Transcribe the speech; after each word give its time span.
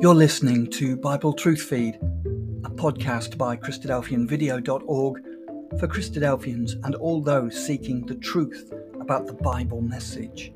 You're 0.00 0.14
listening 0.14 0.70
to 0.74 0.96
Bible 0.96 1.32
Truth 1.32 1.62
Feed, 1.62 1.96
a 1.96 2.70
podcast 2.70 3.36
by 3.36 3.56
Christadelphianvideo.org 3.56 5.22
for 5.80 5.88
Christadelphians 5.88 6.74
and 6.84 6.94
all 6.94 7.20
those 7.20 7.66
seeking 7.66 8.06
the 8.06 8.14
truth 8.14 8.72
about 9.00 9.26
the 9.26 9.32
Bible 9.32 9.80
message. 9.80 10.52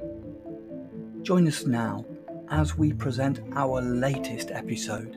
Join 1.23 1.48
us 1.48 1.66
now 1.66 2.07
as 2.50 2.79
we 2.79 2.93
present 2.93 3.41
our 3.57 3.82
latest 3.82 4.52
episode. 4.52 5.16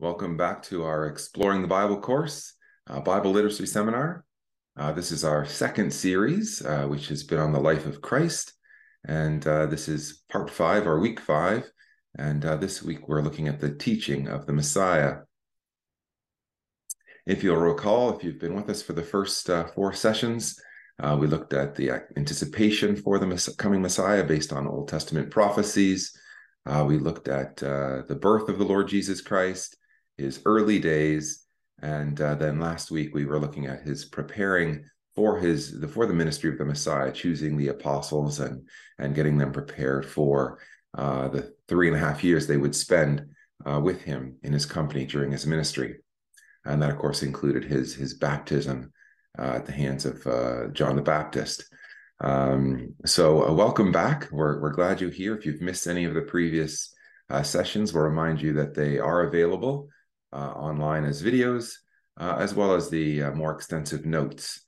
Welcome 0.00 0.36
back 0.36 0.64
to 0.64 0.82
our 0.82 1.06
Exploring 1.06 1.62
the 1.62 1.68
Bible 1.68 2.00
course, 2.00 2.54
Bible 3.04 3.30
Literacy 3.30 3.66
Seminar. 3.66 4.24
Uh, 4.76 4.92
this 4.92 5.10
is 5.10 5.24
our 5.24 5.44
second 5.44 5.92
series, 5.92 6.64
uh, 6.64 6.84
which 6.84 7.08
has 7.08 7.24
been 7.24 7.38
on 7.38 7.52
the 7.52 7.60
life 7.60 7.86
of 7.86 8.00
Christ. 8.00 8.52
And 9.06 9.44
uh, 9.46 9.66
this 9.66 9.88
is 9.88 10.22
part 10.30 10.50
five 10.50 10.86
or 10.86 11.00
week 11.00 11.20
five. 11.20 11.70
And 12.16 12.44
uh, 12.44 12.56
this 12.56 12.82
week 12.82 13.08
we're 13.08 13.22
looking 13.22 13.48
at 13.48 13.60
the 13.60 13.74
teaching 13.74 14.28
of 14.28 14.46
the 14.46 14.52
Messiah. 14.52 15.18
If 17.26 17.42
you'll 17.42 17.56
recall, 17.56 18.16
if 18.16 18.24
you've 18.24 18.38
been 18.38 18.54
with 18.54 18.70
us 18.70 18.82
for 18.82 18.92
the 18.92 19.02
first 19.02 19.50
uh, 19.50 19.66
four 19.74 19.92
sessions, 19.92 20.58
uh, 21.02 21.16
we 21.18 21.26
looked 21.26 21.52
at 21.52 21.74
the 21.74 21.90
anticipation 22.16 22.94
for 22.94 23.18
the 23.18 23.54
coming 23.58 23.82
Messiah 23.82 24.24
based 24.24 24.52
on 24.52 24.66
Old 24.66 24.88
Testament 24.88 25.30
prophecies. 25.30 26.16
we 26.86 26.98
looked 26.98 27.28
at 27.28 27.56
the 27.56 28.18
birth 28.20 28.48
of 28.48 28.58
the 28.58 28.64
Lord 28.64 28.88
Jesus 28.88 29.20
Christ, 29.20 29.76
his 30.16 30.42
early 30.44 30.78
days, 30.78 31.46
and 31.82 32.20
uh, 32.20 32.34
then 32.34 32.60
last 32.60 32.90
week 32.90 33.14
we 33.14 33.24
were 33.24 33.38
looking 33.38 33.66
at 33.66 33.82
his 33.82 34.04
preparing 34.04 34.84
for 35.14 35.38
his 35.38 35.80
the 35.80 35.88
for 35.88 36.06
the 36.06 36.14
ministry 36.14 36.50
of 36.50 36.58
the 36.58 36.64
Messiah, 36.64 37.12
choosing 37.12 37.56
the 37.56 37.68
apostles 37.68 38.40
and 38.40 38.68
and 38.98 39.14
getting 39.14 39.38
them 39.38 39.52
prepared 39.52 40.06
for 40.06 40.58
uh, 40.96 41.28
the 41.28 41.52
three 41.68 41.88
and 41.88 41.96
a 41.96 42.00
half 42.00 42.22
years 42.22 42.46
they 42.46 42.56
would 42.56 42.74
spend 42.74 43.26
uh, 43.66 43.80
with 43.82 44.02
him 44.02 44.36
in 44.42 44.52
his 44.52 44.66
company 44.66 45.06
during 45.06 45.32
his 45.32 45.46
ministry, 45.46 45.96
and 46.64 46.82
that 46.82 46.90
of 46.90 46.98
course 46.98 47.22
included 47.22 47.64
his 47.64 47.94
his 47.94 48.14
baptism 48.14 48.92
uh, 49.38 49.54
at 49.56 49.66
the 49.66 49.72
hands 49.72 50.04
of 50.04 50.26
uh, 50.26 50.68
John 50.68 50.96
the 50.96 51.02
Baptist. 51.02 51.64
Um, 52.22 52.94
so 53.06 53.48
uh, 53.48 53.52
welcome 53.52 53.90
back. 53.92 54.28
We're 54.30 54.60
we're 54.60 54.72
glad 54.72 55.00
you're 55.00 55.10
here. 55.10 55.34
If 55.34 55.46
you've 55.46 55.62
missed 55.62 55.86
any 55.86 56.04
of 56.04 56.14
the 56.14 56.22
previous 56.22 56.94
sessions, 57.42 57.92
we'll 57.92 58.02
remind 58.02 58.42
you 58.42 58.52
that 58.54 58.74
they 58.74 58.98
are 58.98 59.22
available 59.22 59.88
online 60.38 61.04
as 61.04 61.22
videos, 61.22 61.74
uh, 62.18 62.36
as 62.38 62.54
well 62.54 62.74
as 62.74 62.88
the 62.90 63.22
uh, 63.22 63.30
more 63.32 63.52
extensive 63.52 64.04
notes. 64.04 64.66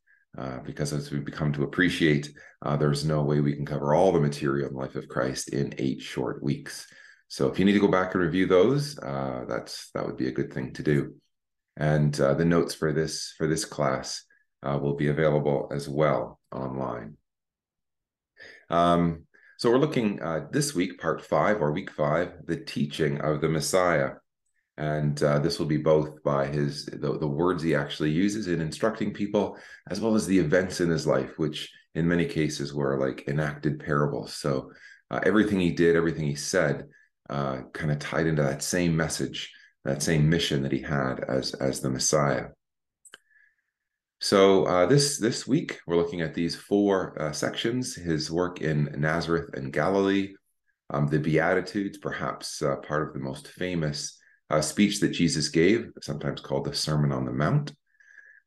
because 0.65 0.93
as 0.93 1.11
we've 1.11 1.25
become 1.25 1.53
to 1.53 1.65
appreciate, 1.65 2.33
there's 2.79 3.05
no 3.05 3.23
way 3.23 3.41
we 3.41 3.55
can 3.55 3.67
cover 3.67 3.95
all 3.95 4.13
the 4.13 4.21
material 4.21 4.69
in 4.69 4.75
the 4.75 4.81
life 4.81 4.97
of 4.97 5.09
Christ 5.09 5.51
in 5.51 5.75
eight 5.79 6.01
short 6.01 6.43
weeks. 6.43 6.87
So 7.29 7.49
if 7.49 7.59
you 7.59 7.65
need 7.65 7.73
to 7.73 7.81
go 7.81 7.89
back 7.89 8.15
and 8.15 8.23
review 8.23 8.47
those, 8.47 8.95
that's 8.95 9.91
that 9.95 10.07
would 10.07 10.17
be 10.17 10.29
a 10.29 10.33
good 10.33 10.53
thing 10.53 10.73
to 10.75 10.83
do. 10.83 11.15
And 11.77 12.15
the 12.15 12.45
notes 12.45 12.75
for 12.75 12.93
this 12.93 13.35
for 13.37 13.47
this 13.47 13.65
class 13.65 14.25
will 14.63 14.95
be 14.95 15.09
available 15.09 15.71
as 15.75 15.89
well 15.89 16.41
online. 16.51 17.17
Um, 18.73 19.27
so 19.59 19.71
we're 19.71 19.79
looking 19.79 20.21
uh, 20.21 20.47
this 20.51 20.75
week, 20.75 20.99
part 20.99 21.25
five 21.25 21.61
or 21.61 21.73
week 21.73 21.91
five, 21.91 22.33
the 22.47 22.57
teaching 22.57 23.21
of 23.21 23.41
the 23.41 23.49
Messiah 23.49 24.13
and 24.79 25.23
uh, 25.23 25.39
this 25.39 25.59
will 25.59 25.67
be 25.67 25.77
both 25.77 26.23
by 26.23 26.47
his 26.47 26.87
the, 26.87 27.19
the 27.19 27.27
words 27.27 27.63
he 27.63 27.75
actually 27.75 28.11
uses 28.11 28.49
in 28.49 28.61
instructing 28.61 29.13
people 29.13 29.57
as 29.91 30.01
well 30.01 30.15
as 30.15 30.27
the 30.27 30.39
events 30.39 30.81
in 30.81 30.89
his 30.89 31.07
life 31.07 31.39
which 31.39 31.71
in 31.95 32.09
many 32.09 32.25
cases 32.25 32.73
were 32.73 32.99
like 32.99 33.29
enacted 33.29 33.79
parables. 33.79 34.35
So 34.35 34.73
uh, 35.11 35.21
everything 35.25 35.61
he 35.61 35.73
did 35.73 35.95
everything 35.95 36.27
he 36.27 36.35
said 36.35 36.89
uh, 37.29 37.63
kind 37.73 37.91
of 37.91 37.99
tied 37.99 38.27
into 38.27 38.43
that 38.43 38.63
same 38.63 38.97
message 38.97 39.53
that 39.85 40.03
same 40.03 40.29
mission 40.29 40.63
that 40.63 40.73
he 40.73 40.81
had 40.81 41.21
as 41.29 41.55
as 41.55 41.81
the 41.81 41.91
messiah. 41.91 42.47
So 44.21 44.65
uh, 44.65 44.87
this 44.87 45.19
this 45.19 45.47
week 45.47 45.81
we're 45.87 45.97
looking 45.97 46.23
at 46.23 46.35
these 46.35 46.57
four 46.57 47.21
uh, 47.21 47.33
sections 47.33 47.95
his 47.95 48.31
work 48.31 48.63
in 48.63 48.95
nazareth 48.97 49.51
and 49.55 49.73
galilee 49.73 50.35
um, 50.91 51.09
the 51.09 51.19
beatitudes 51.19 51.99
perhaps 51.99 52.63
uh, 52.63 52.77
part 52.77 53.09
of 53.09 53.15
the 53.15 53.21
most 53.21 53.49
famous 53.49 54.19
a 54.59 54.63
speech 54.63 55.01
that 55.01 55.11
Jesus 55.11 55.49
gave, 55.49 55.91
sometimes 56.01 56.41
called 56.41 56.67
the 56.67 56.75
Sermon 56.75 57.13
on 57.13 57.25
the 57.25 57.33
Mount. 57.33 57.73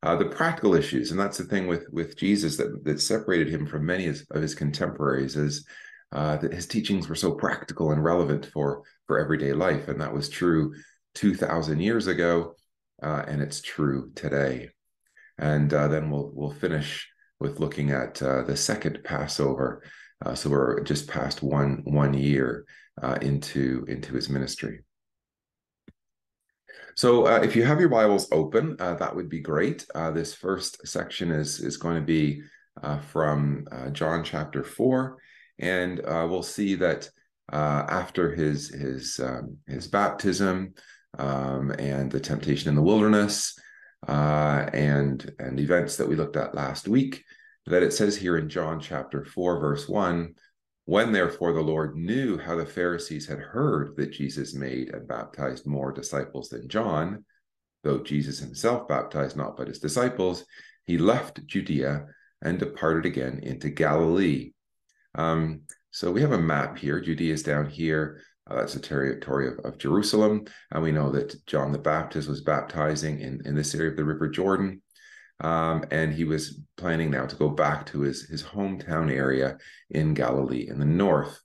Uh, 0.04 0.16
the 0.16 0.26
practical 0.26 0.76
issues, 0.76 1.10
and 1.10 1.20
that's 1.20 1.38
the 1.38 1.46
thing 1.46 1.66
with 1.66 1.86
with 1.92 2.16
Jesus 2.16 2.58
that 2.58 2.84
that 2.84 3.02
separated 3.02 3.50
him 3.50 3.66
from 3.66 3.86
many 3.86 4.06
of 4.08 4.42
his 4.42 4.54
contemporaries, 4.54 5.36
is 5.36 5.66
uh, 6.12 6.38
that 6.38 6.54
his 6.54 6.68
teachings 6.68 7.10
were 7.10 7.16
so 7.16 7.32
practical 7.32 7.92
and 7.92 8.04
relevant 8.04 8.46
for 8.54 8.84
for 9.08 9.18
everyday 9.18 9.54
life, 9.54 9.88
and 9.88 10.00
that 10.00 10.14
was 10.14 10.30
true 10.30 10.74
two 11.16 11.34
thousand 11.34 11.80
years 11.80 12.06
ago, 12.08 12.54
uh, 13.02 13.24
and 13.28 13.42
it's 13.42 13.62
true 13.62 14.12
today. 14.14 14.70
And 15.40 15.74
uh, 15.74 15.88
then 15.88 16.12
we'll 16.12 16.30
we'll 16.36 16.52
finish 16.54 17.10
with 17.40 17.60
looking 17.60 17.90
at 17.90 18.22
uh, 18.22 18.44
the 18.44 18.58
second 18.58 19.00
Passover. 19.04 19.82
So 20.36 20.50
we're 20.50 20.82
just 20.84 21.08
past 21.08 21.42
one 21.42 21.82
one 21.84 22.14
year 22.14 22.66
into 23.22 23.86
into 23.88 24.14
his 24.14 24.30
ministry. 24.30 24.84
So 26.96 27.28
uh, 27.28 27.42
if 27.44 27.58
you 27.58 27.64
have 27.66 27.82
your 27.82 27.90
Bibles 27.90 28.30
open, 28.32 28.78
uh, 28.80 28.96
that 28.96 29.14
would 29.14 29.28
be 29.28 29.42
great. 29.42 29.86
Uh, 29.94 30.12
this 30.12 30.34
first 30.34 30.88
section 30.88 31.30
is 31.30 31.60
is 31.60 31.76
going 31.76 31.98
to 31.98 32.06
be 32.06 32.42
uh, 32.82 33.00
from 33.00 33.68
uh, 33.70 33.90
John 33.90 34.24
chapter 34.24 34.64
four, 34.64 35.18
and 35.60 36.00
uh, 36.00 36.26
we'll 36.30 36.42
see 36.42 36.76
that 36.76 37.10
after 37.52 38.34
his 38.34 38.70
his 38.70 39.20
um, 39.22 39.58
his 39.68 39.88
baptism 39.88 40.74
um, 41.20 41.72
and 41.72 42.10
the 42.10 42.20
temptation 42.20 42.70
in 42.70 42.76
the 42.76 42.82
wilderness 42.82 43.60
and 44.08 45.34
and 45.38 45.60
events 45.60 45.98
that 45.98 46.08
we 46.08 46.16
looked 46.16 46.38
at 46.38 46.56
last 46.56 46.88
week, 46.88 47.26
that 47.66 47.84
it 47.84 47.92
says 47.92 48.16
here 48.16 48.38
in 48.38 48.48
John 48.48 48.80
chapter 48.80 49.26
four 49.26 49.60
verse 49.60 49.90
one 49.90 50.36
when 50.86 51.12
therefore 51.12 51.52
the 51.52 51.62
Lord 51.62 51.96
knew 51.96 52.38
how 52.38 52.56
the 52.56 52.66
Pharisees 52.66 53.28
had 53.28 53.40
heard 53.40 53.96
that 53.98 54.12
Jesus 54.12 54.54
made 54.54 54.94
and 54.94 55.08
baptized 55.08 55.66
more 55.66 55.92
disciples 55.92 56.50
than 56.50 56.70
John, 56.70 57.26
though 57.84 58.00
Jesus 58.04 58.40
himself 58.40 58.88
baptized 58.88 59.36
not 59.36 59.58
but 59.58 59.68
his 59.68 59.80
disciples, 59.80 60.46
he 60.86 60.98
left 60.98 61.46
Judea 61.48 62.06
and 62.44 62.60
departed 62.60 63.06
again 63.06 63.40
into 63.42 63.70
Galilee. 63.70 64.52
Um, 65.16 65.62
so 65.90 66.12
we 66.12 66.22
have 66.22 66.34
a 66.34 66.38
map 66.38 66.78
here. 66.78 67.00
Judea 67.00 67.34
is 67.34 67.44
down 67.44 67.68
here. 67.68 68.22
Uh, 68.48 68.56
that's 68.56 68.74
the 68.74 68.80
territory 68.80 69.48
of, 69.48 69.58
of, 69.60 69.80
Jerusalem. 69.80 70.46
And 70.72 70.84
we 70.84 70.92
know 70.92 71.10
that 71.12 71.44
John 71.48 71.72
the 71.72 71.80
Baptist 71.80 72.28
was 72.28 72.42
baptizing 72.42 73.22
in, 73.22 73.42
in 73.46 73.56
this 73.56 73.74
area 73.74 73.90
of 73.90 73.98
the 73.98 74.04
River 74.04 74.28
Jordan. 74.28 74.82
Um, 75.42 75.84
and 75.92 76.14
he 76.14 76.24
was 76.24 76.62
planning 76.78 77.12
now 77.12 77.26
to 77.26 77.36
go 77.36 77.50
back 77.50 77.86
to 77.88 78.02
his, 78.02 78.24
his 78.24 78.44
hometown 78.44 79.12
area 79.12 79.58
in 79.90 80.14
Galilee 80.14 80.68
in 80.70 80.80
the 80.80 80.86
north. 80.86 81.40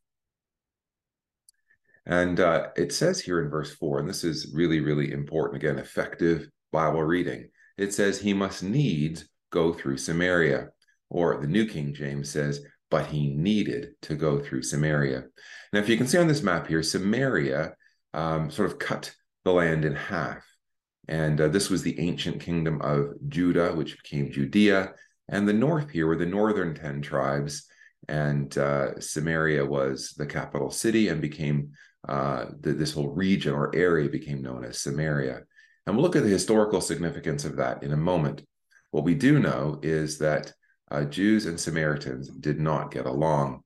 And 2.06 2.40
uh, 2.40 2.68
it 2.76 2.92
says 2.92 3.20
here 3.20 3.40
in 3.42 3.50
verse 3.50 3.74
4, 3.74 4.00
and 4.00 4.08
this 4.08 4.24
is 4.24 4.52
really, 4.54 4.80
really 4.80 5.12
important 5.12 5.62
again, 5.62 5.78
effective 5.78 6.48
Bible 6.72 7.02
reading. 7.02 7.50
It 7.76 7.92
says, 7.92 8.20
He 8.20 8.32
must 8.32 8.62
needs 8.62 9.28
go 9.50 9.72
through 9.72 9.96
Samaria. 9.96 10.68
Or 11.08 11.40
the 11.40 11.46
New 11.46 11.66
King 11.66 11.92
James 11.92 12.30
says, 12.30 12.64
But 12.90 13.06
he 13.06 13.28
needed 13.28 13.90
to 14.02 14.14
go 14.14 14.38
through 14.38 14.62
Samaria. 14.62 15.24
Now, 15.72 15.80
if 15.80 15.88
you 15.88 15.96
can 15.96 16.06
see 16.06 16.18
on 16.18 16.28
this 16.28 16.42
map 16.42 16.66
here, 16.66 16.82
Samaria 16.82 17.74
um, 18.14 18.50
sort 18.50 18.70
of 18.70 18.78
cut 18.78 19.12
the 19.44 19.52
land 19.52 19.84
in 19.84 19.94
half. 19.94 20.44
And 21.10 21.40
uh, 21.40 21.48
this 21.48 21.68
was 21.68 21.82
the 21.82 21.98
ancient 21.98 22.40
kingdom 22.40 22.80
of 22.82 23.14
Judah, 23.28 23.74
which 23.74 24.00
became 24.00 24.30
Judea. 24.30 24.92
And 25.28 25.46
the 25.46 25.52
north 25.52 25.90
here 25.90 26.06
were 26.06 26.16
the 26.16 26.24
northern 26.24 26.72
10 26.72 27.02
tribes. 27.02 27.66
And 28.08 28.56
uh, 28.56 28.98
Samaria 29.00 29.66
was 29.66 30.14
the 30.16 30.24
capital 30.24 30.70
city 30.70 31.08
and 31.08 31.20
became 31.20 31.72
uh, 32.08 32.46
the, 32.60 32.72
this 32.72 32.92
whole 32.92 33.08
region 33.08 33.54
or 33.54 33.74
area 33.74 34.08
became 34.08 34.40
known 34.40 34.64
as 34.64 34.78
Samaria. 34.78 35.42
And 35.84 35.96
we'll 35.96 36.04
look 36.04 36.14
at 36.14 36.22
the 36.22 36.28
historical 36.28 36.80
significance 36.80 37.44
of 37.44 37.56
that 37.56 37.82
in 37.82 37.92
a 37.92 37.96
moment. 37.96 38.42
What 38.92 39.04
we 39.04 39.16
do 39.16 39.40
know 39.40 39.80
is 39.82 40.18
that 40.18 40.52
uh, 40.92 41.04
Jews 41.04 41.46
and 41.46 41.58
Samaritans 41.58 42.28
did 42.28 42.60
not 42.60 42.92
get 42.92 43.06
along. 43.06 43.62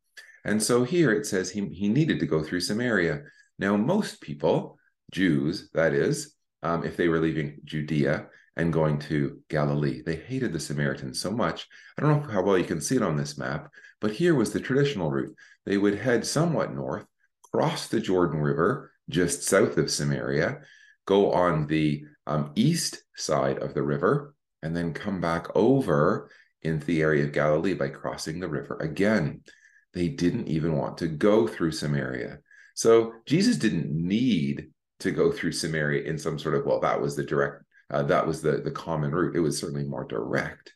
And 0.46 0.62
so 0.62 0.82
here 0.82 1.12
it 1.12 1.26
says 1.26 1.50
he, 1.50 1.66
he 1.68 1.88
needed 1.88 2.20
to 2.20 2.26
go 2.26 2.42
through 2.42 2.60
Samaria. 2.60 3.22
Now, 3.58 3.76
most 3.76 4.22
people, 4.22 4.78
Jews, 5.12 5.68
that 5.74 5.92
is, 5.92 6.33
um, 6.64 6.84
if 6.84 6.96
they 6.96 7.08
were 7.08 7.20
leaving 7.20 7.58
Judea 7.64 8.26
and 8.56 8.72
going 8.72 8.98
to 8.98 9.40
Galilee. 9.48 10.02
They 10.04 10.16
hated 10.16 10.52
the 10.52 10.60
Samaritans 10.60 11.20
so 11.20 11.30
much. 11.30 11.68
I 11.96 12.02
don't 12.02 12.22
know 12.22 12.32
how 12.32 12.42
well 12.42 12.58
you 12.58 12.64
can 12.64 12.80
see 12.80 12.96
it 12.96 13.02
on 13.02 13.16
this 13.16 13.36
map, 13.36 13.70
but 14.00 14.12
here 14.12 14.34
was 14.34 14.52
the 14.52 14.60
traditional 14.60 15.10
route. 15.10 15.36
They 15.66 15.76
would 15.76 15.98
head 15.98 16.26
somewhat 16.26 16.74
north, 16.74 17.04
cross 17.52 17.88
the 17.88 18.00
Jordan 18.00 18.40
River 18.40 18.92
just 19.10 19.42
south 19.42 19.76
of 19.76 19.90
Samaria, 19.90 20.60
go 21.06 21.32
on 21.32 21.66
the 21.66 22.04
um, 22.26 22.52
east 22.54 23.02
side 23.16 23.58
of 23.58 23.74
the 23.74 23.82
river, 23.82 24.34
and 24.62 24.74
then 24.74 24.94
come 24.94 25.20
back 25.20 25.54
over 25.54 26.30
into 26.62 26.86
the 26.86 27.02
area 27.02 27.24
of 27.24 27.32
Galilee 27.32 27.74
by 27.74 27.88
crossing 27.88 28.40
the 28.40 28.48
river 28.48 28.78
again. 28.80 29.42
they 29.92 30.08
didn't 30.08 30.48
even 30.48 30.76
want 30.76 30.98
to 30.98 31.06
go 31.06 31.46
through 31.46 31.70
Samaria. 31.70 32.38
So 32.74 33.12
Jesus 33.26 33.56
didn't 33.58 33.90
need 33.92 34.70
to 35.00 35.10
go 35.10 35.32
through 35.32 35.52
Samaria 35.52 36.04
in 36.04 36.18
some 36.18 36.38
sort 36.38 36.54
of, 36.54 36.64
well, 36.64 36.80
that 36.80 37.00
was 37.00 37.16
the 37.16 37.24
direct, 37.24 37.62
uh, 37.90 38.02
that 38.04 38.26
was 38.26 38.42
the, 38.42 38.58
the 38.58 38.70
common 38.70 39.10
route. 39.10 39.36
It 39.36 39.40
was 39.40 39.58
certainly 39.58 39.84
more 39.84 40.04
direct. 40.04 40.72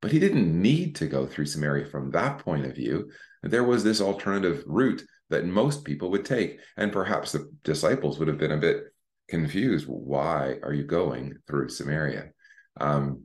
But 0.00 0.12
he 0.12 0.18
didn't 0.18 0.60
need 0.60 0.96
to 0.96 1.06
go 1.06 1.26
through 1.26 1.46
Samaria 1.46 1.86
from 1.86 2.10
that 2.10 2.38
point 2.38 2.66
of 2.66 2.74
view. 2.74 3.10
There 3.42 3.64
was 3.64 3.82
this 3.82 4.00
alternative 4.00 4.62
route 4.66 5.02
that 5.30 5.46
most 5.46 5.84
people 5.84 6.10
would 6.10 6.24
take. 6.24 6.58
And 6.76 6.92
perhaps 6.92 7.32
the 7.32 7.50
disciples 7.62 8.18
would 8.18 8.28
have 8.28 8.38
been 8.38 8.52
a 8.52 8.58
bit 8.58 8.84
confused. 9.28 9.86
Why 9.88 10.58
are 10.62 10.74
you 10.74 10.84
going 10.84 11.34
through 11.46 11.70
Samaria? 11.70 12.30
Um, 12.78 13.24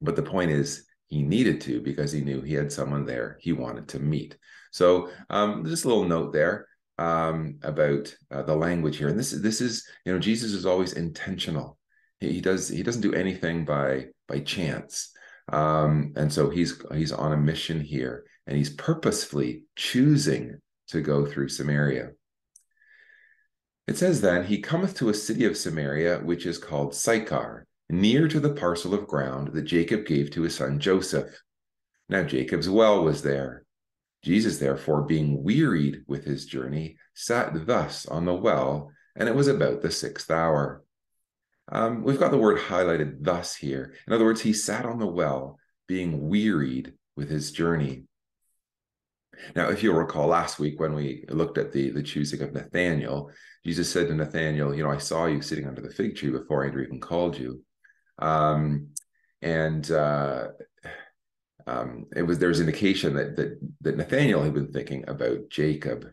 but 0.00 0.16
the 0.16 0.22
point 0.22 0.50
is, 0.50 0.86
he 1.08 1.22
needed 1.22 1.60
to 1.62 1.80
because 1.80 2.10
he 2.12 2.20
knew 2.20 2.40
he 2.40 2.54
had 2.54 2.72
someone 2.72 3.04
there 3.04 3.38
he 3.40 3.52
wanted 3.52 3.88
to 3.88 3.98
meet. 3.98 4.36
So 4.72 5.10
um, 5.30 5.64
just 5.64 5.84
a 5.84 5.88
little 5.88 6.04
note 6.04 6.32
there 6.32 6.66
um, 6.98 7.58
about 7.62 8.14
uh, 8.30 8.42
the 8.42 8.56
language 8.56 8.96
here, 8.96 9.08
and 9.08 9.18
this 9.18 9.30
this 9.30 9.60
is 9.60 9.86
you 10.04 10.12
know 10.12 10.18
Jesus 10.18 10.52
is 10.52 10.66
always 10.66 10.92
intentional. 10.92 11.78
He, 12.20 12.32
he 12.32 12.40
does 12.40 12.68
he 12.68 12.82
doesn't 12.82 13.02
do 13.02 13.14
anything 13.14 13.64
by 13.64 14.06
by 14.28 14.40
chance, 14.40 15.12
um, 15.52 16.12
and 16.16 16.32
so 16.32 16.50
he's 16.50 16.80
he's 16.94 17.12
on 17.12 17.32
a 17.32 17.36
mission 17.36 17.80
here, 17.80 18.24
and 18.46 18.56
he's 18.56 18.70
purposefully 18.70 19.62
choosing 19.76 20.58
to 20.88 21.00
go 21.00 21.26
through 21.26 21.48
Samaria. 21.48 22.10
It 23.86 23.96
says 23.96 24.20
then, 24.20 24.44
he 24.44 24.60
cometh 24.60 24.96
to 24.96 25.10
a 25.10 25.14
city 25.14 25.44
of 25.44 25.56
Samaria, 25.56 26.18
which 26.18 26.44
is 26.44 26.58
called 26.58 26.94
Sychar, 26.94 27.66
near 27.88 28.26
to 28.26 28.40
the 28.40 28.52
parcel 28.52 28.94
of 28.94 29.06
ground 29.06 29.52
that 29.52 29.62
Jacob 29.62 30.06
gave 30.06 30.30
to 30.32 30.42
his 30.42 30.56
son 30.56 30.80
Joseph. 30.80 31.42
Now 32.08 32.24
Jacob's 32.24 32.68
well 32.68 33.04
was 33.04 33.22
there. 33.22 33.65
Jesus, 34.26 34.58
therefore, 34.58 35.02
being 35.02 35.44
wearied 35.44 36.02
with 36.08 36.24
his 36.24 36.46
journey, 36.46 36.96
sat 37.14 37.64
thus 37.64 38.06
on 38.06 38.24
the 38.24 38.34
well, 38.34 38.90
and 39.14 39.28
it 39.28 39.34
was 39.36 39.46
about 39.46 39.82
the 39.82 39.90
sixth 39.92 40.32
hour. 40.32 40.82
Um, 41.70 42.02
we've 42.02 42.18
got 42.18 42.32
the 42.32 42.36
word 42.36 42.58
highlighted 42.58 43.18
thus 43.20 43.54
here. 43.54 43.94
In 44.04 44.12
other 44.12 44.24
words, 44.24 44.40
he 44.40 44.52
sat 44.52 44.84
on 44.84 44.98
the 44.98 45.06
well, 45.06 45.60
being 45.86 46.28
wearied 46.28 46.94
with 47.16 47.30
his 47.30 47.52
journey. 47.52 48.02
Now, 49.54 49.68
if 49.68 49.84
you'll 49.84 49.94
recall 49.94 50.26
last 50.26 50.58
week 50.58 50.80
when 50.80 50.94
we 50.94 51.24
looked 51.28 51.56
at 51.56 51.70
the, 51.70 51.90
the 51.90 52.02
choosing 52.02 52.42
of 52.42 52.52
Nathaniel, 52.52 53.30
Jesus 53.64 53.88
said 53.88 54.08
to 54.08 54.14
Nathaniel, 54.14 54.74
You 54.74 54.82
know, 54.82 54.90
I 54.90 54.98
saw 54.98 55.26
you 55.26 55.40
sitting 55.40 55.68
under 55.68 55.82
the 55.82 55.94
fig 55.94 56.16
tree 56.16 56.30
before 56.30 56.64
I 56.64 56.68
even 56.68 56.98
called 56.98 57.38
you. 57.38 57.62
Um, 58.18 58.88
and 59.40 59.88
uh, 59.88 60.48
um, 61.66 62.06
it 62.14 62.22
was 62.22 62.38
there's 62.38 62.60
indication 62.60 63.14
that, 63.14 63.36
that 63.36 63.58
that 63.80 63.96
Nathaniel 63.96 64.42
had 64.42 64.54
been 64.54 64.72
thinking 64.72 65.04
about 65.08 65.48
Jacob 65.50 66.06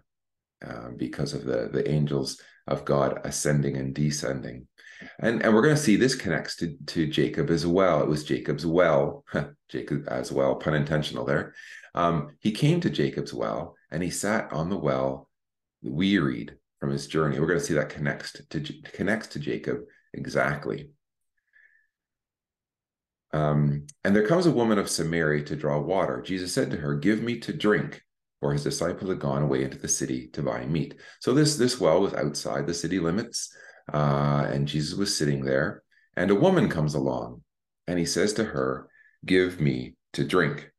uh, 0.66 0.90
because 0.98 1.34
of 1.34 1.46
the 1.46 1.70
the 1.72 1.90
angels 1.90 2.42
of 2.68 2.86
God 2.86 3.20
ascending 3.24 3.78
and 3.78 3.94
descending. 3.94 4.68
And, 5.20 5.44
and 5.44 5.54
we're 5.54 5.62
going 5.62 5.76
to 5.76 5.82
see 5.82 5.98
this 5.98 6.16
connects 6.16 6.56
to, 6.58 6.78
to 6.88 7.08
Jacob 7.08 7.50
as 7.50 7.68
well. 7.68 8.02
It 8.02 8.08
was 8.08 8.24
Jacob's 8.24 8.66
well, 8.66 9.26
Jacob 9.70 10.08
as 10.08 10.32
well, 10.32 10.56
pun 10.56 10.74
intentional 10.74 11.26
there. 11.26 11.54
Um, 11.94 12.38
he 12.40 12.52
came 12.52 12.80
to 12.82 12.90
Jacob's 12.90 13.34
well 13.34 13.76
and 13.92 14.02
he 14.02 14.10
sat 14.10 14.52
on 14.54 14.70
the 14.70 14.78
well, 14.78 15.30
wearied 15.82 16.56
from 16.80 16.92
his 16.92 17.08
journey. 17.08 17.40
We're 17.40 17.48
going 17.48 17.60
to 17.60 17.66
see 17.66 17.74
that 17.76 17.90
connects 17.90 18.32
to, 18.34 18.62
to 18.62 18.82
connects 18.94 19.28
to 19.28 19.40
Jacob 19.40 19.82
exactly. 20.14 20.90
Um, 23.34 23.88
and 24.04 24.16
there 24.16 24.28
comes 24.28 24.46
a 24.46 24.52
woman 24.52 24.78
of 24.78 24.90
Samaria 24.90 25.44
to 25.46 25.56
draw 25.56 25.80
water. 25.80 26.22
Jesus 26.22 26.54
said 26.54 26.70
to 26.72 26.78
her, 26.78 26.96
Give 26.96 27.22
me 27.22 27.40
to 27.40 27.52
drink, 27.52 28.02
for 28.40 28.54
his 28.54 28.64
disciples 28.64 29.10
had 29.10 29.20
gone 29.20 29.42
away 29.42 29.64
into 29.64 29.80
the 29.80 29.88
city 29.88 30.28
to 30.34 30.44
buy 30.44 30.66
meat. 30.66 30.96
So 31.20 31.34
this, 31.34 31.58
this 31.58 31.80
well 31.80 32.02
was 32.02 32.14
outside 32.14 32.68
the 32.68 32.74
city 32.74 33.00
limits, 33.00 33.52
uh, 33.92 34.48
and 34.50 34.68
Jesus 34.68 34.98
was 34.98 35.18
sitting 35.18 35.44
there. 35.44 35.84
And 36.16 36.30
a 36.30 36.36
woman 36.36 36.70
comes 36.70 36.94
along, 36.94 37.42
and 37.88 37.98
he 37.98 38.06
says 38.06 38.34
to 38.34 38.44
her, 38.44 38.88
Give 39.26 39.60
me 39.60 39.96
to 40.14 40.24
drink. 40.24 40.70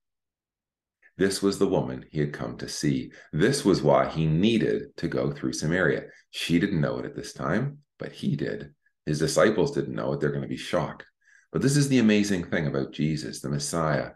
This 1.17 1.43
was 1.43 1.59
the 1.59 1.69
woman 1.69 2.05
he 2.11 2.21
had 2.21 2.33
come 2.33 2.56
to 2.59 2.69
see. 2.69 3.12
This 3.33 3.65
was 3.65 3.83
why 3.83 4.09
he 4.09 4.27
needed 4.27 4.97
to 4.99 5.09
go 5.09 5.33
through 5.33 5.53
Samaria. 5.53 6.05
She 6.31 6.59
didn't 6.59 6.81
know 6.81 6.99
it 6.99 7.05
at 7.05 7.17
this 7.17 7.33
time, 7.33 7.79
but 7.99 8.12
he 8.12 8.37
did. 8.37 8.75
His 9.06 9.19
disciples 9.19 9.73
didn't 9.73 9.95
know 9.95 10.12
it. 10.12 10.21
They're 10.21 10.31
going 10.31 10.43
to 10.43 10.49
be 10.49 10.56
shocked. 10.56 11.05
But 11.55 11.62
this 11.62 11.77
is 11.77 11.89
the 11.89 12.01
amazing 12.01 12.51
thing 12.51 12.67
about 12.67 12.91
Jesus, 12.91 13.41
the 13.41 13.49
Messiah. 13.49 14.11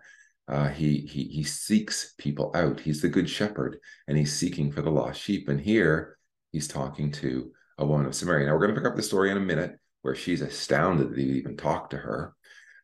Uh, 0.49 0.69
he 0.70 1.02
he 1.02 1.23
he 1.23 1.44
seeks 1.44 2.14
people 2.19 2.50
out. 2.56 2.81
He's 2.81 3.00
the 3.00 3.08
good 3.08 3.31
shepherd, 3.31 3.79
and 4.08 4.19
he's 4.19 4.35
seeking 4.35 4.73
for 4.73 4.82
the 4.82 4.90
lost 4.90 5.20
sheep. 5.20 5.49
And 5.49 5.61
here 5.61 6.19
he's 6.50 6.67
talking 6.67 7.12
to 7.12 7.52
a 7.79 7.87
woman 7.87 8.06
of 8.06 8.17
Samaria. 8.17 8.46
Now 8.46 8.55
we're 8.55 8.67
going 8.67 8.75
to 8.75 8.81
pick 8.81 8.90
up 8.90 8.96
the 8.96 9.05
story 9.05 9.31
in 9.31 9.37
a 9.37 9.40
minute, 9.40 9.79
where 10.02 10.17
she's 10.17 10.43
astounded 10.43 11.11
that 11.11 11.19
he 11.19 11.26
even 11.38 11.56
talked 11.56 11.93
to 11.93 11.99
her. 11.99 12.35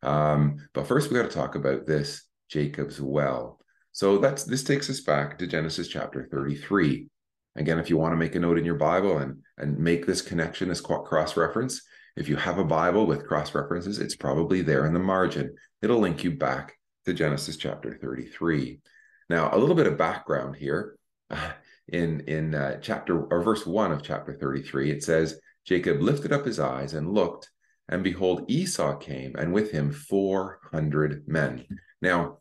Um, 0.04 0.68
but 0.72 0.86
first, 0.86 1.10
we 1.10 1.16
got 1.16 1.28
to 1.28 1.36
talk 1.36 1.56
about 1.56 1.84
this 1.84 2.22
Jacob's 2.48 3.00
well. 3.00 3.58
So 3.90 4.18
that's 4.18 4.44
this 4.44 4.62
takes 4.62 4.88
us 4.88 5.00
back 5.00 5.36
to 5.38 5.48
Genesis 5.48 5.88
chapter 5.88 6.28
33. 6.30 7.08
Again, 7.56 7.80
if 7.80 7.90
you 7.90 7.96
want 7.96 8.12
to 8.12 8.16
make 8.16 8.36
a 8.36 8.38
note 8.38 8.58
in 8.58 8.64
your 8.64 8.76
Bible 8.76 9.18
and 9.18 9.38
and 9.58 9.76
make 9.80 10.06
this 10.06 10.22
connection, 10.22 10.68
this 10.68 10.80
cross 10.80 11.36
reference, 11.36 11.82
if 12.16 12.28
you 12.28 12.36
have 12.36 12.58
a 12.58 12.64
Bible 12.64 13.06
with 13.06 13.26
cross 13.26 13.54
references, 13.54 13.98
it's 13.98 14.16
probably 14.16 14.62
there 14.62 14.86
in 14.86 14.92
the 14.92 15.00
margin. 15.00 15.54
It'll 15.82 15.98
link 15.98 16.22
you 16.22 16.32
back 16.32 16.74
to 17.06 17.12
Genesis 17.12 17.56
chapter 17.56 17.98
33. 18.00 18.80
Now, 19.28 19.50
a 19.52 19.58
little 19.58 19.74
bit 19.74 19.86
of 19.86 19.98
background 19.98 20.56
here. 20.56 20.96
in 21.88 22.20
in 22.20 22.54
uh, 22.54 22.78
chapter 22.80 23.24
or 23.24 23.42
verse 23.42 23.66
1 23.66 23.92
of 23.92 24.02
chapter 24.02 24.32
33, 24.32 24.90
it 24.90 25.02
says, 25.02 25.38
Jacob 25.64 26.00
lifted 26.00 26.32
up 26.32 26.44
his 26.44 26.60
eyes 26.60 26.94
and 26.94 27.12
looked, 27.12 27.50
and 27.88 28.04
behold, 28.04 28.44
Esau 28.48 28.96
came, 28.96 29.34
and 29.36 29.52
with 29.52 29.70
him 29.70 29.92
400 29.92 31.26
men. 31.26 31.64
Now, 32.00 32.38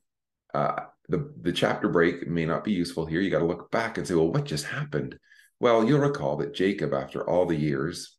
uh, 0.54 0.84
the, 1.10 1.34
the 1.42 1.52
chapter 1.52 1.90
break 1.90 2.28
may 2.28 2.46
not 2.46 2.64
be 2.64 2.72
useful 2.72 3.06
here. 3.06 3.22
You 3.22 3.30
got 3.30 3.40
to 3.40 3.46
look 3.46 3.72
back 3.72 3.98
and 3.98 4.08
say, 4.08 4.14
well, 4.14 4.32
what 4.32 4.46
just 4.46 4.66
happened? 4.66 5.18
Well, 5.60 5.86
you'll 5.86 6.00
recall 6.00 6.38
that 6.38 6.54
Jacob, 6.54 6.94
after 6.94 7.28
all 7.28 7.46
the 7.46 7.56
years 7.56 8.13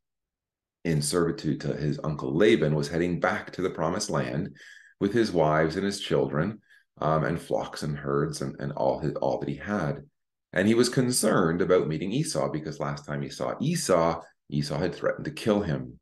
in 0.84 1.00
servitude 1.00 1.60
to 1.62 1.74
his 1.74 1.98
uncle 2.04 2.36
Laban, 2.36 2.74
was 2.74 2.88
heading 2.88 3.20
back 3.20 3.50
to 3.52 3.62
the 3.62 3.70
promised 3.70 4.10
land 4.10 4.56
with 5.00 5.12
his 5.12 5.32
wives 5.32 5.76
and 5.76 5.84
his 5.84 6.00
children, 6.00 6.60
um, 7.00 7.24
and 7.24 7.40
flocks 7.40 7.82
and 7.82 7.96
herds 7.96 8.40
and, 8.40 8.56
and 8.60 8.72
all 8.72 9.00
his 9.00 9.14
all 9.14 9.38
that 9.40 9.48
he 9.48 9.56
had. 9.56 10.02
And 10.52 10.68
he 10.68 10.74
was 10.74 10.88
concerned 10.88 11.60
about 11.60 11.88
meeting 11.88 12.12
Esau 12.12 12.50
because 12.50 12.78
last 12.78 13.04
time 13.04 13.22
he 13.22 13.28
saw 13.28 13.54
Esau, 13.60 14.22
Esau 14.48 14.78
had 14.78 14.94
threatened 14.94 15.24
to 15.24 15.32
kill 15.32 15.62
him. 15.62 15.98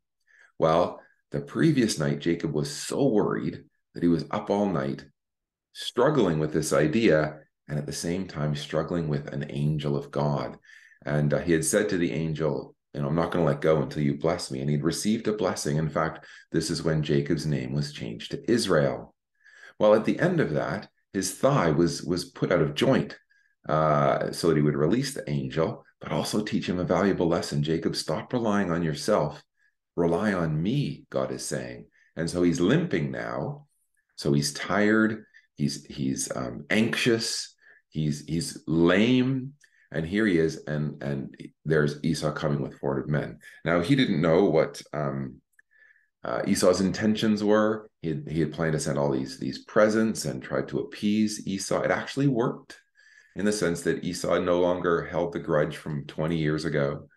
Well, 0.59 1.01
the 1.31 1.41
previous 1.41 1.97
night, 1.97 2.19
Jacob 2.19 2.53
was 2.53 2.71
so 2.71 3.07
worried 3.07 3.63
that 3.93 4.03
he 4.03 4.09
was 4.09 4.25
up 4.29 4.51
all 4.51 4.67
night, 4.67 5.05
struggling 5.73 6.37
with 6.37 6.53
this 6.53 6.71
idea, 6.71 7.39
and 7.67 7.79
at 7.79 7.87
the 7.87 7.93
same 7.93 8.27
time 8.27 8.55
struggling 8.55 9.07
with 9.07 9.27
an 9.27 9.47
angel 9.49 9.97
of 9.97 10.11
God. 10.11 10.57
And 11.05 11.33
uh, 11.33 11.39
he 11.39 11.51
had 11.51 11.65
said 11.65 11.89
to 11.89 11.97
the 11.97 12.11
angel, 12.11 12.75
know, 13.01 13.07
I'm 13.07 13.15
not 13.15 13.31
going 13.31 13.43
to 13.43 13.51
let 13.51 13.61
go 13.61 13.81
until 13.81 14.03
you 14.03 14.17
bless 14.17 14.51
me. 14.51 14.61
And 14.61 14.69
he'd 14.69 14.83
received 14.83 15.27
a 15.27 15.33
blessing. 15.33 15.77
In 15.77 15.89
fact, 15.89 16.25
this 16.51 16.69
is 16.69 16.83
when 16.83 17.01
Jacob's 17.01 17.45
name 17.45 17.73
was 17.73 17.91
changed 17.91 18.31
to 18.31 18.51
Israel. 18.51 19.15
Well, 19.79 19.95
at 19.95 20.05
the 20.05 20.19
end 20.19 20.39
of 20.39 20.51
that, 20.51 20.89
his 21.11 21.33
thigh 21.33 21.71
was 21.71 22.03
was 22.03 22.25
put 22.25 22.51
out 22.51 22.61
of 22.61 22.75
joint 22.75 23.17
uh, 23.67 24.31
so 24.31 24.47
that 24.47 24.57
he 24.57 24.61
would 24.61 24.75
release 24.75 25.13
the 25.13 25.27
angel, 25.29 25.85
but 26.01 26.11
also 26.11 26.43
teach 26.43 26.67
him 26.67 26.79
a 26.79 26.83
valuable 26.83 27.27
lesson. 27.27 27.63
Jacob, 27.63 27.95
stop 27.95 28.33
relying 28.33 28.71
on 28.71 28.83
yourself. 28.83 29.43
Rely 29.95 30.33
on 30.33 30.61
me, 30.61 31.05
God 31.09 31.31
is 31.31 31.45
saying. 31.45 31.85
And 32.15 32.29
so 32.29 32.43
he's 32.43 32.59
limping 32.59 33.11
now. 33.11 33.67
So 34.15 34.33
he's 34.33 34.53
tired. 34.53 35.25
He's 35.55 35.85
he's 35.85 36.31
um, 36.35 36.65
anxious. 36.69 37.55
He's 37.89 38.25
he's 38.25 38.63
lame 38.67 39.53
and 39.93 40.05
here 40.05 40.25
he 40.25 40.37
is 40.37 40.63
and 40.67 41.01
and 41.01 41.35
there's 41.65 42.03
esau 42.03 42.31
coming 42.31 42.61
with 42.61 42.77
400 42.79 43.07
men. 43.09 43.39
Now 43.63 43.81
he 43.81 43.95
didn't 43.95 44.21
know 44.21 44.45
what 44.45 44.81
um, 44.93 45.41
uh, 46.23 46.41
esau's 46.47 46.81
intentions 46.81 47.43
were. 47.43 47.89
He 48.01 48.09
had, 48.09 48.27
he 48.29 48.39
had 48.39 48.53
planned 48.53 48.73
to 48.73 48.79
send 48.79 48.97
all 48.97 49.11
these 49.11 49.39
these 49.39 49.63
presents 49.65 50.25
and 50.25 50.41
tried 50.41 50.67
to 50.69 50.79
appease 50.79 51.47
esau. 51.47 51.81
It 51.81 51.91
actually 51.91 52.27
worked 52.27 52.77
in 53.35 53.45
the 53.45 53.51
sense 53.51 53.81
that 53.83 54.03
esau 54.03 54.39
no 54.39 54.59
longer 54.59 55.05
held 55.05 55.33
the 55.33 55.39
grudge 55.39 55.77
from 55.77 56.05
20 56.05 56.37
years 56.37 56.65
ago 56.65 57.07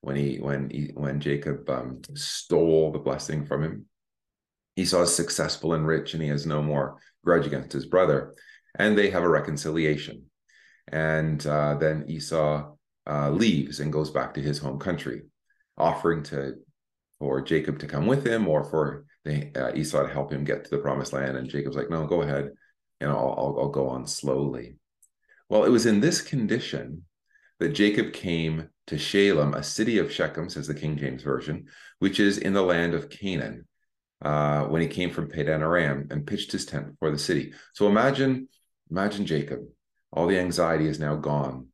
when 0.00 0.16
he 0.16 0.36
when 0.36 0.70
he, 0.70 0.90
when 0.94 1.20
jacob 1.20 1.68
um, 1.68 2.00
stole 2.14 2.92
the 2.92 2.98
blessing 2.98 3.46
from 3.46 3.62
him. 3.62 3.86
Esau 4.76 5.02
is 5.02 5.14
successful 5.14 5.72
and 5.72 5.86
rich 5.86 6.12
and 6.12 6.22
he 6.22 6.28
has 6.28 6.46
no 6.46 6.62
more 6.62 6.98
grudge 7.24 7.46
against 7.46 7.72
his 7.72 7.86
brother. 7.86 8.34
And 8.78 8.96
they 8.96 9.08
have 9.08 9.22
a 9.22 9.28
reconciliation 9.28 10.24
and 10.92 11.46
uh, 11.46 11.74
then 11.74 12.04
Esau 12.08 12.72
uh, 13.08 13.30
leaves 13.30 13.80
and 13.80 13.92
goes 13.92 14.10
back 14.10 14.34
to 14.34 14.40
his 14.40 14.58
home 14.58 14.78
country, 14.78 15.22
offering 15.76 16.22
to 16.24 16.54
for 17.18 17.40
Jacob 17.40 17.78
to 17.78 17.86
come 17.86 18.06
with 18.06 18.26
him 18.26 18.46
or 18.46 18.62
for 18.64 19.06
the, 19.24 19.50
uh, 19.56 19.74
Esau 19.74 20.02
to 20.02 20.12
help 20.12 20.30
him 20.30 20.44
get 20.44 20.64
to 20.64 20.70
the 20.70 20.78
promised 20.78 21.12
land. 21.12 21.36
And 21.36 21.48
Jacob's 21.48 21.76
like, 21.76 21.90
no, 21.90 22.06
go 22.06 22.22
ahead. 22.22 22.50
and 23.00 23.10
I'll, 23.10 23.34
I'll, 23.38 23.56
I'll 23.60 23.68
go 23.68 23.88
on 23.88 24.06
slowly. 24.06 24.76
Well, 25.48 25.64
it 25.64 25.70
was 25.70 25.86
in 25.86 26.00
this 26.00 26.20
condition 26.20 27.04
that 27.58 27.70
Jacob 27.70 28.12
came 28.12 28.68
to 28.88 28.98
Shalem, 28.98 29.54
a 29.54 29.62
city 29.62 29.98
of 29.98 30.12
Shechem, 30.12 30.48
says 30.48 30.66
the 30.66 30.74
King 30.74 30.96
James 30.96 31.22
Version, 31.22 31.66
which 31.98 32.20
is 32.20 32.38
in 32.38 32.52
the 32.52 32.62
land 32.62 32.94
of 32.94 33.08
Canaan, 33.08 33.66
uh, 34.22 34.64
when 34.64 34.82
he 34.82 34.88
came 34.88 35.10
from 35.10 35.28
Padan 35.28 35.62
Aram 35.62 36.08
and 36.10 36.26
pitched 36.26 36.52
his 36.52 36.66
tent 36.66 36.90
before 36.90 37.10
the 37.10 37.18
city. 37.18 37.52
So 37.74 37.88
imagine, 37.88 38.48
imagine 38.90 39.26
Jacob. 39.26 39.60
All 40.16 40.26
the 40.26 40.38
anxiety 40.38 40.88
is 40.88 40.98
now 40.98 41.14
gone. 41.14 41.68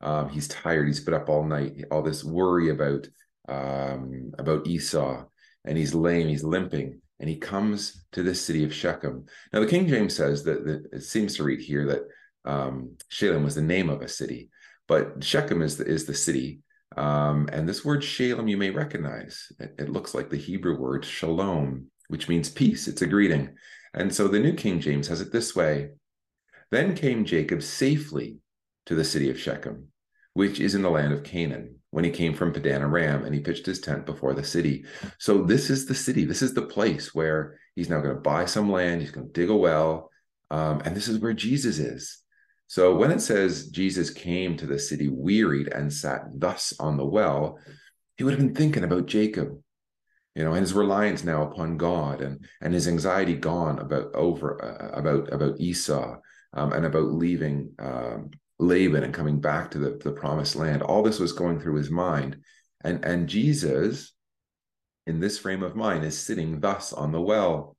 Um, 0.00 0.28
he's 0.28 0.48
tired. 0.48 0.88
He's 0.88 1.00
been 1.00 1.14
up 1.14 1.28
all 1.28 1.44
night. 1.44 1.84
All 1.90 2.02
this 2.02 2.24
worry 2.24 2.70
about 2.70 3.06
um, 3.48 4.32
about 4.38 4.66
Esau, 4.66 5.24
and 5.64 5.78
he's 5.78 5.94
lame. 5.94 6.26
He's 6.26 6.42
limping, 6.42 7.00
and 7.20 7.30
he 7.30 7.36
comes 7.36 8.04
to 8.12 8.24
this 8.24 8.44
city 8.44 8.64
of 8.64 8.74
Shechem. 8.74 9.26
Now, 9.52 9.60
the 9.60 9.66
King 9.66 9.86
James 9.86 10.16
says 10.16 10.42
that, 10.44 10.66
that 10.66 10.86
it 10.92 11.02
seems 11.04 11.36
to 11.36 11.44
read 11.44 11.60
here 11.60 11.86
that 11.86 12.50
um, 12.50 12.96
Shalem 13.08 13.44
was 13.44 13.54
the 13.54 13.62
name 13.62 13.88
of 13.88 14.02
a 14.02 14.08
city, 14.08 14.50
but 14.88 15.22
Shechem 15.22 15.62
is 15.62 15.76
the, 15.76 15.86
is 15.86 16.06
the 16.06 16.14
city. 16.14 16.60
Um, 16.96 17.48
and 17.52 17.68
this 17.68 17.84
word 17.84 18.02
Shalem 18.02 18.48
you 18.48 18.56
may 18.56 18.70
recognize. 18.70 19.52
It, 19.60 19.74
it 19.78 19.88
looks 19.90 20.12
like 20.12 20.28
the 20.28 20.36
Hebrew 20.36 20.78
word 20.78 21.04
shalom, 21.04 21.86
which 22.08 22.28
means 22.28 22.48
peace. 22.48 22.88
It's 22.88 23.02
a 23.02 23.06
greeting. 23.06 23.54
And 23.94 24.12
so 24.12 24.26
the 24.26 24.40
New 24.40 24.54
King 24.54 24.80
James 24.80 25.06
has 25.08 25.20
it 25.20 25.32
this 25.32 25.54
way 25.54 25.90
Then 26.70 26.94
came 26.94 27.24
Jacob 27.24 27.62
safely 27.62 28.38
to 28.86 28.94
the 28.94 29.04
city 29.04 29.30
of 29.30 29.38
Shechem, 29.38 29.88
which 30.34 30.60
is 30.60 30.74
in 30.74 30.82
the 30.82 30.90
land 30.90 31.12
of 31.12 31.24
Canaan, 31.24 31.76
when 31.90 32.04
he 32.04 32.10
came 32.10 32.34
from 32.34 32.52
Padan 32.52 32.82
Aram 32.82 33.24
and 33.24 33.34
he 33.34 33.40
pitched 33.40 33.66
his 33.66 33.80
tent 33.80 34.06
before 34.06 34.34
the 34.34 34.44
city. 34.44 34.84
So 35.18 35.42
this 35.42 35.70
is 35.70 35.86
the 35.86 35.94
city. 35.94 36.24
This 36.24 36.42
is 36.42 36.54
the 36.54 36.62
place 36.62 37.14
where 37.14 37.58
he's 37.74 37.88
now 37.88 38.00
going 38.00 38.14
to 38.14 38.20
buy 38.20 38.44
some 38.44 38.70
land. 38.70 39.00
He's 39.00 39.10
going 39.10 39.26
to 39.26 39.32
dig 39.32 39.50
a 39.50 39.56
well. 39.56 40.10
Um, 40.50 40.82
and 40.84 40.94
this 40.94 41.08
is 41.08 41.18
where 41.18 41.32
Jesus 41.32 41.78
is. 41.78 42.18
So 42.68 42.96
when 42.96 43.12
it 43.12 43.20
says 43.20 43.68
Jesus 43.68 44.10
came 44.10 44.56
to 44.56 44.66
the 44.66 44.78
city 44.78 45.08
wearied 45.08 45.68
and 45.68 45.92
sat 45.92 46.22
thus 46.34 46.72
on 46.80 46.96
the 46.96 47.04
well, 47.04 47.58
he 48.16 48.24
would 48.24 48.32
have 48.32 48.40
been 48.40 48.54
thinking 48.54 48.82
about 48.82 49.06
Jacob, 49.06 49.56
you 50.34 50.44
know, 50.44 50.52
and 50.52 50.60
his 50.60 50.72
reliance 50.72 51.22
now 51.22 51.42
upon 51.42 51.76
God 51.76 52.20
and 52.20 52.44
and 52.60 52.74
his 52.74 52.88
anxiety 52.88 53.34
gone 53.34 53.78
about 53.78 54.14
over 54.14 54.62
uh, 54.64 54.98
about 54.98 55.32
about 55.32 55.60
Esau 55.60 56.16
um, 56.56 56.72
and 56.72 56.84
about 56.84 57.12
leaving 57.12 57.72
um, 57.78 58.30
Laban 58.58 59.04
and 59.04 59.14
coming 59.14 59.40
back 59.40 59.70
to 59.70 59.78
the, 59.78 60.00
the 60.02 60.12
promised 60.12 60.56
land. 60.56 60.82
All 60.82 61.02
this 61.02 61.20
was 61.20 61.32
going 61.32 61.60
through 61.60 61.76
his 61.76 61.90
mind, 61.90 62.38
and 62.82 63.04
and 63.04 63.28
Jesus, 63.28 64.12
in 65.06 65.20
this 65.20 65.38
frame 65.38 65.62
of 65.62 65.76
mind, 65.76 66.04
is 66.04 66.18
sitting 66.18 66.58
thus 66.58 66.92
on 66.92 67.12
the 67.12 67.20
well. 67.20 67.76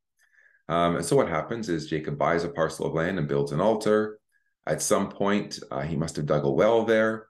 Um, 0.69 0.98
and 0.98 1.05
so 1.05 1.15
what 1.15 1.29
happens 1.29 1.69
is 1.69 1.88
Jacob 1.88 2.17
buys 2.17 2.43
a 2.43 2.50
parcel 2.50 2.86
of 2.86 2.93
land 2.93 3.17
and 3.17 3.27
builds 3.27 3.51
an 3.51 3.62
altar. 3.62 4.19
At 4.65 4.81
some 4.81 5.10
point, 5.10 5.60
uh, 5.72 5.81
he 5.81 5.96
must 5.96 6.17
have 6.17 6.25
dug 6.25 6.43
a 6.43 6.51
well 6.51 6.84
there. 6.84 7.27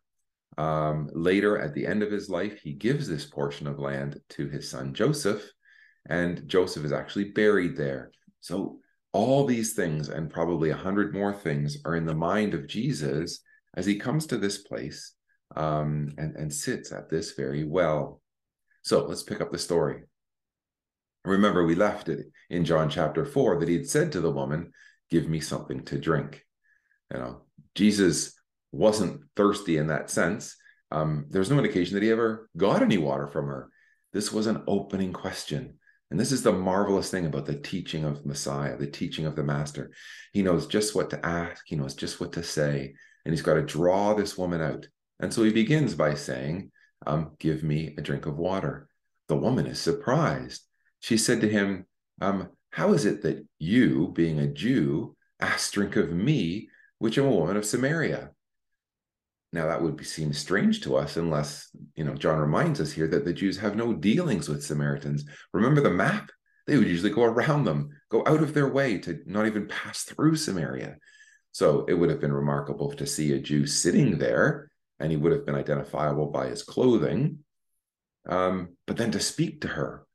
Um, 0.58 1.08
later, 1.14 1.60
at 1.60 1.76
the 1.76 1.86
end 1.86 2.02
of 2.02 2.12
his 2.12 2.30
life, 2.30 2.60
he 2.62 2.74
gives 2.74 3.08
this 3.08 3.26
portion 3.26 3.68
of 3.68 3.78
land 3.78 4.20
to 4.30 4.48
his 4.48 4.70
son 4.70 4.94
Joseph, 4.94 5.48
and 6.10 6.48
Joseph 6.48 6.84
is 6.84 6.92
actually 6.92 7.26
buried 7.26 7.78
there. 7.78 8.12
So, 8.42 8.80
all 9.14 9.46
these 9.46 9.74
things, 9.74 10.10
and 10.10 10.30
probably 10.30 10.70
a 10.70 10.76
hundred 10.76 11.14
more 11.14 11.34
things, 11.34 11.78
are 11.86 11.96
in 11.96 12.06
the 12.06 12.16
mind 12.16 12.54
of 12.54 12.68
Jesus 12.68 13.42
as 13.76 13.86
he 13.86 13.98
comes 13.98 14.28
to 14.28 14.38
this 14.38 14.60
place 14.60 15.14
um, 15.56 16.14
and, 16.18 16.36
and 16.36 16.54
sits 16.54 16.92
at 16.92 17.10
this 17.10 17.34
very 17.34 17.64
well. 17.64 18.22
So, 18.82 19.06
let's 19.06 19.24
pick 19.24 19.42
up 19.42 19.52
the 19.52 19.58
story. 19.58 20.04
Remember, 21.26 21.66
we 21.66 21.76
left 21.76 22.10
it 22.10 22.28
in 22.50 22.64
John 22.64 22.90
chapter 22.90 23.26
4 23.26 23.60
that 23.60 23.68
he 23.68 23.76
had 23.76 23.90
said 23.90 24.12
to 24.14 24.22
the 24.22 24.32
woman, 24.32 24.72
Give 25.10 25.28
me 25.28 25.40
something 25.40 25.84
to 25.86 25.98
drink. 25.98 26.46
You 27.12 27.20
know, 27.20 27.42
Jesus 27.76 28.34
wasn't 28.72 29.22
thirsty 29.36 29.78
in 29.78 29.88
that 29.88 30.10
sense. 30.10 30.56
Um, 30.92 31.26
there's 31.30 31.50
no 31.50 31.58
indication 31.58 31.96
that 31.96 32.04
he 32.04 32.12
ever 32.12 32.50
got 32.56 32.82
any 32.82 32.98
water 32.98 33.28
from 33.28 33.46
her. 33.48 33.70
This 34.14 34.32
was 34.32 34.48
an 34.48 34.64
opening 34.68 35.14
question. 35.14 35.80
And 36.10 36.20
this 36.20 36.32
is 36.32 36.42
the 36.42 36.54
marvelous 36.54 37.10
thing 37.12 37.26
about 37.26 37.46
the 37.46 37.60
teaching 37.60 38.06
of 38.06 38.26
Messiah, 38.26 38.78
the 38.78 38.88
teaching 38.88 39.26
of 39.26 39.36
the 39.36 39.44
Master. 39.44 39.92
He 40.32 40.42
knows 40.42 40.68
just 40.68 40.96
what 40.96 41.10
to 41.10 41.26
ask, 41.26 41.64
he 41.68 41.76
knows 41.76 41.96
just 41.96 42.20
what 42.20 42.34
to 42.34 42.44
say, 42.44 42.94
and 43.26 43.34
he's 43.34 43.42
got 43.42 43.56
to 43.56 43.62
draw 43.62 44.14
this 44.14 44.38
woman 44.38 44.62
out. 44.62 44.88
And 45.20 45.34
so 45.34 45.44
he 45.44 45.52
begins 45.52 45.96
by 45.96 46.14
saying, 46.14 46.72
um, 47.06 47.32
Give 47.40 47.64
me 47.64 47.94
a 47.98 48.02
drink 48.02 48.26
of 48.26 48.38
water. 48.38 48.88
The 49.28 49.36
woman 49.36 49.68
is 49.68 49.80
surprised. 49.80 50.64
She 51.02 51.18
said 51.18 51.42
to 51.42 51.50
him, 51.50 51.86
um, 52.22 52.50
How 52.72 52.94
is 52.94 53.06
it 53.06 53.22
that 53.24 53.46
you, 53.60 54.14
being 54.16 54.40
a 54.40 54.48
Jew, 54.48 55.16
ask 55.40 55.74
drink 55.74 55.96
of 55.96 56.12
me, 56.12 56.70
which 57.00 57.18
am 57.18 57.26
a 57.26 57.32
woman 57.32 57.58
of 57.58 57.66
Samaria. 57.66 58.32
Now 59.54 59.68
that 59.68 59.82
would 59.82 60.06
seem 60.06 60.34
strange 60.34 60.82
to 60.82 60.98
us 60.98 61.18
unless, 61.18 61.70
you 61.96 62.04
know, 62.04 62.16
John 62.16 62.38
reminds 62.38 62.82
us 62.82 62.92
here 62.92 63.08
that 63.08 63.26
the 63.26 63.34
Jews 63.34 63.58
have 63.58 63.76
no 63.76 63.94
dealings 63.94 64.50
with 64.50 64.64
Samaritans. 64.64 65.26
Remember 65.54 65.82
the 65.82 65.90
map? 65.90 66.30
They 66.66 66.78
would 66.78 66.88
usually 66.88 67.12
go 67.12 67.24
around 67.24 67.64
them, 67.64 67.90
go 68.10 68.24
out 68.28 68.44
of 68.44 68.54
their 68.54 68.68
way 68.68 68.98
to 69.00 69.20
not 69.26 69.48
even 69.48 69.68
pass 69.68 70.04
through 70.04 70.36
Samaria. 70.36 70.98
So 71.54 71.86
it 71.86 71.94
would 71.94 72.10
have 72.10 72.20
been 72.20 72.34
remarkable 72.34 72.92
to 72.92 73.06
see 73.08 73.34
a 73.34 73.40
Jew 73.40 73.66
sitting 73.66 74.18
there, 74.18 74.70
and 75.00 75.10
he 75.10 75.18
would 75.18 75.32
have 75.32 75.46
been 75.46 75.56
identifiable 75.56 76.28
by 76.28 76.48
his 76.48 76.64
clothing. 76.64 77.40
Um, 78.28 78.76
but 78.86 78.98
then 78.98 79.12
to 79.12 79.20
speak 79.22 79.62
to 79.62 79.70
her, 79.70 80.06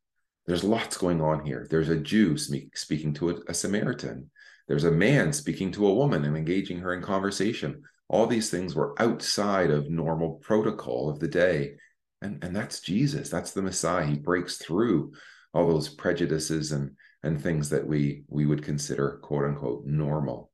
there's 0.47 0.63
lots 0.63 0.97
going 0.99 1.21
on 1.23 1.45
here. 1.45 1.67
There's 1.71 1.89
a 1.89 1.97
Jew 1.97 2.37
speak, 2.37 2.77
speaking 2.77 3.15
to 3.15 3.31
a, 3.31 3.35
a 3.49 3.55
Samaritan. 3.55 4.31
There's 4.69 4.85
a 4.85 4.91
man 4.91 5.33
speaking 5.33 5.73
to 5.73 5.87
a 5.87 5.95
woman 5.95 6.25
and 6.25 6.37
engaging 6.37 6.79
her 6.81 6.93
in 6.93 7.03
conversation. 7.03 7.83
All 8.13 8.27
these 8.27 8.51
things 8.51 8.75
were 8.75 8.95
outside 9.03 9.71
of 9.71 9.91
normal 9.91 10.35
protocol 10.35 11.09
of 11.09 11.19
the 11.19 11.29
day. 11.29 11.73
And, 12.21 12.45
and 12.45 12.55
that's 12.55 12.81
Jesus. 12.81 13.31
That's 13.31 13.53
the 13.53 13.63
Messiah. 13.63 14.05
He 14.05 14.17
breaks 14.17 14.59
through 14.59 15.13
all 15.55 15.67
those 15.67 15.89
prejudices 15.89 16.73
and, 16.73 16.93
and 17.23 17.43
things 17.43 17.71
that 17.71 17.87
we, 17.87 18.25
we 18.29 18.47
would 18.47 18.63
consider 18.63 19.19
quote 19.23 19.45
unquote 19.45 19.87
normal. 19.87 20.53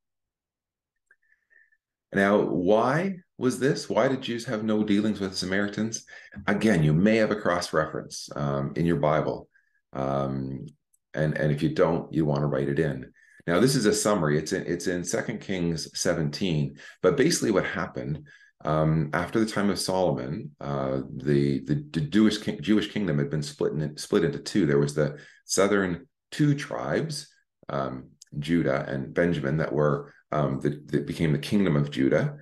Now, 2.14 2.40
why 2.40 3.16
was 3.36 3.58
this? 3.58 3.90
Why 3.90 4.08
did 4.08 4.22
Jews 4.22 4.44
have 4.46 4.64
no 4.64 4.82
dealings 4.82 5.20
with 5.20 5.36
Samaritans? 5.36 6.04
Again, 6.46 6.82
you 6.82 6.94
may 6.94 7.16
have 7.16 7.32
a 7.32 7.36
cross 7.36 7.72
reference 7.72 8.30
um, 8.34 8.72
in 8.76 8.86
your 8.86 8.96
Bible. 8.96 9.48
Um, 9.92 10.66
and, 11.12 11.36
and 11.36 11.52
if 11.52 11.62
you 11.62 11.74
don't, 11.74 12.12
you 12.14 12.24
want 12.24 12.40
to 12.42 12.46
write 12.46 12.68
it 12.68 12.78
in. 12.78 13.12
Now, 13.48 13.60
this 13.60 13.76
is 13.76 13.86
a 13.86 13.94
summary. 13.94 14.36
It's 14.36 14.52
in 14.52 14.66
it's 14.66 14.88
in 14.88 15.02
Second 15.02 15.40
Kings 15.40 15.88
17. 15.98 16.76
But 17.00 17.16
basically, 17.16 17.50
what 17.50 17.64
happened 17.64 18.26
um, 18.62 19.08
after 19.14 19.40
the 19.40 19.50
time 19.50 19.70
of 19.70 19.78
Solomon, 19.78 20.50
uh, 20.60 21.00
the, 21.16 21.60
the, 21.64 21.82
the 21.92 22.02
Jewish 22.02 22.36
king, 22.36 22.60
Jewish 22.60 22.92
kingdom 22.92 23.16
had 23.18 23.30
been 23.30 23.42
split 23.42 23.72
in, 23.72 23.96
split 23.96 24.24
into 24.24 24.38
two. 24.38 24.66
There 24.66 24.78
was 24.78 24.94
the 24.94 25.18
southern 25.46 26.06
two 26.30 26.54
tribes, 26.54 27.32
um, 27.70 28.08
Judah 28.38 28.84
and 28.86 29.14
Benjamin, 29.14 29.56
that 29.56 29.72
were 29.72 30.12
um, 30.30 30.60
the, 30.60 30.82
that 30.88 31.06
became 31.06 31.32
the 31.32 31.38
kingdom 31.38 31.74
of 31.74 31.90
Judah, 31.90 32.36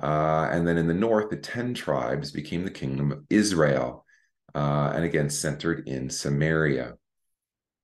uh, 0.00 0.50
and 0.52 0.68
then 0.68 0.78
in 0.78 0.86
the 0.86 0.94
north, 0.94 1.30
the 1.30 1.36
ten 1.36 1.74
tribes 1.74 2.30
became 2.30 2.62
the 2.62 2.70
kingdom 2.70 3.10
of 3.10 3.24
Israel, 3.28 4.04
uh, 4.54 4.92
and 4.94 5.04
again 5.04 5.28
centered 5.28 5.88
in 5.88 6.08
Samaria. 6.08 6.94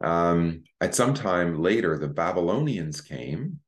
Um, 0.01 0.65
at 0.81 0.95
some 0.95 1.15
time 1.15 1.61
later, 1.61 1.99
the 1.99 2.09
Babylonians 2.09 3.01
came. 3.01 3.61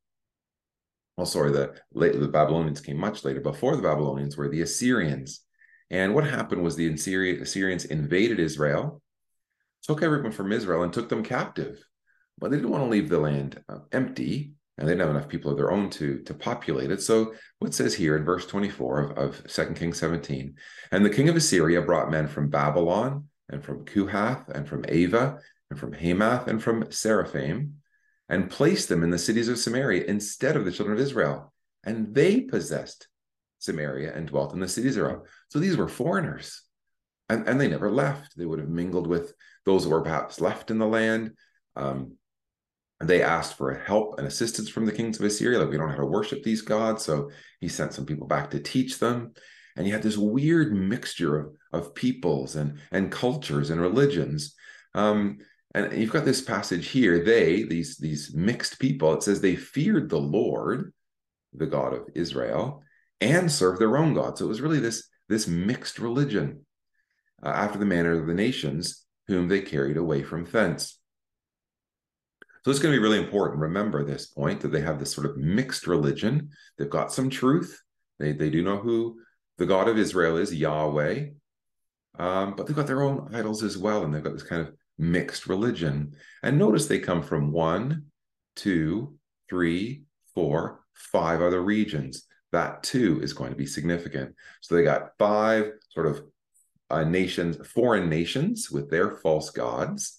Well, 1.16 1.26
sorry, 1.26 1.52
the 1.52 1.74
the 1.92 2.28
Babylonians 2.28 2.80
came 2.80 2.96
much 2.96 3.24
later. 3.24 3.40
Before 3.40 3.76
the 3.76 3.82
Babylonians 3.82 4.36
were 4.36 4.48
the 4.48 4.62
Assyrians. 4.62 5.40
And 5.90 6.14
what 6.14 6.24
happened 6.24 6.62
was 6.62 6.74
the 6.74 6.90
Assyrians 6.90 7.84
invaded 7.84 8.40
Israel, 8.40 9.02
took 9.82 10.02
everyone 10.02 10.32
from 10.32 10.50
Israel, 10.50 10.82
and 10.82 10.92
took 10.92 11.10
them 11.10 11.22
captive. 11.22 11.84
But 12.38 12.50
they 12.50 12.56
didn't 12.56 12.70
want 12.70 12.84
to 12.84 12.90
leave 12.90 13.10
the 13.10 13.18
land 13.18 13.62
uh, 13.68 13.80
empty, 13.92 14.54
and 14.78 14.88
they 14.88 14.92
didn't 14.92 15.06
have 15.06 15.14
enough 15.14 15.28
people 15.28 15.50
of 15.50 15.58
their 15.58 15.70
own 15.70 15.90
to, 15.90 16.20
to 16.20 16.32
populate 16.32 16.90
it. 16.90 17.02
So, 17.02 17.34
what 17.58 17.74
says 17.74 17.94
here 17.94 18.16
in 18.16 18.24
verse 18.24 18.46
24 18.46 19.00
of, 19.00 19.18
of 19.18 19.52
2 19.52 19.74
Kings 19.74 19.98
17 19.98 20.54
And 20.92 21.04
the 21.04 21.10
king 21.10 21.28
of 21.28 21.36
Assyria 21.36 21.82
brought 21.82 22.10
men 22.10 22.26
from 22.26 22.48
Babylon, 22.48 23.28
and 23.50 23.62
from 23.62 23.84
Cuthah, 23.84 24.48
and 24.54 24.66
from 24.66 24.86
Ava, 24.88 25.38
and 25.72 25.80
from 25.80 25.94
Hamath 25.94 26.48
and 26.48 26.62
from 26.62 26.84
Sepharvaim, 26.84 27.72
and 28.28 28.50
placed 28.50 28.88
them 28.88 29.02
in 29.02 29.10
the 29.10 29.18
cities 29.18 29.48
of 29.48 29.58
Samaria 29.58 30.04
instead 30.04 30.54
of 30.54 30.64
the 30.64 30.70
children 30.70 30.96
of 30.96 31.02
Israel. 31.02 31.52
And 31.82 32.14
they 32.14 32.42
possessed 32.42 33.08
Samaria 33.58 34.14
and 34.14 34.28
dwelt 34.28 34.52
in 34.52 34.60
the 34.60 34.68
cities 34.68 34.94
thereof. 34.94 35.26
So 35.48 35.58
these 35.58 35.76
were 35.76 35.88
foreigners. 35.88 36.62
And, 37.28 37.48
and 37.48 37.58
they 37.58 37.68
never 37.68 37.90
left. 37.90 38.36
They 38.36 38.44
would 38.44 38.58
have 38.58 38.68
mingled 38.68 39.06
with 39.06 39.32
those 39.64 39.84
who 39.84 39.90
were 39.90 40.02
perhaps 40.02 40.40
left 40.40 40.70
in 40.70 40.78
the 40.78 40.86
land. 40.86 41.32
Um, 41.74 42.16
they 43.00 43.22
asked 43.22 43.56
for 43.56 43.74
help 43.74 44.18
and 44.18 44.26
assistance 44.26 44.68
from 44.68 44.86
the 44.86 44.92
kings 44.92 45.18
of 45.18 45.24
Assyria. 45.24 45.58
Like, 45.58 45.70
we 45.70 45.76
don't 45.76 45.86
know 45.86 45.92
how 45.92 46.00
to 46.00 46.06
worship 46.06 46.42
these 46.42 46.62
gods. 46.62 47.04
So 47.04 47.30
he 47.60 47.68
sent 47.68 47.94
some 47.94 48.06
people 48.06 48.26
back 48.26 48.50
to 48.50 48.60
teach 48.60 48.98
them. 48.98 49.32
And 49.76 49.86
you 49.86 49.92
had 49.92 50.02
this 50.02 50.18
weird 50.18 50.74
mixture 50.74 51.38
of, 51.38 51.46
of 51.72 51.94
peoples 51.94 52.56
and, 52.56 52.78
and 52.90 53.10
cultures 53.10 53.70
and 53.70 53.80
religions. 53.80 54.54
Um, 54.94 55.38
and 55.74 55.92
you've 55.92 56.12
got 56.12 56.24
this 56.24 56.42
passage 56.42 56.88
here. 56.88 57.24
They, 57.24 57.62
these 57.62 57.96
these 57.96 58.34
mixed 58.34 58.78
people, 58.78 59.14
it 59.14 59.22
says 59.22 59.40
they 59.40 59.56
feared 59.56 60.10
the 60.10 60.20
Lord 60.20 60.92
the 61.54 61.66
God 61.66 61.92
of 61.92 62.08
Israel 62.14 62.82
and 63.20 63.50
served 63.50 63.80
their 63.80 63.96
own 63.96 64.14
God. 64.14 64.36
So 64.36 64.46
it 64.46 64.48
was 64.48 64.60
really 64.60 64.80
this, 64.80 65.08
this 65.28 65.46
mixed 65.46 65.98
religion 65.98 66.64
uh, 67.42 67.48
after 67.50 67.78
the 67.78 67.84
manner 67.84 68.18
of 68.18 68.26
the 68.26 68.34
nations 68.34 69.04
whom 69.28 69.48
they 69.48 69.60
carried 69.60 69.96
away 69.96 70.22
from 70.22 70.44
thence. 70.44 70.98
So 72.64 72.70
it's 72.70 72.80
going 72.80 72.94
to 72.94 72.98
be 72.98 73.02
really 73.02 73.22
important. 73.22 73.60
Remember 73.60 74.04
this 74.04 74.26
point 74.26 74.60
that 74.60 74.68
they 74.68 74.80
have 74.80 74.98
this 74.98 75.12
sort 75.12 75.26
of 75.26 75.36
mixed 75.36 75.86
religion. 75.86 76.50
They've 76.78 76.88
got 76.88 77.12
some 77.12 77.28
truth. 77.28 77.80
They, 78.18 78.32
they 78.32 78.50
do 78.50 78.62
know 78.62 78.78
who 78.78 79.20
the 79.58 79.66
God 79.66 79.88
of 79.88 79.98
Israel 79.98 80.36
is, 80.36 80.54
Yahweh. 80.54 81.26
Um, 82.18 82.54
but 82.56 82.66
they've 82.66 82.76
got 82.76 82.86
their 82.86 83.02
own 83.02 83.34
idols 83.34 83.62
as 83.62 83.76
well. 83.76 84.04
And 84.04 84.14
they've 84.14 84.22
got 84.22 84.32
this 84.32 84.42
kind 84.44 84.62
of 84.62 84.74
mixed 84.98 85.46
religion. 85.46 86.14
And 86.42 86.58
notice 86.58 86.86
they 86.86 86.98
come 86.98 87.22
from 87.22 87.52
one, 87.52 88.06
two, 88.56 89.16
three, 89.48 90.04
four, 90.34 90.80
five 90.94 91.42
other 91.42 91.62
regions. 91.62 92.24
That 92.52 92.82
too 92.82 93.20
is 93.22 93.32
going 93.32 93.50
to 93.50 93.56
be 93.56 93.66
significant. 93.66 94.34
So 94.60 94.74
they 94.74 94.84
got 94.84 95.12
five 95.18 95.72
sort 95.90 96.06
of 96.06 96.22
uh, 96.90 97.04
nations, 97.04 97.56
foreign 97.66 98.08
nations 98.08 98.70
with 98.70 98.90
their 98.90 99.12
false 99.12 99.50
gods, 99.50 100.18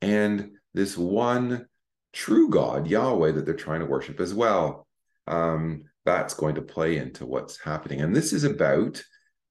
and 0.00 0.52
this 0.74 0.96
one 0.96 1.66
true 2.12 2.48
God, 2.48 2.86
Yahweh, 2.86 3.32
that 3.32 3.44
they're 3.44 3.54
trying 3.54 3.80
to 3.80 3.86
worship 3.86 4.20
as 4.20 4.32
well. 4.32 4.86
Um, 5.26 5.84
that's 6.04 6.34
going 6.34 6.56
to 6.56 6.62
play 6.62 6.96
into 6.96 7.26
what's 7.26 7.60
happening. 7.60 8.00
And 8.00 8.14
this 8.14 8.32
is 8.32 8.44
about, 8.44 9.02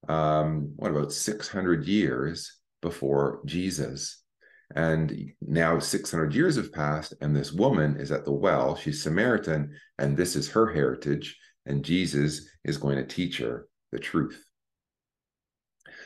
um, 0.08 0.72
what 0.76 0.90
about 0.90 1.12
600 1.12 1.86
years 1.86 2.58
before 2.80 3.40
Jesus? 3.46 4.21
And 4.74 5.32
now 5.40 5.78
600 5.78 6.34
years 6.34 6.56
have 6.56 6.72
passed, 6.72 7.14
and 7.20 7.34
this 7.34 7.52
woman 7.52 7.96
is 7.98 8.10
at 8.10 8.24
the 8.24 8.32
well. 8.32 8.76
She's 8.76 9.02
Samaritan, 9.02 9.74
and 9.98 10.16
this 10.16 10.36
is 10.36 10.50
her 10.50 10.72
heritage. 10.72 11.38
And 11.66 11.84
Jesus 11.84 12.48
is 12.64 12.78
going 12.78 12.96
to 12.96 13.04
teach 13.04 13.38
her 13.38 13.68
the 13.92 13.98
truth. 13.98 14.44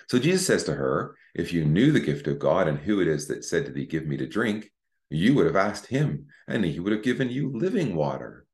So 0.09 0.19
Jesus 0.19 0.47
says 0.47 0.65
to 0.65 0.75
her, 0.75 1.17
If 1.35 1.53
you 1.53 1.65
knew 1.65 1.93
the 1.93 2.01
gift 2.01 2.27
of 2.27 2.39
God 2.39 2.69
and 2.69 2.79
who 2.79 3.01
it 3.01 3.09
is 3.09 3.29
that 3.29 3.45
said 3.45 3.67
to 3.67 3.73
thee, 3.73 3.87
Give 3.87 4.07
me 4.07 4.17
to 4.17 4.27
drink, 4.27 4.71
you 5.11 5.35
would 5.35 5.47
have 5.47 5.57
asked 5.57 5.87
him, 5.87 6.27
and 6.49 6.65
he 6.65 6.81
would 6.81 6.93
have 6.93 7.03
given 7.03 7.31
you 7.31 7.57
living 7.57 7.95
water. 7.95 8.47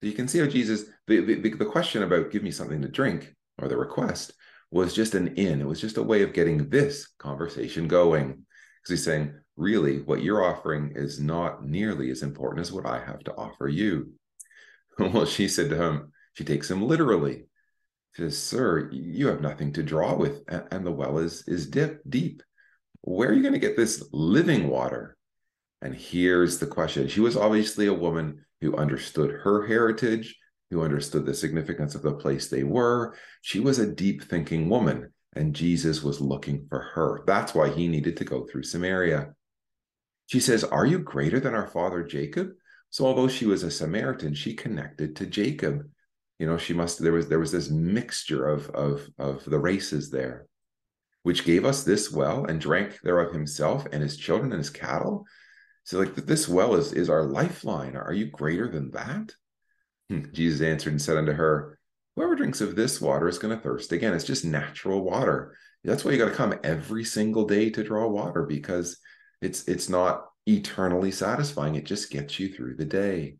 So 0.00 0.08
you 0.08 0.14
can 0.14 0.28
see 0.28 0.38
how 0.38 0.46
Jesus, 0.46 0.84
the, 1.06 1.20
the, 1.20 1.50
the 1.50 1.66
question 1.66 2.02
about 2.02 2.30
give 2.30 2.42
me 2.42 2.50
something 2.50 2.82
to 2.82 2.88
drink, 2.88 3.34
or 3.58 3.68
the 3.68 3.76
request, 3.76 4.32
was 4.70 4.94
just 4.94 5.14
an 5.14 5.28
in. 5.36 5.60
It 5.60 5.66
was 5.66 5.80
just 5.80 5.96
a 5.96 6.02
way 6.02 6.22
of 6.22 6.32
getting 6.32 6.68
this 6.68 7.08
conversation 7.18 7.88
going. 7.88 8.28
Because 8.28 8.90
he's 8.90 9.04
saying, 9.04 9.34
really, 9.56 10.00
what 10.00 10.22
you're 10.22 10.44
offering 10.44 10.92
is 10.94 11.20
not 11.20 11.64
nearly 11.64 12.10
as 12.10 12.22
important 12.22 12.60
as 12.60 12.72
what 12.72 12.86
I 12.86 13.04
have 13.04 13.20
to 13.24 13.34
offer 13.34 13.68
you. 13.68 14.12
well, 14.98 15.26
she 15.26 15.48
said 15.48 15.70
to 15.70 15.82
him, 15.82 16.12
she 16.34 16.44
takes 16.44 16.70
him 16.70 16.82
literally. 16.82 17.44
She 18.12 18.22
says, 18.22 18.38
Sir, 18.38 18.90
you 18.90 19.28
have 19.28 19.40
nothing 19.40 19.72
to 19.74 19.82
draw 19.82 20.16
with, 20.16 20.42
and 20.48 20.84
the 20.84 20.90
well 20.90 21.18
is, 21.18 21.44
is 21.46 21.66
dip, 21.66 22.00
deep. 22.08 22.42
Where 23.02 23.30
are 23.30 23.32
you 23.32 23.42
going 23.42 23.54
to 23.54 23.58
get 23.60 23.76
this 23.76 24.08
living 24.12 24.68
water? 24.68 25.16
And 25.82 25.94
here's 25.94 26.58
the 26.58 26.66
question 26.66 27.08
She 27.08 27.20
was 27.20 27.36
obviously 27.36 27.86
a 27.86 27.94
woman 27.94 28.44
who 28.60 28.76
understood 28.76 29.30
her 29.30 29.66
heritage, 29.66 30.36
who 30.70 30.82
understood 30.82 31.24
the 31.24 31.34
significance 31.34 31.94
of 31.94 32.02
the 32.02 32.14
place 32.14 32.48
they 32.48 32.64
were. 32.64 33.16
She 33.42 33.60
was 33.60 33.78
a 33.78 33.92
deep 33.92 34.24
thinking 34.24 34.68
woman, 34.68 35.12
and 35.34 35.54
Jesus 35.54 36.02
was 36.02 36.20
looking 36.20 36.66
for 36.68 36.80
her. 36.80 37.22
That's 37.26 37.54
why 37.54 37.70
he 37.70 37.88
needed 37.88 38.16
to 38.18 38.24
go 38.24 38.44
through 38.44 38.64
Samaria. 38.64 39.34
She 40.30 40.38
says, 40.38 40.62
Are 40.62 40.86
you 40.86 41.00
greater 41.00 41.40
than 41.40 41.56
our 41.56 41.66
father 41.66 42.04
Jacob? 42.04 42.52
So, 42.90 43.04
although 43.04 43.26
she 43.26 43.46
was 43.46 43.64
a 43.64 43.70
Samaritan, 43.70 44.32
she 44.32 44.54
connected 44.54 45.16
to 45.16 45.26
Jacob. 45.26 45.90
You 46.38 46.46
know, 46.46 46.56
she 46.56 46.72
must, 46.72 47.00
there 47.00 47.12
was, 47.12 47.26
there 47.28 47.40
was 47.40 47.50
this 47.50 47.68
mixture 47.68 48.46
of, 48.46 48.70
of, 48.70 49.08
of 49.18 49.44
the 49.44 49.58
races 49.58 50.08
there, 50.08 50.46
which 51.24 51.44
gave 51.44 51.64
us 51.64 51.82
this 51.82 52.12
well 52.12 52.44
and 52.44 52.60
drank 52.60 53.00
thereof 53.00 53.32
himself 53.32 53.88
and 53.90 54.04
his 54.04 54.16
children 54.16 54.52
and 54.52 54.60
his 54.60 54.70
cattle. 54.70 55.26
So, 55.82 55.98
like 55.98 56.14
this 56.14 56.48
well 56.48 56.76
is 56.76 56.92
is 56.92 57.10
our 57.10 57.24
lifeline. 57.24 57.96
Are 57.96 58.12
you 58.12 58.26
greater 58.26 58.68
than 58.68 58.92
that? 58.92 59.32
Hmm. 60.10 60.26
Jesus 60.32 60.60
answered 60.60 60.92
and 60.92 61.02
said 61.02 61.16
unto 61.16 61.32
her, 61.32 61.76
Whoever 62.14 62.36
drinks 62.36 62.60
of 62.60 62.76
this 62.76 63.00
water 63.00 63.26
is 63.26 63.38
going 63.38 63.56
to 63.56 63.60
thirst 63.60 63.90
again. 63.90 64.14
It's 64.14 64.22
just 64.22 64.44
natural 64.44 65.02
water. 65.02 65.56
That's 65.82 66.04
why 66.04 66.12
you 66.12 66.18
got 66.18 66.28
to 66.28 66.36
come 66.36 66.54
every 66.62 67.02
single 67.02 67.46
day 67.46 67.70
to 67.70 67.82
draw 67.82 68.06
water 68.06 68.44
because 68.44 68.96
it's 69.40 69.66
it's 69.68 69.88
not 69.88 70.26
eternally 70.46 71.10
satisfying. 71.10 71.74
It 71.74 71.84
just 71.84 72.10
gets 72.10 72.38
you 72.38 72.52
through 72.52 72.76
the 72.76 72.84
day. 72.84 73.36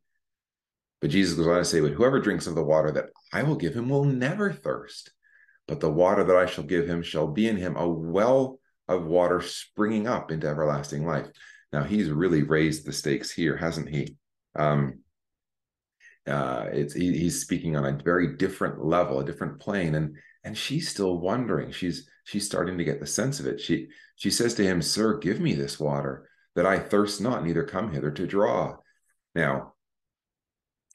But 1.01 1.11
Jesus 1.11 1.37
goes 1.37 1.47
on 1.47 1.57
to 1.57 1.65
say, 1.65 1.81
But 1.81 1.93
whoever 1.93 2.21
drinks 2.21 2.47
of 2.47 2.55
the 2.55 2.63
water 2.63 2.91
that 2.93 3.07
I 3.33 3.43
will 3.43 3.57
give 3.57 3.75
him 3.75 3.89
will 3.89 4.05
never 4.05 4.53
thirst. 4.53 5.11
But 5.67 5.81
the 5.81 5.91
water 5.91 6.25
that 6.25 6.37
I 6.37 6.47
shall 6.47 6.65
give 6.65 6.89
him 6.89 7.03
shall 7.03 7.29
be 7.29 7.49
in 7.49 7.57
him 7.57 7.77
a 7.77 7.89
well 7.89 8.59
of 8.89 9.05
water 9.05 9.41
springing 9.41 10.09
up 10.09 10.31
into 10.31 10.49
everlasting 10.49 11.07
life. 11.07 11.29
Now 11.73 11.85
he's 11.85 12.11
really 12.11 12.43
raised 12.43 12.85
the 12.85 12.93
stakes 12.93 13.31
here, 13.31 13.57
hasn't 13.57 13.89
he? 13.89 14.17
Um, 14.57 15.01
uh, 16.27 16.67
it's 16.73 16.93
he, 16.93 17.17
he's 17.17 17.41
speaking 17.41 17.77
on 17.77 17.87
a 17.87 18.03
very 18.03 18.37
different 18.37 18.85
level, 18.85 19.21
a 19.21 19.25
different 19.25 19.61
plane, 19.61 19.95
and 19.95 20.17
and 20.45 20.57
she's 20.57 20.89
still 20.89 21.19
wondering. 21.19 21.71
She's 21.71 22.09
she's 22.25 22.47
starting 22.47 22.79
to 22.79 22.85
get 22.85 23.01
the 23.01 23.07
sense 23.07 23.41
of 23.41 23.47
it. 23.47 23.61
She 23.61 23.89
she 24.20 24.30
says 24.30 24.54
to 24.54 24.64
him, 24.64 24.83
"Sir, 24.83 25.18
give 25.18 25.40
me 25.40 25.54
this 25.54 25.80
water, 25.80 26.28
that 26.54 26.66
I 26.66 26.78
thirst 26.78 27.20
not, 27.20 27.44
neither 27.44 27.64
come 27.64 27.90
hither 27.90 28.11
to 28.11 28.26
draw." 28.26 28.76
Now, 29.35 29.74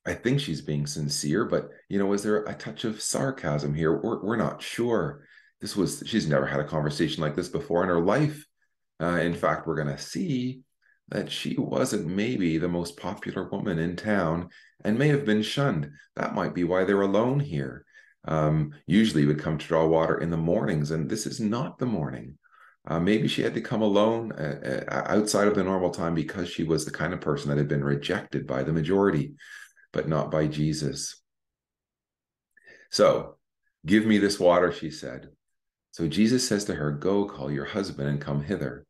I 0.05 0.13
think 0.13 0.39
she's 0.39 0.61
being 0.61 0.85
sincere, 0.85 1.45
but 1.45 1.69
you 1.89 1.97
know, 1.97 2.13
is 2.13 2.21
there 2.21 2.43
a 2.43 2.53
touch 2.53 2.85
of 2.85 3.01
sarcasm 3.01 3.73
here? 3.73 3.99
We're 3.99 4.23
we're 4.23 4.35
not 4.35 4.61
sure. 4.61 5.25
This 5.59 5.75
was 5.75 6.03
she's 6.05 6.27
never 6.27 6.45
had 6.45 6.59
a 6.59 6.67
conversation 6.67 7.21
like 7.21 7.35
this 7.35 7.49
before 7.49 7.81
in 7.81 7.89
her 7.89 7.99
life. 7.99 8.45
Uh, 9.01 9.19
in 9.21 9.33
fact, 9.33 9.65
we're 9.65 9.75
going 9.75 9.95
to 9.95 9.97
see 9.97 10.61
that 11.09 11.31
she 11.31 11.55
wasn't 11.57 12.07
maybe 12.07 12.57
the 12.57 12.67
most 12.67 12.97
popular 12.97 13.49
woman 13.49 13.79
in 13.79 13.95
town 13.95 14.49
and 14.83 14.97
may 14.97 15.07
have 15.07 15.25
been 15.25 15.41
shunned. 15.41 15.91
That 16.15 16.35
might 16.35 16.53
be 16.53 16.63
why 16.63 16.83
they're 16.83 17.01
alone 17.01 17.39
here. 17.39 17.85
Um, 18.27 18.73
usually 18.87 19.25
would 19.25 19.39
come 19.39 19.57
to 19.57 19.67
draw 19.67 19.85
water 19.85 20.17
in 20.17 20.29
the 20.29 20.37
mornings, 20.37 20.91
and 20.91 21.09
this 21.09 21.25
is 21.25 21.39
not 21.39 21.77
the 21.77 21.85
morning. 21.85 22.37
Uh, 22.87 22.99
maybe 22.99 23.27
she 23.27 23.41
had 23.41 23.53
to 23.53 23.61
come 23.61 23.81
alone 23.81 24.31
uh, 24.33 24.83
uh, 24.87 25.03
outside 25.07 25.47
of 25.47 25.55
the 25.55 25.63
normal 25.63 25.89
time 25.89 26.13
because 26.13 26.49
she 26.49 26.63
was 26.63 26.85
the 26.85 26.91
kind 26.91 27.13
of 27.13 27.21
person 27.21 27.49
that 27.49 27.57
had 27.57 27.67
been 27.67 27.83
rejected 27.83 28.45
by 28.45 28.63
the 28.63 28.73
majority, 28.73 29.33
but 29.91 30.07
not 30.07 30.29
by 30.29 30.47
Jesus. 30.47 31.21
So, 32.91 33.37
give 33.85 34.05
me 34.05 34.19
this 34.19 34.39
water, 34.39 34.71
she 34.71 34.91
said. 34.91 35.29
So 35.91 36.07
Jesus 36.07 36.47
says 36.47 36.65
to 36.65 36.75
her, 36.75 36.91
Go 36.91 37.25
call 37.25 37.51
your 37.51 37.65
husband 37.65 38.09
and 38.09 38.21
come 38.21 38.43
hither 38.43 38.85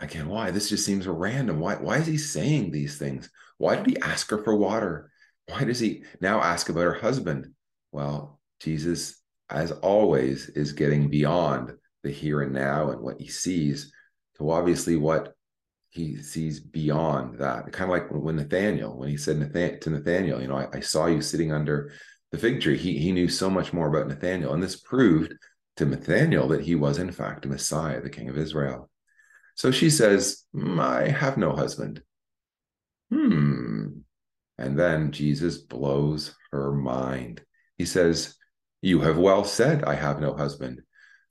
again, 0.00 0.28
why? 0.28 0.50
This 0.50 0.68
just 0.68 0.84
seems 0.84 1.06
random. 1.06 1.60
Why, 1.60 1.76
why 1.76 1.98
is 1.98 2.06
he 2.06 2.16
saying 2.16 2.70
these 2.70 2.98
things? 2.98 3.30
Why 3.58 3.76
did 3.76 3.86
he 3.86 4.00
ask 4.00 4.30
her 4.30 4.42
for 4.42 4.56
water? 4.56 5.10
Why 5.46 5.64
does 5.64 5.78
he 5.78 6.04
now 6.20 6.40
ask 6.40 6.68
about 6.68 6.80
her 6.80 6.94
husband? 6.94 7.52
Well, 7.92 8.40
Jesus, 8.60 9.20
as 9.48 9.72
always, 9.72 10.48
is 10.48 10.72
getting 10.72 11.08
beyond 11.08 11.72
the 12.02 12.10
here 12.10 12.42
and 12.42 12.52
now 12.52 12.90
and 12.90 13.00
what 13.00 13.20
he 13.20 13.28
sees 13.28 13.92
to 14.36 14.50
obviously 14.50 14.96
what 14.96 15.34
he 15.90 16.16
sees 16.16 16.60
beyond 16.60 17.38
that. 17.38 17.70
Kind 17.72 17.90
of 17.90 17.96
like 17.96 18.10
when 18.10 18.36
Nathaniel, 18.36 18.96
when 18.96 19.08
he 19.08 19.16
said 19.16 19.38
Nathan- 19.38 19.80
to 19.80 19.90
Nathaniel, 19.90 20.40
you 20.40 20.48
know, 20.48 20.56
I, 20.56 20.68
I 20.74 20.80
saw 20.80 21.06
you 21.06 21.20
sitting 21.20 21.52
under 21.52 21.92
the 22.30 22.38
fig 22.38 22.60
tree. 22.60 22.78
He, 22.78 22.98
he 22.98 23.12
knew 23.12 23.28
so 23.28 23.50
much 23.50 23.72
more 23.72 23.88
about 23.88 24.08
Nathaniel. 24.08 24.54
And 24.54 24.62
this 24.62 24.80
proved 24.80 25.34
to 25.76 25.84
Nathaniel 25.84 26.48
that 26.48 26.62
he 26.62 26.76
was, 26.76 26.98
in 26.98 27.10
fact, 27.10 27.46
Messiah, 27.46 28.00
the 28.00 28.10
King 28.10 28.28
of 28.28 28.38
Israel. 28.38 28.88
So 29.56 29.70
she 29.70 29.90
says, 29.90 30.44
mm, 30.54 30.80
I 30.80 31.08
have 31.08 31.36
no 31.36 31.54
husband. 31.54 32.02
Hmm. 33.10 33.88
And 34.58 34.78
then 34.78 35.10
Jesus 35.10 35.58
blows 35.58 36.36
her 36.52 36.72
mind. 36.72 37.42
He 37.78 37.84
says, 37.86 38.36
You 38.82 39.00
have 39.00 39.18
well 39.18 39.44
said, 39.44 39.84
I 39.84 39.94
have 39.94 40.20
no 40.20 40.34
husband, 40.34 40.82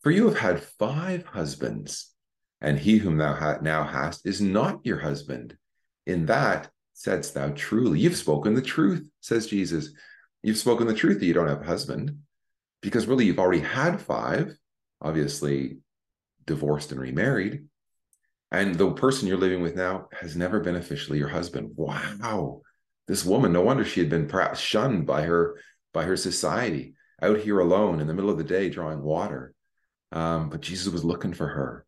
for 0.02 0.12
you 0.12 0.28
have 0.28 0.38
had 0.38 0.64
five 0.64 1.26
husbands, 1.26 2.14
and 2.62 2.80
he 2.80 2.98
whom 2.98 3.18
thou 3.18 3.34
ha- 3.34 3.60
now 3.62 3.84
hast 3.84 4.26
is 4.26 4.42
not 4.42 4.86
your 4.86 5.00
husband. 5.00 5.58
In 6.06 6.26
that 6.28 6.70
saidst 6.94 7.34
thou 7.34 7.50
truly. 7.50 8.00
You've 8.00 8.16
spoken 8.16 8.54
the 8.54 8.62
truth, 8.62 9.08
says 9.22 9.48
Jesus. 9.48 9.92
You've 10.44 10.58
spoken 10.58 10.88
the 10.88 10.94
truth 10.94 11.20
that 11.20 11.26
you 11.26 11.34
don't 11.34 11.48
have 11.48 11.62
a 11.62 11.66
husband, 11.66 12.20
because 12.82 13.08
really 13.08 13.26
you've 13.26 13.40
already 13.40 13.62
had 13.62 14.02
five, 14.02 14.58
obviously 15.02 15.78
divorced 16.46 16.92
and 16.92 17.00
remarried 17.00 17.64
and 18.52 18.76
the 18.76 18.92
person 18.92 19.28
you're 19.28 19.38
living 19.38 19.62
with 19.62 19.76
now 19.76 20.08
has 20.12 20.36
never 20.36 20.60
been 20.60 20.76
officially 20.76 21.18
your 21.18 21.28
husband 21.28 21.72
wow 21.76 22.62
this 23.08 23.24
woman 23.24 23.54
no 23.54 23.62
wonder 23.62 23.86
she 23.86 24.00
had 24.00 24.10
been 24.10 24.28
perhaps 24.28 24.60
shunned 24.60 25.06
by 25.06 25.22
her 25.22 25.60
by 25.94 26.04
her 26.04 26.18
society 26.18 26.94
out 27.22 27.40
here 27.40 27.60
alone 27.60 28.00
in 28.00 28.08
the 28.08 28.14
middle 28.14 28.30
of 28.30 28.38
the 28.38 28.44
day 28.44 28.70
drawing 28.70 29.02
water 29.02 29.54
um, 30.12 30.50
but 30.50 30.62
jesus 30.62 30.92
was 30.92 31.04
looking 31.04 31.34
for 31.34 31.48
her 31.48 31.86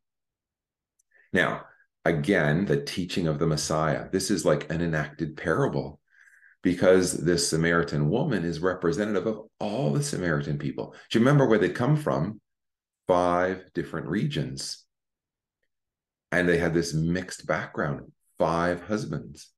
now 1.33 1.61
again 2.05 2.65
the 2.65 2.81
teaching 2.81 3.27
of 3.27 3.39
the 3.39 3.47
messiah 3.47 4.09
this 4.11 4.31
is 4.31 4.45
like 4.45 4.71
an 4.71 4.81
enacted 4.81 5.37
parable 5.37 6.01
because 6.63 7.13
this 7.13 7.49
Samaritan 7.49 8.09
woman 8.09 8.43
is 8.43 8.59
representative 8.59 9.25
of 9.25 9.41
all 9.59 9.91
the 9.91 10.03
Samaritan 10.03 10.57
people. 10.57 10.93
Do 11.09 11.17
you 11.17 11.25
remember 11.25 11.47
where 11.47 11.59
they 11.59 11.69
come 11.69 11.97
from? 11.97 12.39
Five 13.07 13.63
different 13.73 14.07
regions. 14.07 14.85
And 16.31 16.47
they 16.47 16.57
had 16.57 16.73
this 16.73 16.93
mixed 16.93 17.45
background, 17.45 18.11
five 18.37 18.83
husbands. 18.83 19.49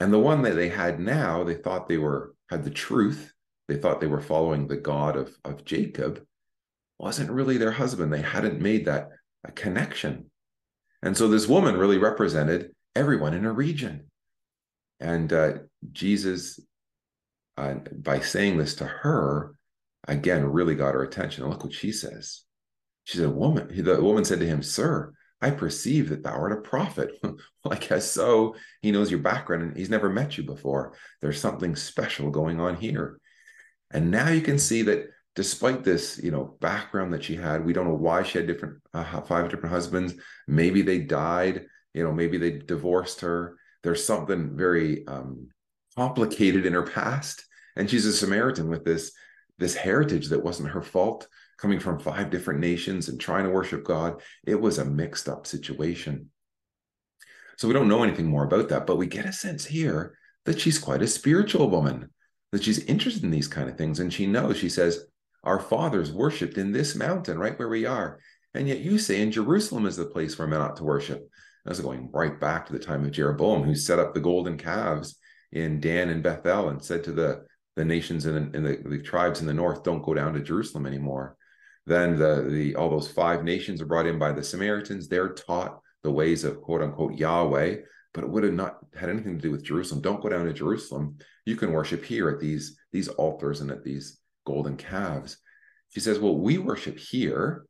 And 0.00 0.12
the 0.12 0.18
one 0.18 0.42
that 0.42 0.54
they 0.54 0.68
had 0.68 1.00
now, 1.00 1.42
they 1.44 1.54
thought 1.54 1.88
they 1.88 1.98
were 1.98 2.34
had 2.50 2.62
the 2.62 2.70
truth. 2.70 3.32
They 3.66 3.76
thought 3.76 4.00
they 4.00 4.06
were 4.06 4.20
following 4.20 4.66
the 4.66 4.76
God 4.76 5.16
of, 5.16 5.34
of 5.44 5.64
Jacob, 5.64 6.24
wasn't 6.98 7.30
really 7.30 7.58
their 7.58 7.72
husband. 7.72 8.12
They 8.12 8.22
hadn't 8.22 8.60
made 8.60 8.86
that 8.86 9.08
a 9.44 9.52
connection. 9.52 10.30
And 11.02 11.16
so 11.16 11.28
this 11.28 11.46
woman 11.46 11.76
really 11.76 11.98
represented 11.98 12.72
everyone 12.96 13.34
in 13.34 13.44
a 13.44 13.52
region. 13.52 14.10
And 15.00 15.32
uh, 15.32 15.52
Jesus, 15.92 16.58
uh, 17.56 17.74
by 17.92 18.20
saying 18.20 18.58
this 18.58 18.74
to 18.76 18.84
her, 18.84 19.54
again, 20.08 20.44
really 20.44 20.74
got 20.74 20.94
her 20.94 21.04
attention. 21.04 21.44
And 21.44 21.52
look 21.52 21.62
what 21.62 21.72
she 21.72 21.92
says. 21.92 22.42
She 23.04 23.18
said, 23.18 23.30
Woman, 23.30 23.70
the 23.84 24.02
woman 24.02 24.24
said 24.24 24.40
to 24.40 24.46
him, 24.46 24.62
Sir, 24.62 25.12
I 25.40 25.50
perceive 25.50 26.08
that 26.08 26.24
thou 26.24 26.32
art 26.32 26.52
a 26.52 26.56
prophet. 26.56 27.12
I 27.70 27.76
guess 27.76 28.10
so. 28.10 28.56
He 28.82 28.90
knows 28.90 29.10
your 29.10 29.20
background 29.20 29.62
and 29.62 29.76
he's 29.76 29.90
never 29.90 30.08
met 30.08 30.36
you 30.36 30.44
before. 30.44 30.94
There's 31.22 31.40
something 31.40 31.76
special 31.76 32.30
going 32.30 32.60
on 32.60 32.76
here. 32.76 33.20
And 33.90 34.10
now 34.10 34.28
you 34.28 34.40
can 34.40 34.58
see 34.58 34.82
that 34.82 35.06
despite 35.38 35.84
this, 35.84 36.18
you 36.20 36.32
know, 36.32 36.56
background 36.60 37.12
that 37.12 37.22
she 37.22 37.36
had, 37.36 37.64
we 37.64 37.72
don't 37.72 37.86
know 37.86 37.94
why 37.94 38.24
she 38.24 38.38
had 38.38 38.48
different 38.48 38.76
uh, 38.92 39.20
five 39.20 39.48
different 39.48 39.72
husbands. 39.72 40.14
Maybe 40.48 40.82
they 40.82 40.98
died. 40.98 41.66
You 41.94 42.02
know, 42.02 42.12
maybe 42.12 42.38
they 42.38 42.58
divorced 42.58 43.20
her. 43.20 43.56
There's 43.84 44.04
something 44.04 44.56
very 44.56 45.06
um, 45.06 45.46
complicated 45.94 46.66
in 46.66 46.72
her 46.72 46.82
past, 46.82 47.44
and 47.76 47.88
she's 47.88 48.04
a 48.04 48.12
Samaritan 48.12 48.68
with 48.68 48.84
this 48.84 49.12
this 49.58 49.76
heritage 49.76 50.26
that 50.30 50.42
wasn't 50.42 50.70
her 50.70 50.82
fault, 50.82 51.28
coming 51.56 51.78
from 51.78 52.00
five 52.00 52.30
different 52.30 52.58
nations 52.58 53.08
and 53.08 53.20
trying 53.20 53.44
to 53.44 53.50
worship 53.50 53.84
God. 53.84 54.20
It 54.44 54.60
was 54.60 54.78
a 54.78 54.84
mixed 54.84 55.28
up 55.28 55.46
situation. 55.46 56.30
So 57.58 57.68
we 57.68 57.74
don't 57.74 57.88
know 57.88 58.02
anything 58.02 58.26
more 58.26 58.44
about 58.44 58.70
that, 58.70 58.88
but 58.88 58.98
we 58.98 59.06
get 59.06 59.24
a 59.24 59.32
sense 59.32 59.64
here 59.64 60.18
that 60.46 60.58
she's 60.58 60.80
quite 60.80 61.02
a 61.02 61.06
spiritual 61.06 61.70
woman, 61.70 62.10
that 62.50 62.64
she's 62.64 62.84
interested 62.86 63.22
in 63.22 63.30
these 63.30 63.46
kind 63.46 63.70
of 63.70 63.78
things. 63.78 64.00
And 64.00 64.12
she 64.12 64.26
knows, 64.26 64.56
she 64.56 64.68
says, 64.68 65.04
Our 65.44 65.60
fathers 65.60 66.12
worshiped 66.12 66.58
in 66.58 66.72
this 66.72 66.94
mountain 66.94 67.38
right 67.38 67.58
where 67.58 67.68
we 67.68 67.86
are. 67.86 68.18
And 68.54 68.66
yet 68.66 68.80
you 68.80 68.98
say 68.98 69.20
in 69.20 69.30
Jerusalem 69.30 69.86
is 69.86 69.96
the 69.96 70.06
place 70.06 70.38
where 70.38 70.48
men 70.48 70.60
ought 70.60 70.76
to 70.76 70.84
worship. 70.84 71.28
That's 71.64 71.80
going 71.80 72.10
right 72.12 72.38
back 72.40 72.66
to 72.66 72.72
the 72.72 72.78
time 72.78 73.04
of 73.04 73.12
Jeroboam, 73.12 73.62
who 73.62 73.74
set 73.74 73.98
up 73.98 74.14
the 74.14 74.20
golden 74.20 74.56
calves 74.56 75.18
in 75.52 75.80
Dan 75.80 76.08
and 76.08 76.22
Bethel 76.22 76.68
and 76.68 76.82
said 76.82 77.04
to 77.04 77.12
the 77.12 77.44
the 77.76 77.84
nations 77.84 78.26
and 78.26 78.52
the, 78.52 78.82
the 78.84 79.00
tribes 79.00 79.40
in 79.40 79.46
the 79.46 79.54
north 79.54 79.84
don't 79.84 80.02
go 80.02 80.12
down 80.12 80.34
to 80.34 80.40
Jerusalem 80.40 80.84
anymore. 80.84 81.36
Then 81.86 82.18
the, 82.18 82.42
the 82.50 82.74
all 82.74 82.90
those 82.90 83.08
five 83.08 83.44
nations 83.44 83.80
are 83.80 83.86
brought 83.86 84.06
in 84.06 84.18
by 84.18 84.32
the 84.32 84.42
Samaritans. 84.42 85.06
They're 85.06 85.32
taught 85.32 85.80
the 86.02 86.10
ways 86.10 86.42
of 86.42 86.60
quote 86.60 86.82
unquote 86.82 87.14
Yahweh, 87.14 87.76
but 88.12 88.24
it 88.24 88.30
would 88.30 88.42
have 88.42 88.52
not 88.52 88.78
had 88.98 89.08
anything 89.08 89.36
to 89.36 89.42
do 89.42 89.52
with 89.52 89.64
Jerusalem. 89.64 90.02
Don't 90.02 90.20
go 90.20 90.28
down 90.28 90.46
to 90.46 90.52
Jerusalem. 90.52 91.18
You 91.46 91.54
can 91.54 91.72
worship 91.72 92.04
here 92.04 92.28
at 92.28 92.40
these 92.40 92.76
these 92.92 93.08
altars 93.08 93.60
and 93.60 93.70
at 93.70 93.84
these 93.84 94.18
golden 94.48 94.76
calves. 94.76 95.38
She 95.90 96.00
says, 96.00 96.18
"Well, 96.18 96.36
we 96.36 96.58
worship 96.58 96.98
here 96.98 97.64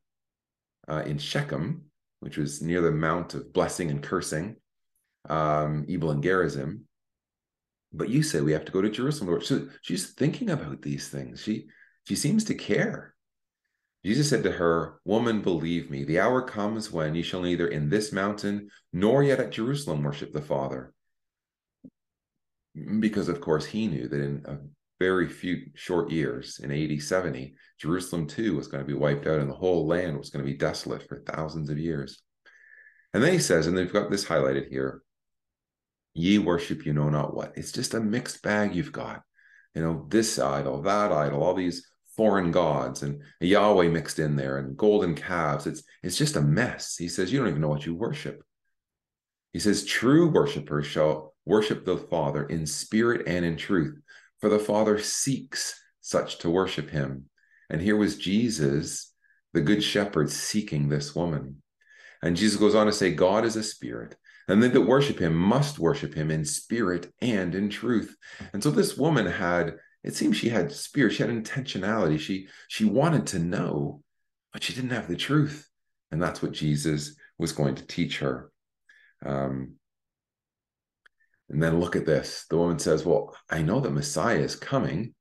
uh, 0.89 1.03
in 1.05 1.19
Shechem, 1.19 1.85
which 2.21 2.37
was 2.37 2.63
near 2.63 2.81
the 2.81 2.91
Mount 2.91 3.35
of 3.35 3.53
Blessing 3.53 3.91
and 3.91 4.03
Cursing, 4.03 4.57
um, 5.29 5.85
Ebal 5.89 6.13
and 6.13 6.23
Gerizim, 6.23 6.87
but 7.93 8.09
you 8.09 8.23
say 8.23 8.41
we 8.41 8.53
have 8.53 8.65
to 8.65 8.73
go 8.73 8.83
to 8.83 8.91
Jerusalem. 8.91 9.41
So 9.43 9.69
she's 9.83 10.13
thinking 10.13 10.51
about 10.51 10.83
these 10.83 11.09
things. 11.09 11.43
She 11.43 11.69
she 12.05 12.17
seems 12.17 12.45
to 12.45 12.55
care. 12.55 13.15
Jesus 14.05 14.31
said 14.31 14.45
to 14.45 14.53
her, 14.53 15.01
Woman, 15.05 15.43
believe 15.43 15.91
me, 15.91 16.05
the 16.05 16.21
hour 16.21 16.43
comes 16.43 16.91
when 16.91 17.15
you 17.15 17.23
shall 17.23 17.43
neither 17.43 17.69
in 17.69 17.91
this 17.91 18.13
mountain 18.13 18.71
nor 18.93 19.23
yet 19.23 19.41
at 19.41 19.51
Jerusalem 19.51 20.03
worship 20.03 20.33
the 20.33 20.41
Father. 20.41 20.95
Because, 23.01 23.29
of 23.29 23.41
course, 23.41 23.67
he 23.67 23.89
knew 23.89 24.09
that 24.09 24.21
in 24.21 24.71
very 24.99 25.29
few 25.29 25.67
short 25.75 26.11
years, 26.11 26.61
in 26.63 26.73
AD 26.73 27.01
70, 27.01 27.55
Jerusalem 27.79 28.27
too 28.27 28.57
was 28.57 28.67
going 28.67 28.83
to 28.85 28.87
be 28.87 28.99
wiped 28.99 29.27
out 29.27 29.41
and 29.41 29.51
the 29.51 29.55
whole 29.55 29.87
land 29.87 30.19
was 30.19 30.31
going 30.31 30.45
to 30.45 30.51
be 30.51 30.57
desolate 30.57 31.07
for 31.09 31.23
thousands 31.23 31.71
of 31.71 31.79
years. 31.79 32.23
And 33.15 33.23
then 33.23 33.33
he 33.33 33.39
says, 33.39 33.67
and 33.67 33.77
they've 33.77 33.93
got 33.93 34.11
this 34.11 34.25
highlighted 34.25 34.69
here 34.69 35.03
ye 36.19 36.39
worship 36.39 36.85
you 36.85 36.93
know 36.93 37.09
not 37.09 37.35
what. 37.35 37.53
It's 37.57 37.73
just 37.73 37.95
a 37.95 38.01
mixed 38.01 38.43
bag 38.43 38.75
you've 38.75 38.93
got. 38.93 39.23
You 39.75 39.83
know, 39.83 40.07
this 40.09 40.39
idol, 40.39 40.83
that 40.83 41.13
idol, 41.13 41.43
all 41.43 41.55
these 41.55 41.87
foreign 42.17 42.51
gods 42.51 43.03
and 43.05 43.23
Yahweh 43.41 43.89
mixed 43.89 44.19
in 44.19 44.35
there 44.35 44.59
and 44.59 44.77
golden 44.77 45.15
calves. 45.15 45.67
It's 45.67 45.85
it's 46.03 46.19
just 46.19 46.37
a 46.37 46.41
mess. 46.41 46.97
He 46.97 47.09
says, 47.09 47.33
You 47.33 47.39
don't 47.39 47.49
even 47.49 47.61
know 47.61 47.69
what 47.69 47.87
you 47.87 47.95
worship. 47.95 48.43
He 49.53 49.61
says, 49.61 49.85
True 49.85 50.29
worshippers 50.29 50.87
shall 50.87 51.35
worship 51.47 51.85
the 51.85 51.97
Father 51.97 52.45
in 52.45 52.67
spirit 52.67 53.29
and 53.29 53.45
in 53.45 53.57
truth, 53.57 53.97
for 54.41 54.49
the 54.49 54.59
Father 54.59 54.99
seeks 54.99 55.81
such 56.01 56.39
to 56.39 56.51
worship 56.51 56.91
him. 56.91 57.25
And 57.71 57.81
here 57.81 57.97
was 57.97 58.17
Jesus, 58.17 59.13
the 59.53 59.61
good 59.61 59.83
shepherd, 59.83 60.31
seeking 60.31 60.89
this 60.89 61.15
woman. 61.15 61.63
And 62.23 62.37
Jesus 62.37 62.59
goes 62.59 62.75
on 62.75 62.87
to 62.87 62.93
say, 62.93 63.13
God 63.13 63.45
is 63.45 63.57
a 63.57 63.63
spirit, 63.63 64.17
and 64.49 64.63
they 64.63 64.69
that 64.69 64.81
worship 64.81 65.19
him 65.19 65.35
must 65.35 65.79
worship 65.79 66.15
him 66.15 66.31
in 66.31 66.45
spirit 66.45 67.13
and 67.21 67.55
in 67.55 67.69
truth. 67.69 68.17
And 68.53 68.63
so 68.63 68.71
this 68.71 68.97
woman 68.97 69.27
had, 69.27 69.77
it 70.03 70.15
seems 70.15 70.37
she 70.37 70.49
had 70.49 70.73
spirit, 70.73 71.13
she 71.13 71.23
had 71.23 71.31
intentionality. 71.31 72.19
She 72.19 72.49
she 72.67 72.85
wanted 72.85 73.27
to 73.29 73.39
know, 73.39 74.03
but 74.53 74.63
she 74.63 74.73
didn't 74.73 74.91
have 74.91 75.09
the 75.09 75.17
truth. 75.17 75.69
And 76.11 76.23
that's 76.23 76.41
what 76.41 76.53
Jesus 76.53 77.15
was 77.39 77.53
going 77.53 77.75
to 77.77 77.87
teach 77.87 78.19
her. 78.21 78.51
Um, 79.25 79.75
and 81.51 81.63
then 81.63 81.81
look 81.81 81.97
at 81.97 82.07
this. 82.07 82.45
The 82.51 82.57
woman 82.57 82.79
says, 82.79 83.05
Well, 83.05 83.35
I 83.51 83.63
know 83.63 83.81
that 83.81 83.91
Messiah 83.91 84.39
is 84.39 84.57
coming, 84.57 85.15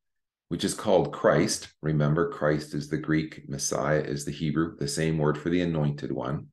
which 0.49 0.63
is 0.63 0.73
called 0.73 1.13
Christ. 1.13 1.69
Remember, 1.81 2.31
Christ 2.31 2.73
is 2.73 2.89
the 2.89 2.97
Greek, 2.97 3.47
Messiah 3.47 4.01
is 4.01 4.25
the 4.25 4.31
Hebrew, 4.31 4.75
the 4.77 4.87
same 4.87 5.17
word 5.17 5.37
for 5.37 5.49
the 5.49 5.61
anointed 5.61 6.11
one. 6.11 6.47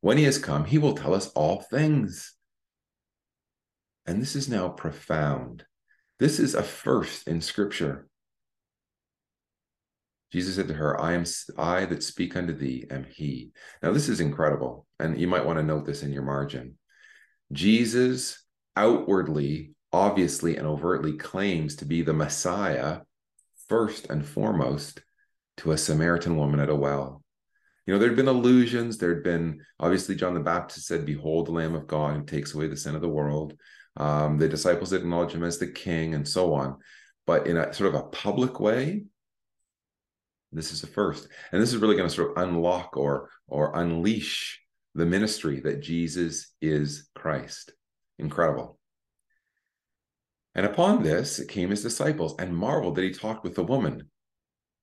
When 0.00 0.18
he 0.18 0.24
has 0.24 0.38
come, 0.38 0.64
he 0.64 0.78
will 0.78 0.94
tell 0.94 1.14
us 1.14 1.28
all 1.28 1.62
things. 1.62 2.34
And 4.06 4.20
this 4.20 4.36
is 4.36 4.48
now 4.48 4.68
profound. 4.68 5.64
This 6.18 6.38
is 6.38 6.54
a 6.54 6.62
first 6.62 7.26
in 7.26 7.40
scripture. 7.40 8.06
Jesus 10.30 10.56
said 10.56 10.68
to 10.68 10.74
her, 10.74 11.00
I 11.00 11.14
am 11.14 11.24
I 11.56 11.86
that 11.86 12.02
speak 12.02 12.36
unto 12.36 12.52
thee 12.52 12.86
am 12.90 13.04
he. 13.04 13.52
Now, 13.82 13.92
this 13.92 14.08
is 14.08 14.20
incredible. 14.20 14.86
And 14.98 15.18
you 15.18 15.28
might 15.28 15.46
want 15.46 15.58
to 15.58 15.62
note 15.62 15.86
this 15.86 16.02
in 16.02 16.12
your 16.12 16.24
margin. 16.24 16.76
Jesus 17.52 18.43
outwardly, 18.76 19.72
obviously, 19.92 20.56
and 20.56 20.66
overtly 20.66 21.12
claims 21.16 21.76
to 21.76 21.84
be 21.84 22.02
the 22.02 22.12
Messiah 22.12 23.00
first 23.68 24.06
and 24.10 24.26
foremost 24.26 25.02
to 25.58 25.72
a 25.72 25.78
Samaritan 25.78 26.36
woman 26.36 26.60
at 26.60 26.68
a 26.68 26.74
well 26.74 27.24
you 27.86 27.92
know, 27.92 28.00
there'd 28.00 28.16
been 28.16 28.28
allusions. 28.28 28.96
There'd 28.96 29.22
been 29.22 29.60
obviously 29.78 30.14
John 30.14 30.34
the 30.34 30.40
Baptist 30.40 30.86
said, 30.86 31.04
Behold 31.04 31.46
the 31.46 31.52
Lamb 31.52 31.74
of 31.74 31.86
God 31.86 32.16
who 32.16 32.24
takes 32.24 32.54
away 32.54 32.66
the 32.66 32.76
sin 32.76 32.94
of 32.94 33.02
the 33.02 33.08
world. 33.08 33.54
Um, 33.96 34.38
the 34.38 34.48
disciples 34.48 34.92
acknowledge 34.92 35.32
him 35.32 35.44
as 35.44 35.58
the 35.58 35.66
king 35.66 36.14
and 36.14 36.26
so 36.26 36.54
on. 36.54 36.78
But 37.26 37.46
in 37.46 37.56
a 37.56 37.72
sort 37.72 37.94
of 37.94 38.00
a 38.00 38.06
public 38.06 38.58
way, 38.58 39.04
this 40.50 40.72
is 40.72 40.80
the 40.80 40.86
first. 40.86 41.28
And 41.52 41.60
this 41.60 41.72
is 41.72 41.80
really 41.80 41.96
going 41.96 42.08
to 42.08 42.14
sort 42.14 42.36
of 42.36 42.48
unlock 42.48 42.96
or 42.96 43.30
or 43.48 43.76
unleash 43.78 44.60
the 44.94 45.06
ministry 45.06 45.60
that 45.60 45.80
Jesus 45.80 46.52
is 46.62 47.08
Christ. 47.14 47.72
Incredible. 48.18 48.78
And 50.54 50.66
upon 50.66 51.02
this 51.02 51.44
came 51.46 51.70
his 51.70 51.82
disciples 51.82 52.34
and 52.38 52.56
marveled 52.56 52.94
that 52.96 53.04
he 53.04 53.10
talked 53.10 53.44
with 53.44 53.54
the 53.54 53.64
woman. 53.64 54.08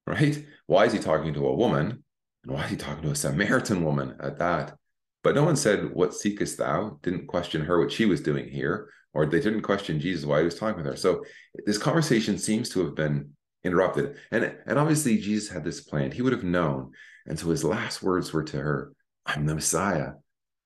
Right? 0.07 0.45
Why 0.65 0.85
is 0.85 0.93
he 0.93 0.99
talking 0.99 1.33
to 1.35 1.47
a 1.47 1.55
woman? 1.55 2.03
And 2.43 2.53
why 2.53 2.65
is 2.65 2.71
he 2.71 2.75
talking 2.75 3.03
to 3.03 3.11
a 3.11 3.15
Samaritan 3.15 3.83
woman 3.83 4.17
at 4.19 4.39
that? 4.39 4.75
But 5.23 5.35
no 5.35 5.43
one 5.43 5.55
said, 5.55 5.93
What 5.93 6.13
seekest 6.13 6.57
thou? 6.57 6.99
Didn't 7.03 7.27
question 7.27 7.61
her 7.61 7.79
what 7.79 7.91
she 7.91 8.05
was 8.05 8.21
doing 8.21 8.49
here, 8.49 8.89
or 9.13 9.25
they 9.25 9.39
didn't 9.39 9.61
question 9.61 9.99
Jesus 9.99 10.25
why 10.25 10.39
he 10.39 10.45
was 10.45 10.55
talking 10.55 10.77
with 10.77 10.87
her. 10.87 10.97
So 10.97 11.23
this 11.65 11.77
conversation 11.77 12.37
seems 12.37 12.69
to 12.69 12.83
have 12.83 12.95
been 12.95 13.31
interrupted. 13.63 14.17
And, 14.31 14.55
and 14.65 14.79
obviously, 14.79 15.17
Jesus 15.19 15.49
had 15.49 15.63
this 15.63 15.81
planned. 15.81 16.13
He 16.13 16.21
would 16.21 16.33
have 16.33 16.43
known. 16.43 16.91
And 17.27 17.37
so 17.37 17.49
his 17.49 17.63
last 17.63 18.01
words 18.01 18.33
were 18.33 18.43
to 18.45 18.57
her, 18.57 18.93
I'm 19.25 19.45
the 19.45 19.55
Messiah. 19.55 20.13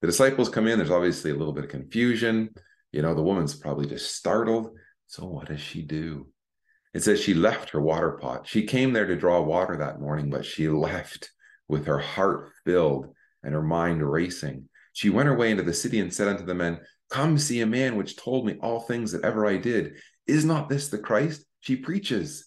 The 0.06 0.12
disciples 0.12 0.50
come 0.50 0.68
in. 0.68 0.78
There's 0.78 0.92
obviously 0.92 1.32
a 1.32 1.36
little 1.36 1.52
bit 1.52 1.64
of 1.64 1.72
confusion. 1.72 2.54
You 2.92 3.02
know, 3.02 3.16
the 3.16 3.24
woman's 3.24 3.56
probably 3.56 3.88
just 3.88 4.16
startled. 4.16 4.78
So 5.08 5.26
what 5.26 5.48
does 5.48 5.60
she 5.60 5.82
do? 5.82 6.28
It 6.94 7.02
says 7.02 7.20
she 7.20 7.34
left 7.34 7.72
her 7.72 7.82
water 7.82 8.12
pot. 8.22 8.46
She 8.46 8.68
came 8.68 8.94
there 8.94 9.08
to 9.08 9.16
draw 9.16 9.42
water 9.42 9.78
that 9.78 10.00
morning, 10.00 10.30
but 10.30 10.46
she 10.46 10.70
left 10.70 11.32
with 11.68 11.88
her 11.88 11.98
heart 11.98 12.52
filled 12.64 13.16
and 13.42 13.56
her 13.56 13.64
mind 13.64 14.08
racing. 14.08 14.70
She 14.94 15.10
went 15.10 15.28
her 15.28 15.36
way 15.36 15.50
into 15.50 15.64
the 15.64 15.74
city 15.74 16.00
and 16.00 16.14
said 16.14 16.28
unto 16.28 16.46
the 16.46 16.54
men, 16.54 16.82
Come 17.10 17.40
see 17.40 17.62
a 17.62 17.66
man 17.66 17.96
which 17.96 18.16
told 18.16 18.46
me 18.46 18.58
all 18.62 18.82
things 18.82 19.12
that 19.12 19.26
ever 19.26 19.48
I 19.48 19.58
did. 19.58 19.96
Is 20.28 20.46
not 20.46 20.70
this 20.70 20.90
the 20.90 21.00
Christ? 21.00 21.44
She 21.62 21.78
preaches. 21.78 22.46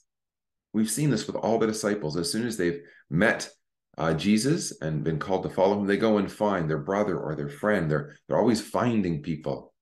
We've 0.73 0.89
seen 0.89 1.11
this 1.11 1.27
with 1.27 1.35
all 1.35 1.59
the 1.59 1.67
disciples. 1.67 2.17
As 2.17 2.31
soon 2.31 2.47
as 2.47 2.57
they've 2.57 2.83
met 3.11 3.51
uh, 3.99 4.15
Jesus 4.15 4.73
and 4.81 5.03
been 5.03 5.19
called 5.19 5.43
to 5.43 5.51
follow 5.51 5.79
him, 5.79 5.87
they 5.87 5.97
go 5.97 6.19
and 6.19 6.31
find 6.31 6.71
their 6.71 6.79
brother 6.79 7.19
or 7.19 7.35
their 7.35 7.49
friend. 7.49 7.91
They're, 7.91 8.15
they're 8.27 8.39
always 8.39 8.61
finding 8.61 9.23
people 9.23 9.75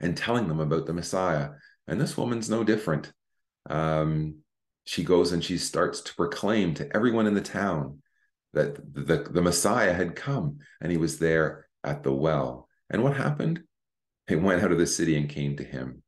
and 0.00 0.16
telling 0.16 0.46
them 0.46 0.60
about 0.60 0.86
the 0.86 0.94
Messiah. 0.94 1.50
And 1.88 2.00
this 2.00 2.16
woman's 2.16 2.48
no 2.48 2.62
different. 2.62 3.12
Um, 3.68 4.36
she 4.84 5.02
goes 5.02 5.32
and 5.32 5.42
she 5.42 5.58
starts 5.58 6.00
to 6.02 6.14
proclaim 6.14 6.74
to 6.74 6.96
everyone 6.96 7.26
in 7.26 7.34
the 7.34 7.40
town 7.40 8.00
that 8.52 8.76
the, 8.94 9.28
the 9.28 9.42
Messiah 9.42 9.92
had 9.92 10.14
come 10.14 10.58
and 10.80 10.92
he 10.92 10.96
was 10.96 11.18
there 11.18 11.66
at 11.82 12.04
the 12.04 12.12
well. 12.12 12.68
And 12.90 13.02
what 13.02 13.16
happened? 13.16 13.60
They 14.28 14.36
went 14.36 14.62
out 14.62 14.70
of 14.70 14.78
the 14.78 14.86
city 14.86 15.16
and 15.16 15.28
came 15.28 15.56
to 15.56 15.64
him. 15.64 16.02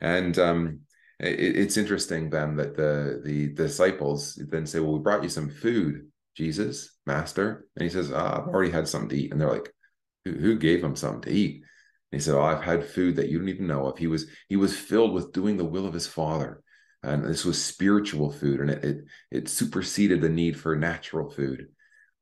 And 0.00 0.38
um, 0.38 0.80
it, 1.20 1.56
it's 1.56 1.76
interesting 1.76 2.30
then 2.30 2.56
that 2.56 2.76
the 2.76 3.22
the 3.24 3.48
disciples 3.48 4.40
then 4.50 4.66
say, 4.66 4.80
"Well, 4.80 4.92
we 4.92 4.98
brought 4.98 5.22
you 5.22 5.28
some 5.28 5.48
food, 5.48 6.06
Jesus, 6.36 6.96
Master," 7.06 7.66
and 7.76 7.84
he 7.84 7.90
says, 7.90 8.12
oh, 8.12 8.16
"I've 8.16 8.48
already 8.48 8.70
had 8.70 8.88
something 8.88 9.10
to 9.10 9.16
eat." 9.16 9.32
And 9.32 9.40
they're 9.40 9.50
like, 9.50 9.72
"Who, 10.24 10.32
who 10.32 10.58
gave 10.58 10.82
him 10.82 10.96
something 10.96 11.22
to 11.22 11.32
eat?" 11.32 11.62
And 12.12 12.20
he 12.20 12.24
said, 12.24 12.34
"Oh, 12.34 12.42
I've 12.42 12.62
had 12.62 12.86
food 12.86 13.16
that 13.16 13.28
you 13.28 13.38
don't 13.38 13.48
even 13.48 13.66
know 13.66 13.86
of." 13.86 13.98
He 13.98 14.06
was 14.06 14.26
he 14.48 14.56
was 14.56 14.76
filled 14.76 15.12
with 15.12 15.32
doing 15.32 15.56
the 15.56 15.64
will 15.64 15.86
of 15.86 15.94
his 15.94 16.06
Father, 16.06 16.62
and 17.02 17.24
this 17.24 17.44
was 17.44 17.62
spiritual 17.62 18.30
food, 18.30 18.60
and 18.60 18.70
it 18.70 18.84
it, 18.84 19.04
it 19.30 19.48
superseded 19.48 20.20
the 20.20 20.28
need 20.28 20.58
for 20.58 20.76
natural 20.76 21.30
food. 21.30 21.68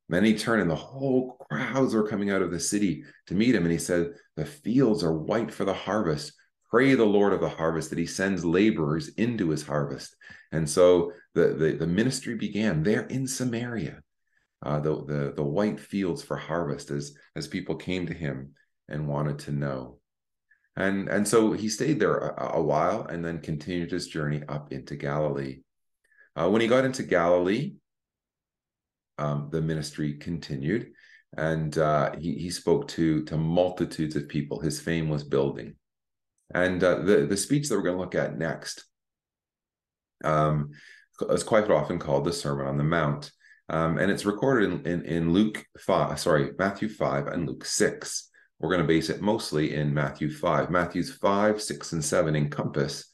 Then 0.09 0.25
he 0.25 0.37
turned, 0.37 0.61
and 0.63 0.71
the 0.71 0.75
whole 0.77 1.37
crowds 1.51 1.95
were 1.95 2.07
coming 2.07 2.31
out 2.31 2.43
of 2.43 2.51
the 2.51 2.61
city 2.61 3.05
to 3.27 3.35
meet 3.35 3.55
him. 3.55 3.63
And 3.63 3.73
he 3.73 3.79
said, 3.79 4.13
The 4.37 4.45
fields 4.45 5.03
are 5.03 5.17
white 5.17 5.53
for 5.53 5.65
the 5.65 5.75
harvest. 5.75 6.33
Pray 6.71 6.95
the 6.95 7.05
Lord 7.05 7.33
of 7.33 7.41
the 7.41 7.49
harvest 7.49 7.91
that 7.91 7.99
he 7.99 8.07
sends 8.07 8.45
laborers 8.45 9.09
into 9.17 9.51
his 9.51 9.63
harvest. 9.63 10.15
And 10.53 10.69
so 10.69 11.13
the, 11.35 11.55
the, 11.55 11.73
the 11.73 11.87
ministry 11.87 12.35
began 12.35 12.83
there 12.83 13.03
in 13.07 13.27
Samaria, 13.27 14.01
uh, 14.65 14.81
the, 14.81 15.05
the, 15.05 15.33
the 15.37 15.43
white 15.43 15.79
fields 15.79 16.23
for 16.23 16.37
harvest 16.37 16.91
as, 16.91 17.15
as 17.37 17.47
people 17.47 17.77
came 17.77 18.07
to 18.07 18.15
him 18.15 18.53
and 18.89 19.07
wanted 19.07 19.39
to 19.41 19.53
know. 19.53 19.99
And, 20.77 21.09
and 21.09 21.27
so 21.27 21.53
he 21.53 21.69
stayed 21.69 22.01
there 22.01 22.17
a, 22.17 22.57
a 22.57 22.63
while 22.63 23.05
and 23.05 23.25
then 23.25 23.41
continued 23.41 23.93
his 23.93 24.09
journey 24.09 24.43
up 24.49 24.73
into 24.73 24.97
Galilee. 24.97 25.61
Uh, 26.35 26.49
when 26.49 26.61
he 26.61 26.67
got 26.67 26.85
into 26.85 27.05
Galilee, 27.05 27.75
um, 29.19 29.49
the 29.53 29.63
ministry 29.63 30.15
continued, 30.15 30.91
and 31.37 31.77
uh, 31.79 32.13
he 32.19 32.35
he 32.35 32.51
spoke 32.51 32.89
to 32.89 33.25
to 33.25 33.37
multitudes 33.37 34.17
of 34.17 34.29
people. 34.29 34.61
His 34.61 34.81
fame 34.81 35.09
was 35.09 35.23
building, 35.23 35.77
and 36.53 36.83
uh, 36.83 36.97
the 36.97 37.27
the 37.27 37.37
speech 37.37 37.69
that 37.69 37.77
we're 37.77 37.83
going 37.83 37.97
to 37.97 38.01
look 38.01 38.15
at 38.15 38.37
next 38.37 38.85
um, 40.25 40.71
is 41.31 41.45
quite 41.45 41.71
often 41.71 41.99
called 41.99 42.25
the 42.25 42.33
Sermon 42.33 42.67
on 42.67 42.77
the 42.77 42.85
Mount, 42.85 43.31
um, 43.69 43.99
and 43.99 44.11
it's 44.11 44.25
recorded 44.25 44.71
in, 44.71 44.87
in 44.87 45.03
in 45.03 45.33
Luke 45.33 45.65
five, 45.79 46.19
sorry 46.19 46.51
Matthew 46.59 46.89
five 46.89 47.27
and 47.27 47.47
Luke 47.47 47.65
six. 47.65 48.31
We're 48.61 48.71
going 48.71 48.83
to 48.83 48.89
base 48.89 49.11
it 49.11 49.21
mostly 49.21 49.75
in 49.75 49.93
Matthew 49.93 50.31
five. 50.31 50.71
Matthew's 50.71 51.13
five, 51.13 51.61
six, 51.61 51.93
and 51.93 52.05
seven 52.05 52.37
encompass 52.37 53.11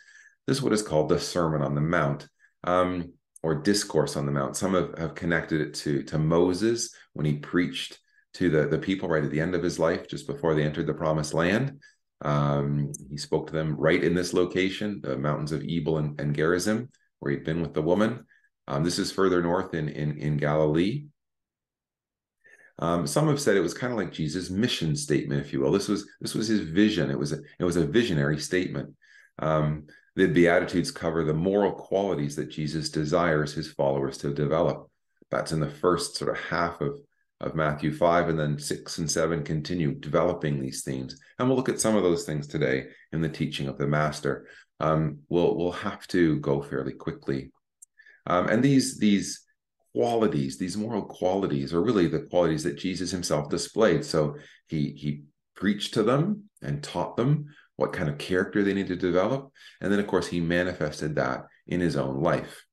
this 0.46 0.56
is 0.56 0.62
what 0.62 0.72
is 0.72 0.82
called 0.82 1.08
the 1.08 1.20
Sermon 1.20 1.62
on 1.62 1.74
the 1.74 1.80
Mount. 1.80 2.28
Um, 2.64 3.12
or 3.42 3.54
discourse 3.54 4.16
on 4.16 4.26
the 4.26 4.32
mount 4.32 4.56
some 4.56 4.74
have, 4.74 4.96
have 4.98 5.14
connected 5.14 5.60
it 5.60 5.74
to 5.74 6.02
to 6.02 6.18
moses 6.18 6.94
when 7.14 7.26
he 7.26 7.38
preached 7.38 7.98
to 8.34 8.50
the 8.50 8.66
the 8.66 8.78
people 8.78 9.08
right 9.08 9.24
at 9.24 9.30
the 9.30 9.40
end 9.40 9.54
of 9.54 9.62
his 9.62 9.78
life 9.78 10.08
just 10.08 10.26
before 10.26 10.54
they 10.54 10.62
entered 10.62 10.86
the 10.86 10.94
promised 10.94 11.34
land 11.34 11.78
um, 12.22 12.92
he 13.10 13.16
spoke 13.16 13.46
to 13.46 13.52
them 13.54 13.74
right 13.76 14.04
in 14.04 14.14
this 14.14 14.34
location 14.34 15.00
the 15.02 15.16
mountains 15.16 15.52
of 15.52 15.62
ebal 15.62 15.98
and, 15.98 16.20
and 16.20 16.36
gerizim 16.36 16.88
where 17.20 17.32
he'd 17.32 17.44
been 17.44 17.62
with 17.62 17.72
the 17.72 17.80
woman 17.80 18.26
um, 18.70 18.83
this 18.83 18.98
is 18.98 19.12
further 19.12 19.42
north 19.42 19.74
in 19.74 19.88
in, 19.88 20.16
in 20.18 20.37
galilee 20.37 21.04
um, 22.80 23.06
some 23.06 23.28
have 23.28 23.40
said 23.40 23.56
it 23.56 23.61
was 23.61 23.74
kind 23.74 23.92
of 23.92 23.98
like 23.98 24.11
Jesus' 24.11 24.48
mission 24.48 24.96
statement, 24.96 25.44
if 25.44 25.52
you 25.52 25.61
will. 25.61 25.70
This 25.70 25.87
was 25.87 26.09
this 26.22 26.35
was 26.35 26.48
his 26.48 26.61
vision. 26.61 27.11
It 27.11 27.18
was 27.18 27.33
a, 27.33 27.40
it 27.59 27.64
was 27.64 27.76
a 27.76 27.87
visionary 27.87 28.38
statement. 28.38 28.94
Um, 29.38 29.87
the 30.16 30.26
Beatitudes 30.26 30.90
cover 30.90 31.22
the 31.22 31.35
moral 31.35 31.72
qualities 31.72 32.37
that 32.37 32.50
Jesus 32.50 32.88
desires 32.88 33.52
his 33.52 33.70
followers 33.70 34.18
to 34.18 34.35
develop. 34.35 34.90
That's 35.30 35.52
in 35.52 35.61
the 35.61 35.70
first 35.70 36.16
sort 36.16 36.37
of 36.37 36.44
half 36.44 36.80
of, 36.80 36.94
of 37.40 37.54
Matthew 37.54 37.94
5, 37.94 38.30
and 38.30 38.38
then 38.38 38.59
6 38.59 38.98
and 38.98 39.11
7 39.11 39.44
continue 39.44 39.94
developing 39.94 40.59
these 40.59 40.83
themes. 40.83 41.20
And 41.38 41.48
we'll 41.48 41.56
look 41.56 41.68
at 41.68 41.80
some 41.80 41.96
of 41.96 42.02
those 42.02 42.24
things 42.24 42.46
today 42.46 42.88
in 43.12 43.20
the 43.20 43.28
teaching 43.28 43.68
of 43.68 43.78
the 43.78 43.87
Master. 43.87 44.46
Um, 44.80 45.20
we'll, 45.28 45.56
we'll 45.56 45.72
have 45.72 46.06
to 46.09 46.38
go 46.40 46.61
fairly 46.61 46.92
quickly. 46.92 47.52
Um, 48.26 48.48
and 48.48 48.62
these, 48.62 48.98
these 48.98 49.44
qualities, 49.94 50.59
these 50.59 50.76
moral 50.76 51.02
qualities, 51.02 51.72
are 51.72 51.83
really 51.83 52.06
the 52.06 52.26
qualities 52.30 52.62
that 52.64 52.78
Jesus 52.78 53.11
himself 53.11 53.48
displayed. 53.48 54.04
So 54.04 54.37
he, 54.68 54.92
he 54.92 55.24
preached 55.56 55.94
to 55.94 56.02
them 56.02 56.44
and 56.62 56.83
taught 56.83 57.16
them 57.16 57.46
what 57.76 57.92
kind 57.92 58.09
of 58.09 58.18
character 58.18 58.62
they 58.62 58.74
need 58.74 58.88
to 58.88 58.96
develop. 58.96 59.50
And 59.80 59.90
then, 59.90 60.00
of 60.00 60.06
course, 60.06 60.26
he 60.26 60.40
manifested 60.40 61.16
that 61.16 61.46
in 61.66 61.80
his 61.80 61.96
own 61.96 62.22
life. 62.22 62.64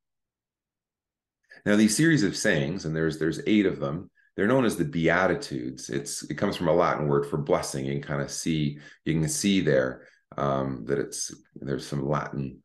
Now, 1.66 1.76
these 1.76 1.96
series 1.96 2.24
of 2.24 2.38
sayings, 2.38 2.86
and 2.86 2.96
there's 2.96 3.18
there's 3.18 3.42
eight 3.48 3.66
of 3.66 3.80
them, 3.80 4.10
they're 4.36 4.48
known 4.48 4.66
as 4.66 4.78
the 4.78 4.86
Beatitudes. 4.86 5.90
It's 5.90 6.24
it 6.24 6.36
comes 6.36 6.56
from 6.56 6.68
a 6.68 6.74
Latin 6.74 7.08
word 7.08 7.26
for 7.26 7.38
blessing. 7.38 7.86
You 7.86 7.94
can 7.94 8.02
kind 8.04 8.22
of 8.22 8.32
see 8.32 8.80
you 9.06 9.14
can 9.14 9.28
see 9.28 9.62
there 9.62 10.08
um, 10.38 10.86
that 10.86 11.00
it's 11.00 11.34
there's 11.56 11.88
some 11.88 12.08
Latin 12.08 12.62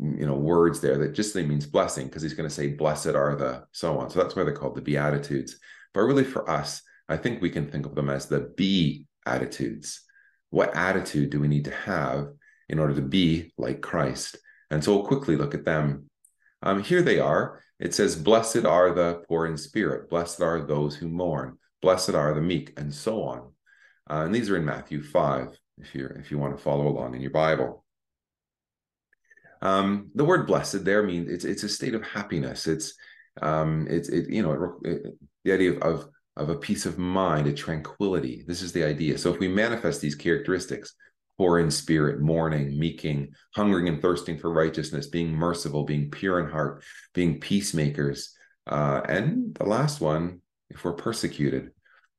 you 0.00 0.26
know 0.26 0.34
words 0.34 0.80
there 0.80 0.98
that 0.98 1.14
just 1.14 1.34
means 1.34 1.66
blessing 1.66 2.06
because 2.06 2.22
he's 2.22 2.34
going 2.34 2.48
to 2.48 2.54
say 2.54 2.68
blessed 2.68 3.08
are 3.08 3.36
the 3.36 3.64
so 3.72 3.98
on. 3.98 4.10
So 4.10 4.22
that's 4.22 4.36
why 4.36 4.44
they're 4.44 4.52
called 4.52 4.76
the 4.76 4.82
Beatitudes. 4.82 5.56
But 5.94 6.02
really, 6.02 6.24
for 6.24 6.48
us, 6.48 6.82
I 7.08 7.16
think 7.16 7.40
we 7.40 7.50
can 7.50 7.70
think 7.70 7.86
of 7.86 7.94
them 7.94 8.10
as 8.10 8.26
the 8.26 8.52
be 8.56 9.06
attitudes 9.26 10.02
what 10.50 10.76
attitude 10.76 11.30
do 11.30 11.40
we 11.40 11.48
need 11.48 11.64
to 11.64 11.74
have 11.74 12.28
in 12.68 12.78
order 12.78 12.94
to 12.94 13.02
be 13.02 13.52
like 13.56 13.80
Christ? 13.80 14.36
And 14.70 14.82
so 14.84 14.94
we'll 14.94 15.06
quickly 15.06 15.36
look 15.36 15.54
at 15.54 15.64
them. 15.64 16.10
Um, 16.62 16.82
here 16.82 17.02
they 17.02 17.18
are. 17.18 17.62
It 17.78 17.94
says, 17.94 18.14
Blessed 18.14 18.64
are 18.66 18.92
the 18.92 19.22
poor 19.28 19.46
in 19.46 19.56
spirit, 19.56 20.10
blessed 20.10 20.42
are 20.42 20.60
those 20.60 20.94
who 20.94 21.08
mourn, 21.08 21.56
blessed 21.80 22.10
are 22.10 22.34
the 22.34 22.42
meek, 22.42 22.78
and 22.78 22.92
so 22.92 23.22
on. 23.22 23.52
Uh, 24.08 24.24
and 24.24 24.34
these 24.34 24.50
are 24.50 24.56
in 24.56 24.64
Matthew 24.64 25.02
5, 25.02 25.58
if 25.78 25.94
you 25.94 26.06
if 26.16 26.30
you 26.30 26.38
want 26.38 26.56
to 26.56 26.62
follow 26.62 26.88
along 26.88 27.14
in 27.14 27.22
your 27.22 27.30
Bible. 27.30 27.84
Um, 29.62 30.10
the 30.14 30.24
word 30.24 30.46
blessed 30.46 30.84
there 30.84 31.02
means 31.02 31.30
it's 31.30 31.44
it's 31.44 31.62
a 31.62 31.68
state 31.68 31.94
of 31.94 32.02
happiness. 32.02 32.66
It's 32.66 32.94
um, 33.42 33.86
it's 33.90 34.08
it, 34.08 34.28
you 34.30 34.42
know 34.42 34.78
it, 34.84 34.88
it, 34.90 35.14
the 35.44 35.52
idea 35.52 35.72
of, 35.72 35.82
of 35.82 36.08
of 36.36 36.48
a 36.48 36.56
peace 36.56 36.86
of 36.86 36.98
mind, 36.98 37.46
a 37.46 37.52
tranquility. 37.52 38.44
This 38.46 38.62
is 38.62 38.72
the 38.72 38.84
idea. 38.84 39.18
So 39.18 39.32
if 39.32 39.38
we 39.38 39.48
manifest 39.48 40.00
these 40.00 40.14
characteristics, 40.14 40.94
poor 41.36 41.58
in 41.58 41.70
spirit, 41.70 42.20
mourning, 42.20 42.78
meeking, 42.78 43.28
hungering 43.54 43.88
and 43.88 44.00
thirsting 44.00 44.38
for 44.38 44.50
righteousness, 44.50 45.06
being 45.06 45.30
merciful, 45.30 45.84
being 45.84 46.10
pure 46.10 46.40
in 46.40 46.50
heart, 46.50 46.82
being 47.14 47.40
peacemakers, 47.40 48.34
uh, 48.66 49.02
and 49.06 49.54
the 49.54 49.64
last 49.64 50.00
one, 50.00 50.40
if 50.70 50.84
we're 50.84 50.92
persecuted, 50.92 51.72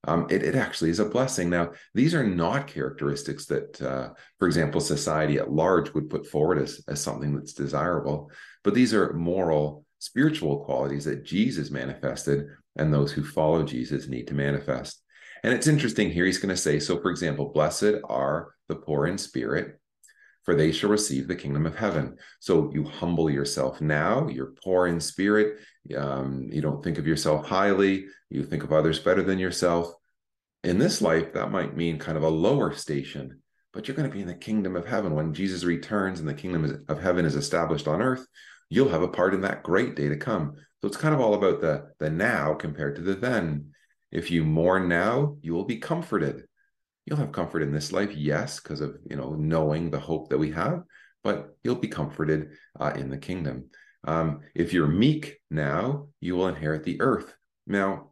um, 0.06 0.26
it, 0.30 0.44
it, 0.44 0.56
actually 0.56 0.90
is 0.90 1.00
a 1.00 1.06
blessing. 1.06 1.50
Now, 1.50 1.72
these 1.94 2.16
are 2.16 2.26
not 2.26 2.68
characteristics 2.68 3.46
that, 3.46 3.80
uh, 3.82 4.10
for 4.40 4.48
example, 4.48 4.82
society 4.82 5.38
at 5.38 5.52
large 5.52 5.94
would 5.94 6.10
put 6.10 6.26
forward 6.26 6.58
as, 6.58 6.82
as 6.88 7.02
something 7.02 7.36
that's 7.36 7.54
desirable, 7.54 8.32
but 8.64 8.74
these 8.74 8.94
are 8.94 9.14
moral, 9.14 9.86
spiritual 10.00 10.66
qualities 10.66 11.06
that 11.06 11.24
Jesus 11.24 11.70
manifested 11.70 12.48
and 12.78 12.92
those 12.92 13.12
who 13.12 13.24
follow 13.24 13.64
Jesus 13.64 14.08
need 14.08 14.28
to 14.28 14.34
manifest. 14.34 15.04
And 15.44 15.54
it's 15.54 15.68
interesting 15.68 16.12
here, 16.12 16.26
he's 16.26 16.38
going 16.38 16.50
to 16.54 16.58
say, 16.58 16.80
so 16.80 17.00
for 17.00 17.12
example, 17.12 17.52
blessed 17.52 17.96
are 18.06 18.54
the 18.70 18.76
poor 18.76 19.08
in 19.08 19.18
spirit, 19.18 19.80
for 20.44 20.56
they 20.56 20.72
shall 20.72 20.90
receive 20.90 21.28
the 21.28 21.36
kingdom 21.36 21.66
of 21.66 21.76
heaven. 21.76 22.18
So 22.40 22.72
you 22.74 22.84
humble 22.84 23.30
yourself 23.30 23.82
now, 23.82 24.28
you're 24.28 24.54
poor 24.64 24.88
in 24.88 25.00
spirit, 25.00 25.60
um, 25.98 26.48
you 26.52 26.62
don't 26.62 26.84
think 26.84 26.98
of 26.98 27.08
yourself 27.08 27.46
highly, 27.46 28.06
you 28.30 28.44
think 28.44 28.64
of 28.64 28.74
others 28.74 29.00
better 29.00 29.22
than 29.22 29.40
yourself. 29.40 29.94
In 30.64 30.78
this 30.78 31.02
life, 31.02 31.34
that 31.34 31.52
might 31.52 31.76
mean 31.76 32.00
kind 32.00 32.18
of 32.18 32.24
a 32.24 32.30
lower 32.30 32.74
station, 32.74 33.42
but 33.74 33.88
you're 33.88 33.98
going 33.98 34.10
to 34.10 34.14
be 34.14 34.22
in 34.22 34.28
the 34.28 34.36
kingdom 34.36 34.76
of 34.76 34.88
heaven. 34.88 35.16
When 35.16 35.34
Jesus 35.34 35.64
returns 35.64 36.20
and 36.20 36.30
the 36.30 36.34
kingdom 36.34 36.86
of 36.88 37.02
heaven 37.02 37.26
is 37.26 37.36
established 37.36 37.88
on 37.88 38.02
earth, 38.02 38.26
you'll 38.70 38.90
have 38.90 39.02
a 39.02 39.08
part 39.08 39.34
in 39.34 39.42
that 39.42 39.64
great 39.64 39.96
day 39.96 40.10
to 40.10 40.18
come. 40.18 40.54
So 40.82 40.88
it's 40.88 40.98
kind 40.98 41.14
of 41.14 41.22
all 41.22 41.36
about 41.36 41.62
the 41.62 41.92
the 42.00 42.10
now 42.10 42.56
compared 42.56 42.96
to 42.96 43.02
the 43.02 43.14
then. 43.14 43.72
If 44.12 44.30
you 44.32 44.44
mourn 44.44 44.88
now, 44.88 45.38
you 45.42 45.54
will 45.54 45.66
be 45.66 45.78
comforted. 45.78 46.44
You'll 47.06 47.18
have 47.18 47.32
comfort 47.32 47.64
in 47.64 47.72
this 47.72 47.92
life, 47.92 48.12
yes, 48.16 48.60
because 48.60 48.82
of 48.82 48.98
you 49.10 49.16
know 49.16 49.34
knowing 49.34 49.90
the 49.90 50.00
hope 50.00 50.30
that 50.30 50.38
we 50.38 50.52
have, 50.52 50.84
but 51.24 51.56
you'll 51.64 51.76
be 51.76 51.88
comforted 51.88 52.52
uh, 52.80 52.94
in 52.96 53.10
the 53.10 53.18
kingdom. 53.18 53.70
Um, 54.04 54.42
if 54.56 54.74
you're 54.74 54.88
meek 54.88 55.38
now, 55.50 56.08
you 56.20 56.36
will 56.36 56.48
inherit 56.48 56.84
the 56.84 57.02
earth. 57.02 57.34
Now, 57.68 58.12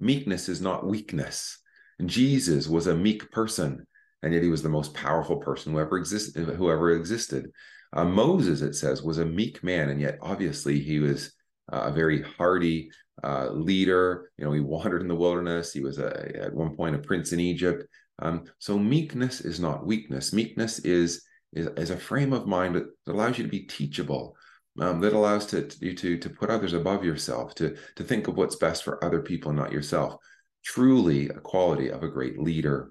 meekness 0.00 0.48
is 0.48 0.60
not 0.60 0.86
weakness. 0.86 1.58
Jesus 2.04 2.68
was 2.68 2.86
a 2.86 2.94
meek 2.94 3.30
person, 3.30 3.86
and 4.22 4.32
yet 4.32 4.42
he 4.42 4.48
was 4.48 4.62
the 4.62 4.68
most 4.68 4.94
powerful 4.94 5.36
person 5.36 5.72
who 5.72 5.80
ever 5.80 5.96
existed. 5.96 6.46
Who 6.46 6.70
ever 6.70 6.90
existed. 6.90 7.50
Uh, 7.92 8.04
Moses, 8.04 8.60
it 8.60 8.74
says, 8.74 9.02
was 9.02 9.18
a 9.18 9.24
meek 9.24 9.62
man, 9.62 9.88
and 9.88 10.00
yet 10.00 10.18
obviously 10.20 10.80
he 10.80 10.98
was 10.98 11.32
uh, 11.72 11.82
a 11.84 11.92
very 11.92 12.22
hardy 12.22 12.90
uh, 13.22 13.50
leader. 13.50 14.30
You 14.38 14.44
know, 14.44 14.52
he 14.52 14.60
wandered 14.60 15.02
in 15.02 15.08
the 15.08 15.14
wilderness. 15.14 15.72
He 15.72 15.80
was 15.80 15.98
a, 15.98 16.42
at 16.42 16.54
one 16.54 16.76
point 16.76 16.96
a 16.96 16.98
prince 16.98 17.32
in 17.32 17.40
Egypt. 17.40 17.84
Um, 18.20 18.44
so 18.58 18.78
meekness 18.78 19.40
is 19.40 19.60
not 19.60 19.86
weakness. 19.86 20.32
Meekness 20.32 20.80
is, 20.80 21.24
is 21.52 21.68
is 21.76 21.90
a 21.90 21.96
frame 21.96 22.32
of 22.32 22.46
mind 22.46 22.74
that 22.76 22.86
allows 23.06 23.38
you 23.38 23.44
to 23.44 23.50
be 23.50 23.60
teachable. 23.60 24.36
Um, 24.80 25.00
that 25.00 25.12
allows 25.12 25.46
to, 25.46 25.70
you 25.80 25.94
to 25.94 26.18
to 26.18 26.30
put 26.30 26.50
others 26.50 26.72
above 26.72 27.04
yourself, 27.04 27.54
to 27.56 27.76
to 27.96 28.04
think 28.04 28.26
of 28.26 28.36
what's 28.36 28.56
best 28.56 28.82
for 28.82 29.04
other 29.04 29.22
people, 29.22 29.50
and 29.50 29.58
not 29.58 29.72
yourself. 29.72 30.16
Truly, 30.64 31.28
a 31.28 31.34
quality 31.34 31.90
of 31.90 32.02
a 32.02 32.08
great 32.08 32.38
leader. 32.38 32.90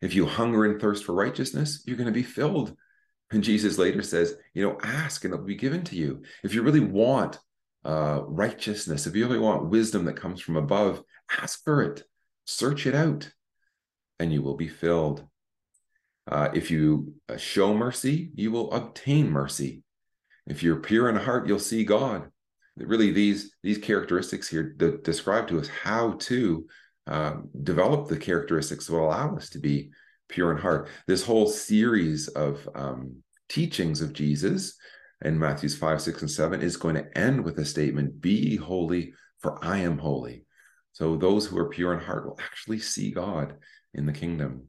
If 0.00 0.14
you 0.14 0.26
hunger 0.26 0.64
and 0.64 0.80
thirst 0.80 1.04
for 1.04 1.14
righteousness, 1.14 1.82
you're 1.86 1.96
going 1.96 2.06
to 2.06 2.12
be 2.12 2.22
filled. 2.22 2.76
And 3.30 3.42
Jesus 3.42 3.78
later 3.78 4.02
says, 4.02 4.36
you 4.54 4.62
know, 4.62 4.78
ask 4.82 5.24
and 5.24 5.34
it'll 5.34 5.44
be 5.44 5.54
given 5.54 5.84
to 5.84 5.96
you. 5.96 6.22
If 6.44 6.54
you 6.54 6.62
really 6.62 6.80
want 6.80 7.38
uh, 7.84 8.22
righteousness, 8.26 9.06
if 9.06 9.14
you 9.14 9.26
really 9.26 9.38
want 9.38 9.70
wisdom 9.70 10.04
that 10.04 10.16
comes 10.16 10.40
from 10.40 10.56
above, 10.56 11.02
ask 11.40 11.62
for 11.64 11.82
it, 11.82 12.02
search 12.46 12.86
it 12.86 12.94
out, 12.94 13.30
and 14.18 14.32
you 14.32 14.42
will 14.42 14.56
be 14.56 14.68
filled. 14.68 15.24
Uh, 16.30 16.50
if 16.52 16.70
you 16.70 17.14
uh, 17.28 17.36
show 17.36 17.72
mercy, 17.72 18.30
you 18.34 18.50
will 18.50 18.72
obtain 18.72 19.30
mercy. 19.30 19.82
If 20.46 20.62
you're 20.62 20.80
pure 20.80 21.08
in 21.08 21.16
heart, 21.16 21.46
you'll 21.46 21.58
see 21.58 21.84
God. 21.84 22.30
Really, 22.76 23.10
these 23.10 23.54
these 23.62 23.78
characteristics 23.78 24.48
here 24.48 24.74
that 24.78 25.02
describe 25.02 25.48
to 25.48 25.58
us 25.58 25.68
how 25.68 26.12
to 26.12 26.66
uh, 27.06 27.34
develop 27.62 28.08
the 28.08 28.16
characteristics 28.16 28.86
that 28.86 28.92
will 28.92 29.06
allow 29.06 29.34
us 29.34 29.50
to 29.50 29.58
be 29.58 29.90
pure 30.28 30.52
in 30.52 30.58
heart. 30.58 30.88
This 31.06 31.24
whole 31.24 31.48
series 31.48 32.28
of 32.28 32.68
um, 32.74 33.16
teachings 33.48 34.00
of 34.00 34.12
Jesus 34.12 34.76
in 35.22 35.38
Matthew's 35.38 35.76
5, 35.76 36.00
6, 36.00 36.22
and 36.22 36.30
7 36.30 36.62
is 36.62 36.76
going 36.76 36.94
to 36.94 37.18
end 37.18 37.44
with 37.44 37.58
a 37.58 37.64
statement 37.64 38.20
Be 38.20 38.56
holy, 38.56 39.14
for 39.40 39.62
I 39.64 39.78
am 39.78 39.98
holy. 39.98 40.44
So 40.92 41.16
those 41.16 41.46
who 41.46 41.58
are 41.58 41.68
pure 41.68 41.92
in 41.94 42.00
heart 42.00 42.26
will 42.26 42.38
actually 42.40 42.78
see 42.78 43.10
God 43.10 43.56
in 43.94 44.06
the 44.06 44.12
kingdom. 44.12 44.68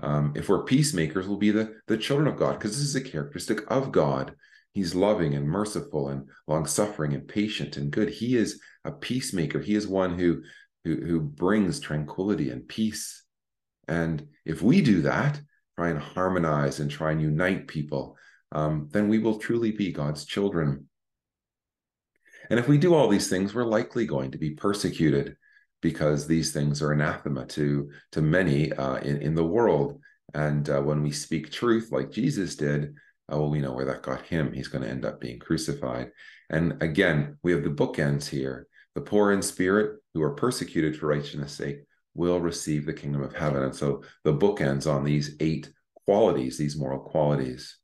Um, 0.00 0.32
if 0.36 0.48
we're 0.48 0.64
peacemakers, 0.64 1.26
we'll 1.26 1.38
be 1.38 1.50
the, 1.50 1.74
the 1.86 1.96
children 1.96 2.28
of 2.28 2.38
God 2.38 2.58
because 2.58 2.72
this 2.72 2.86
is 2.86 2.96
a 2.96 3.00
characteristic 3.00 3.60
of 3.70 3.92
God. 3.92 4.34
He's 4.72 4.94
loving 4.94 5.34
and 5.34 5.48
merciful 5.48 6.08
and 6.08 6.28
long 6.46 6.66
suffering 6.66 7.14
and 7.14 7.26
patient 7.26 7.78
and 7.78 7.90
good. 7.90 8.10
He 8.10 8.36
is 8.36 8.60
a 8.84 8.92
peacemaker. 8.92 9.58
He 9.58 9.74
is 9.74 9.86
one 9.86 10.18
who, 10.18 10.42
who, 10.84 10.96
who 10.96 11.20
brings 11.20 11.80
tranquility 11.80 12.50
and 12.50 12.68
peace. 12.68 13.24
And 13.88 14.26
if 14.44 14.60
we 14.60 14.82
do 14.82 15.02
that, 15.02 15.40
try 15.76 15.88
and 15.88 15.98
harmonize 15.98 16.80
and 16.80 16.90
try 16.90 17.12
and 17.12 17.22
unite 17.22 17.68
people, 17.68 18.16
um, 18.52 18.88
then 18.92 19.08
we 19.08 19.18
will 19.18 19.38
truly 19.38 19.72
be 19.72 19.92
God's 19.92 20.24
children. 20.24 20.88
And 22.50 22.58
if 22.60 22.68
we 22.68 22.78
do 22.78 22.94
all 22.94 23.08
these 23.08 23.28
things, 23.28 23.54
we're 23.54 23.64
likely 23.64 24.06
going 24.06 24.30
to 24.30 24.38
be 24.38 24.50
persecuted 24.50 25.36
because 25.82 26.26
these 26.26 26.52
things 26.52 26.80
are 26.82 26.92
anathema 26.92 27.46
to 27.46 27.90
to 28.12 28.22
many 28.22 28.72
uh, 28.72 28.96
in 28.96 29.20
in 29.22 29.34
the 29.34 29.44
world. 29.44 30.00
And 30.34 30.68
uh, 30.68 30.80
when 30.80 31.02
we 31.02 31.12
speak 31.12 31.50
truth, 31.50 31.90
like 31.92 32.10
Jesus 32.10 32.56
did, 32.56 32.94
uh, 33.32 33.38
well, 33.38 33.50
we 33.50 33.60
know 33.60 33.72
where 33.72 33.84
that 33.86 34.02
got 34.02 34.22
him. 34.22 34.52
He's 34.52 34.68
going 34.68 34.82
to 34.84 34.90
end 34.90 35.04
up 35.04 35.20
being 35.20 35.38
crucified. 35.38 36.10
And 36.50 36.82
again, 36.82 37.38
we 37.42 37.52
have 37.52 37.64
the 37.64 37.70
bookends 37.70 38.28
here: 38.28 38.68
the 38.94 39.00
poor 39.00 39.32
in 39.32 39.42
spirit 39.42 40.00
who 40.14 40.22
are 40.22 40.34
persecuted 40.34 40.96
for 40.96 41.08
righteousness' 41.08 41.52
sake 41.52 41.80
will 42.14 42.40
receive 42.40 42.86
the 42.86 42.94
kingdom 42.94 43.22
of 43.22 43.34
heaven. 43.34 43.62
And 43.62 43.74
so 43.74 44.02
the 44.24 44.32
bookends 44.32 44.90
on 44.90 45.04
these 45.04 45.36
eight 45.40 45.70
qualities, 46.06 46.56
these 46.56 46.76
moral 46.76 47.00
qualities. 47.00 47.76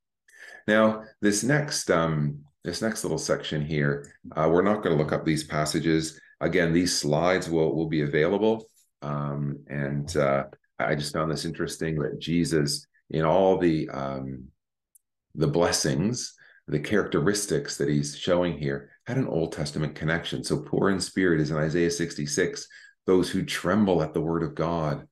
Now, 0.67 1.05
this 1.21 1.43
next 1.43 1.91
um, 1.91 2.41
this 2.65 2.83
next 2.83 3.05
little 3.05 3.19
section 3.19 3.65
here, 3.65 4.15
uh, 4.37 4.49
we're 4.51 4.63
not 4.63 4.83
going 4.83 4.97
to 4.97 5.03
look 5.03 5.13
up 5.13 5.25
these 5.25 5.45
passages. 5.45 6.21
Again, 6.41 6.73
these 6.73 6.97
slides 6.97 7.49
will 7.49 7.75
will 7.75 7.89
be 7.89 8.03
available, 8.03 8.67
um, 9.03 9.59
and 9.69 10.17
uh, 10.17 10.45
I 10.79 10.95
just 10.95 11.13
found 11.13 11.31
this 11.31 11.45
interesting 11.45 11.99
that 12.01 12.19
Jesus, 12.19 12.87
in 13.11 13.25
all 13.25 13.59
the 13.59 13.89
um, 13.91 14.45
the 15.35 15.49
blessings, 15.49 16.35
the 16.69 16.81
characteristics 16.81 17.77
that 17.79 17.89
he's 17.89 18.17
showing 18.17 18.59
here, 18.59 18.91
had 19.07 19.17
an 19.17 19.29
Old 19.29 19.53
Testament 19.53 19.95
connection. 19.95 20.45
So, 20.45 20.59
poor 20.59 20.91
in 20.91 21.01
spirit 21.01 21.41
is 21.41 21.51
in 21.51 21.57
Isaiah 21.57 21.91
66 21.91 22.67
those 23.07 23.31
who 23.31 23.45
tremble 23.45 24.03
at 24.03 24.15
the 24.15 24.21
word 24.21 24.43
of 24.43 24.55
God. 24.55 25.07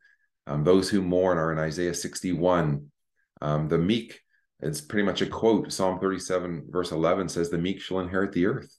Um, 0.46 0.64
those 0.64 0.88
who 0.88 1.02
mourn 1.02 1.38
are 1.38 1.52
in 1.52 1.58
Isaiah 1.58 1.94
61. 1.94 2.86
Um, 3.42 3.68
the 3.68 3.78
meek, 3.78 4.20
it's 4.62 4.80
pretty 4.80 5.04
much 5.04 5.22
a 5.22 5.26
quote. 5.26 5.72
Psalm 5.72 5.98
37, 5.98 6.66
verse 6.68 6.92
11 6.92 7.28
says, 7.28 7.50
The 7.50 7.58
meek 7.58 7.80
shall 7.80 8.00
inherit 8.00 8.32
the 8.32 8.46
earth. 8.46 8.76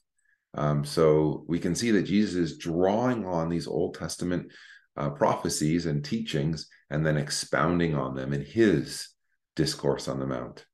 Um, 0.54 0.84
so 0.84 1.44
we 1.48 1.58
can 1.58 1.74
see 1.74 1.90
that 1.92 2.02
Jesus 2.02 2.34
is 2.34 2.58
drawing 2.58 3.24
on 3.24 3.48
these 3.48 3.66
Old 3.66 3.94
Testament 3.94 4.52
uh, 4.96 5.10
prophecies 5.10 5.86
and 5.86 6.04
teachings 6.04 6.68
and 6.90 7.04
then 7.04 7.16
expounding 7.16 7.94
on 7.94 8.14
them 8.14 8.32
in 8.32 8.44
his 8.44 9.08
discourse 9.56 10.08
on 10.08 10.20
the 10.20 10.26
Mount. 10.26 10.66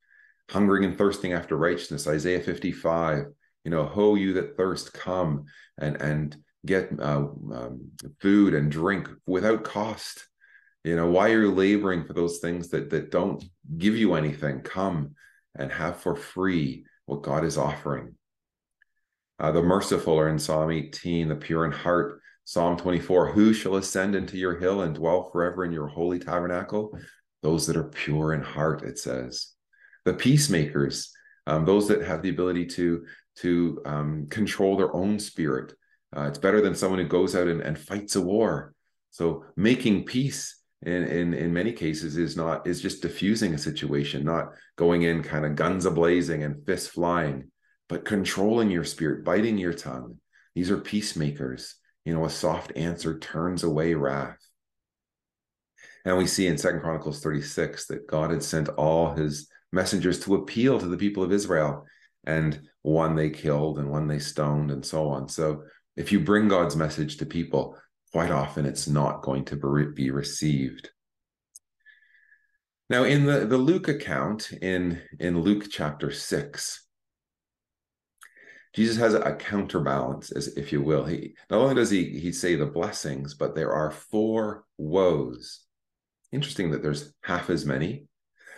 Hungering 0.50 0.84
and 0.84 0.98
thirsting 0.98 1.32
after 1.32 1.56
righteousness, 1.56 2.06
Isaiah 2.06 2.40
55, 2.40 3.26
you 3.64 3.70
know, 3.70 3.84
ho, 3.84 4.14
you 4.14 4.32
that 4.34 4.56
thirst, 4.56 4.92
come 4.94 5.44
and 5.78 6.00
and 6.00 6.36
get 6.66 6.90
uh, 6.98 7.26
um, 7.52 7.90
food 8.20 8.54
and 8.54 8.70
drink 8.70 9.08
without 9.26 9.62
cost 9.62 10.26
you 10.84 10.96
know 10.96 11.10
why 11.10 11.28
you're 11.28 11.48
laboring 11.48 12.04
for 12.04 12.12
those 12.12 12.38
things 12.38 12.68
that 12.68 12.90
that 12.90 13.10
don't 13.10 13.44
give 13.76 13.96
you 13.96 14.14
anything 14.14 14.60
come 14.60 15.14
and 15.56 15.72
have 15.72 15.98
for 15.98 16.14
free 16.14 16.84
what 17.06 17.22
god 17.22 17.44
is 17.44 17.58
offering. 17.58 18.14
Uh, 19.40 19.52
the 19.52 19.62
merciful 19.62 20.18
are 20.18 20.28
in 20.28 20.38
psalm 20.38 20.70
18 20.70 21.28
the 21.28 21.36
pure 21.36 21.64
in 21.64 21.72
heart. 21.72 22.20
Psalm 22.44 22.76
24 22.78 23.32
who 23.32 23.52
shall 23.52 23.76
ascend 23.76 24.14
into 24.14 24.38
your 24.38 24.58
hill 24.58 24.82
and 24.82 24.94
dwell 24.94 25.30
forever 25.30 25.64
in 25.64 25.72
your 25.72 25.86
holy 25.86 26.18
tabernacle? 26.18 26.98
Those 27.42 27.66
that 27.66 27.76
are 27.76 27.84
pure 27.84 28.32
in 28.32 28.42
heart 28.42 28.82
it 28.82 28.98
says. 28.98 29.52
The 30.04 30.14
peacemakers 30.14 31.12
um, 31.48 31.64
those 31.64 31.88
that 31.88 32.02
have 32.02 32.22
the 32.22 32.28
ability 32.28 32.66
to 32.66 33.06
to 33.36 33.80
um, 33.86 34.26
control 34.28 34.76
their 34.76 34.94
own 34.94 35.18
spirit. 35.18 35.72
Uh, 36.14 36.22
it's 36.22 36.38
better 36.38 36.60
than 36.60 36.74
someone 36.74 36.98
who 36.98 37.06
goes 37.06 37.34
out 37.34 37.48
and, 37.48 37.60
and 37.60 37.78
fights 37.78 38.16
a 38.16 38.20
war. 38.20 38.74
So 39.10 39.44
making 39.56 40.04
peace 40.04 40.57
in, 40.82 41.04
in 41.04 41.34
in 41.34 41.52
many 41.52 41.72
cases 41.72 42.16
is 42.16 42.36
not 42.36 42.66
is 42.66 42.80
just 42.80 43.02
diffusing 43.02 43.54
a 43.54 43.58
situation, 43.58 44.24
not 44.24 44.50
going 44.76 45.02
in 45.02 45.22
kind 45.22 45.44
of 45.44 45.56
guns 45.56 45.86
a 45.86 45.90
blazing 45.90 46.44
and 46.44 46.64
fists 46.64 46.88
flying, 46.88 47.50
but 47.88 48.04
controlling 48.04 48.70
your 48.70 48.84
spirit, 48.84 49.24
biting 49.24 49.58
your 49.58 49.72
tongue. 49.72 50.18
These 50.54 50.70
are 50.70 50.78
peacemakers. 50.78 51.74
You 52.04 52.14
know, 52.14 52.24
a 52.24 52.30
soft 52.30 52.72
answer 52.76 53.18
turns 53.18 53.64
away 53.64 53.94
wrath. 53.94 54.38
And 56.04 56.16
we 56.16 56.26
see 56.26 56.46
in 56.46 56.56
Second 56.56 56.80
Chronicles 56.80 57.20
36 57.20 57.86
that 57.88 58.06
God 58.06 58.30
had 58.30 58.42
sent 58.42 58.68
all 58.70 59.14
his 59.14 59.48
messengers 59.72 60.20
to 60.20 60.36
appeal 60.36 60.78
to 60.78 60.86
the 60.86 60.96
people 60.96 61.22
of 61.22 61.32
Israel, 61.32 61.84
and 62.24 62.60
one 62.82 63.16
they 63.16 63.30
killed 63.30 63.78
and 63.78 63.90
one 63.90 64.06
they 64.06 64.18
stoned 64.18 64.70
and 64.70 64.86
so 64.86 65.08
on. 65.08 65.28
So 65.28 65.64
if 65.96 66.12
you 66.12 66.20
bring 66.20 66.48
God's 66.48 66.76
message 66.76 67.16
to 67.18 67.26
people, 67.26 67.76
quite 68.12 68.30
often 68.30 68.66
it's 68.66 68.88
not 68.88 69.22
going 69.22 69.44
to 69.46 69.56
be 69.94 70.10
received. 70.10 70.90
Now, 72.90 73.04
in 73.04 73.26
the, 73.26 73.44
the 73.44 73.58
Luke 73.58 73.88
account, 73.88 74.50
in, 74.62 75.02
in 75.20 75.42
Luke 75.42 75.66
chapter 75.70 76.10
6, 76.10 76.86
Jesus 78.74 78.96
has 78.96 79.14
a 79.14 79.34
counterbalance, 79.34 80.30
as 80.32 80.48
if 80.48 80.72
you 80.72 80.82
will. 80.82 81.04
He 81.04 81.34
not 81.50 81.58
only 81.58 81.74
does 81.74 81.90
he 81.90 82.18
he 82.18 82.32
say 82.32 82.54
the 82.54 82.66
blessings, 82.66 83.34
but 83.34 83.54
there 83.54 83.72
are 83.72 83.90
four 83.90 84.64
woes. 84.76 85.64
Interesting 86.32 86.70
that 86.70 86.82
there's 86.82 87.12
half 87.22 87.50
as 87.50 87.64
many. 87.64 88.04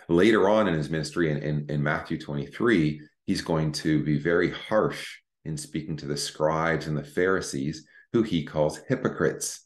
Later 0.09 0.49
on 0.49 0.67
in 0.67 0.73
his 0.73 0.89
ministry, 0.89 1.31
in, 1.31 1.37
in, 1.37 1.65
in 1.69 1.81
Matthew 1.81 2.19
23, 2.19 3.01
he's 3.25 3.41
going 3.41 3.71
to 3.71 4.03
be 4.03 4.17
very 4.17 4.51
harsh 4.51 5.17
in 5.45 5.57
speaking 5.57 5.95
to 5.97 6.05
the 6.05 6.17
scribes 6.17 6.87
and 6.87 6.97
the 6.97 7.03
Pharisees, 7.03 7.85
who 8.13 8.23
he 8.23 8.43
calls 8.43 8.79
hypocrites. 8.87 9.65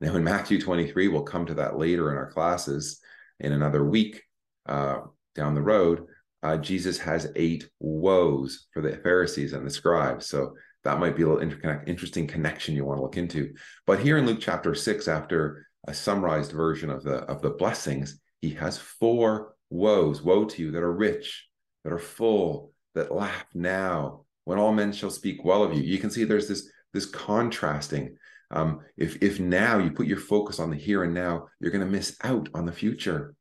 Now, 0.00 0.16
in 0.16 0.24
Matthew 0.24 0.60
23, 0.60 1.08
we'll 1.08 1.22
come 1.22 1.46
to 1.46 1.54
that 1.54 1.78
later 1.78 2.10
in 2.10 2.16
our 2.16 2.30
classes 2.30 3.00
in 3.38 3.52
another 3.52 3.84
week 3.84 4.22
uh, 4.66 5.00
down 5.34 5.54
the 5.54 5.62
road. 5.62 6.06
Uh, 6.42 6.56
Jesus 6.56 6.98
has 6.98 7.30
eight 7.36 7.68
woes 7.78 8.66
for 8.72 8.82
the 8.82 8.96
Pharisees 8.96 9.52
and 9.52 9.66
the 9.66 9.70
scribes. 9.70 10.26
So 10.26 10.54
that 10.84 10.98
might 10.98 11.16
be 11.16 11.22
a 11.22 11.28
little 11.28 11.42
inter- 11.42 11.84
interesting 11.86 12.26
connection 12.26 12.74
you 12.74 12.84
want 12.84 12.98
to 12.98 13.02
look 13.02 13.16
into. 13.16 13.54
But 13.86 14.00
here 14.00 14.18
in 14.18 14.26
Luke 14.26 14.40
chapter 14.40 14.74
six, 14.74 15.06
after 15.06 15.66
a 15.86 15.94
summarized 15.94 16.52
version 16.52 16.90
of 16.90 17.04
the 17.04 17.18
of 17.24 17.42
the 17.42 17.50
blessings, 17.50 18.18
he 18.40 18.50
has 18.50 18.78
four 18.78 19.54
woes: 19.70 20.22
woe 20.22 20.44
to 20.46 20.62
you 20.62 20.72
that 20.72 20.82
are 20.82 20.92
rich, 20.92 21.46
that 21.84 21.92
are 21.92 21.98
full, 21.98 22.72
that 22.94 23.14
laugh 23.14 23.46
now, 23.54 24.24
when 24.44 24.58
all 24.58 24.72
men 24.72 24.92
shall 24.92 25.10
speak 25.10 25.44
well 25.44 25.62
of 25.62 25.72
you. 25.72 25.82
You 25.82 25.98
can 25.98 26.10
see 26.10 26.24
there's 26.24 26.48
this 26.48 26.68
this 26.92 27.06
contrasting. 27.06 28.16
Um, 28.50 28.80
if 28.96 29.22
if 29.22 29.40
now 29.40 29.78
you 29.78 29.90
put 29.90 30.06
your 30.06 30.18
focus 30.18 30.60
on 30.60 30.70
the 30.70 30.76
here 30.76 31.04
and 31.04 31.14
now, 31.14 31.48
you're 31.60 31.70
going 31.70 31.84
to 31.84 31.90
miss 31.90 32.16
out 32.22 32.48
on 32.54 32.66
the 32.66 32.72
future. 32.72 33.34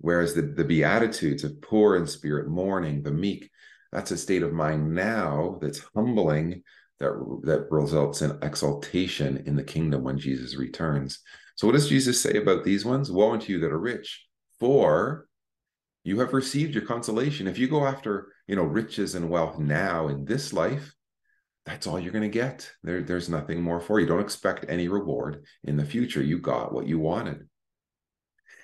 Whereas 0.00 0.34
the, 0.34 0.42
the 0.42 0.64
Beatitudes 0.64 1.44
of 1.44 1.60
poor 1.60 1.96
in 1.96 2.06
spirit, 2.06 2.48
mourning, 2.48 3.02
the 3.02 3.10
meek, 3.10 3.50
that's 3.90 4.10
a 4.12 4.16
state 4.16 4.42
of 4.42 4.52
mind 4.52 4.94
now 4.94 5.58
that's 5.60 5.82
humbling, 5.94 6.62
that, 7.00 7.12
that 7.44 7.66
results 7.70 8.22
in 8.22 8.38
exaltation 8.42 9.42
in 9.46 9.56
the 9.56 9.64
kingdom 9.64 10.04
when 10.04 10.18
Jesus 10.18 10.56
returns. 10.56 11.20
So, 11.56 11.66
what 11.66 11.72
does 11.72 11.88
Jesus 11.88 12.20
say 12.20 12.36
about 12.36 12.64
these 12.64 12.84
ones? 12.84 13.10
Woe 13.10 13.32
unto 13.32 13.52
you 13.52 13.60
that 13.60 13.72
are 13.72 13.78
rich, 13.78 14.26
for 14.60 15.26
you 16.04 16.20
have 16.20 16.32
received 16.32 16.74
your 16.74 16.84
consolation. 16.84 17.48
If 17.48 17.58
you 17.58 17.68
go 17.68 17.84
after, 17.84 18.32
you 18.46 18.56
know, 18.56 18.62
riches 18.62 19.14
and 19.14 19.28
wealth 19.28 19.58
now 19.58 20.08
in 20.08 20.24
this 20.24 20.52
life, 20.52 20.94
that's 21.68 21.86
all 21.86 22.00
you're 22.00 22.12
going 22.12 22.22
to 22.22 22.28
get. 22.30 22.70
There, 22.82 23.02
there's 23.02 23.28
nothing 23.28 23.60
more 23.60 23.78
for 23.78 24.00
you. 24.00 24.06
Don't 24.06 24.22
expect 24.22 24.64
any 24.68 24.88
reward 24.88 25.44
in 25.64 25.76
the 25.76 25.84
future. 25.84 26.22
You 26.22 26.38
got 26.38 26.72
what 26.72 26.86
you 26.86 26.98
wanted. 26.98 27.46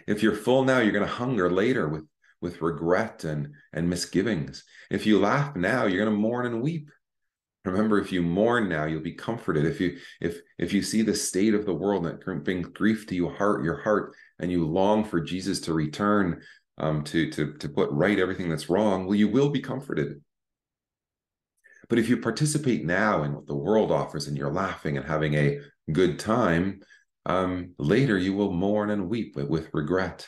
If 0.06 0.22
you're 0.22 0.34
full 0.34 0.64
now, 0.64 0.78
you're 0.78 0.92
going 0.92 1.06
to 1.06 1.12
hunger 1.12 1.50
later 1.50 1.88
with 1.88 2.04
with 2.40 2.62
regret 2.62 3.24
and 3.24 3.52
and 3.74 3.88
misgivings. 3.88 4.64
If 4.90 5.06
you 5.06 5.18
laugh 5.18 5.54
now, 5.54 5.84
you're 5.84 6.02
going 6.02 6.14
to 6.14 6.20
mourn 6.20 6.46
and 6.46 6.62
weep. 6.62 6.90
Remember, 7.66 7.98
if 7.98 8.10
you 8.10 8.22
mourn 8.22 8.68
now, 8.70 8.84
you'll 8.86 9.02
be 9.02 9.12
comforted. 9.12 9.66
If 9.66 9.80
you 9.80 9.98
if 10.22 10.38
if 10.58 10.72
you 10.72 10.82
see 10.82 11.02
the 11.02 11.14
state 11.14 11.52
of 11.52 11.66
the 11.66 11.74
world 11.74 12.04
that 12.04 12.24
brings 12.24 12.68
grief 12.68 13.06
to 13.08 13.14
your 13.14 13.34
heart, 13.34 13.64
your 13.64 13.82
heart, 13.82 14.14
and 14.38 14.50
you 14.50 14.66
long 14.66 15.04
for 15.04 15.20
Jesus 15.20 15.60
to 15.60 15.74
return 15.74 16.40
um, 16.78 17.04
to 17.04 17.30
to 17.32 17.52
to 17.54 17.68
put 17.68 17.90
right 17.90 18.18
everything 18.18 18.48
that's 18.48 18.70
wrong, 18.70 19.04
well, 19.04 19.14
you 19.14 19.28
will 19.28 19.50
be 19.50 19.60
comforted. 19.60 20.22
But 21.88 21.98
if 21.98 22.08
you 22.08 22.16
participate 22.18 22.84
now 22.84 23.22
in 23.22 23.34
what 23.34 23.46
the 23.46 23.54
world 23.54 23.90
offers 23.92 24.26
and 24.26 24.36
you're 24.36 24.52
laughing 24.52 24.96
and 24.96 25.06
having 25.06 25.34
a 25.34 25.60
good 25.92 26.18
time, 26.18 26.80
um, 27.26 27.74
later 27.78 28.18
you 28.18 28.34
will 28.34 28.52
mourn 28.52 28.90
and 28.90 29.08
weep 29.08 29.36
with, 29.36 29.68
regret. 29.72 30.26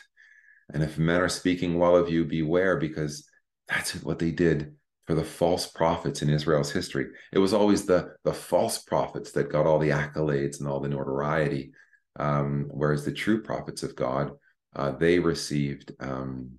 And 0.73 0.83
if 0.83 0.97
men 0.97 1.21
are 1.21 1.29
speaking 1.29 1.77
well 1.77 1.95
of 1.95 2.09
you, 2.09 2.25
beware, 2.25 2.77
because 2.77 3.27
that's 3.67 3.95
what 4.03 4.19
they 4.19 4.31
did 4.31 4.75
for 5.05 5.13
the 5.13 5.23
false 5.23 5.67
prophets 5.67 6.21
in 6.21 6.29
Israel's 6.29 6.71
history. 6.71 7.07
It 7.31 7.39
was 7.39 7.53
always 7.53 7.85
the, 7.85 8.13
the 8.23 8.33
false 8.33 8.79
prophets 8.79 9.31
that 9.31 9.51
got 9.51 9.65
all 9.65 9.79
the 9.79 9.91
accolades 9.91 10.59
and 10.59 10.67
all 10.67 10.81
the 10.81 10.89
notoriety, 10.89 11.71
um, 12.19 12.67
whereas 12.69 13.05
the 13.05 13.13
true 13.13 13.41
prophets 13.41 13.83
of 13.83 13.95
God, 13.95 14.31
uh, 14.75 14.91
they 14.91 15.19
received, 15.19 15.93
um, 15.99 16.51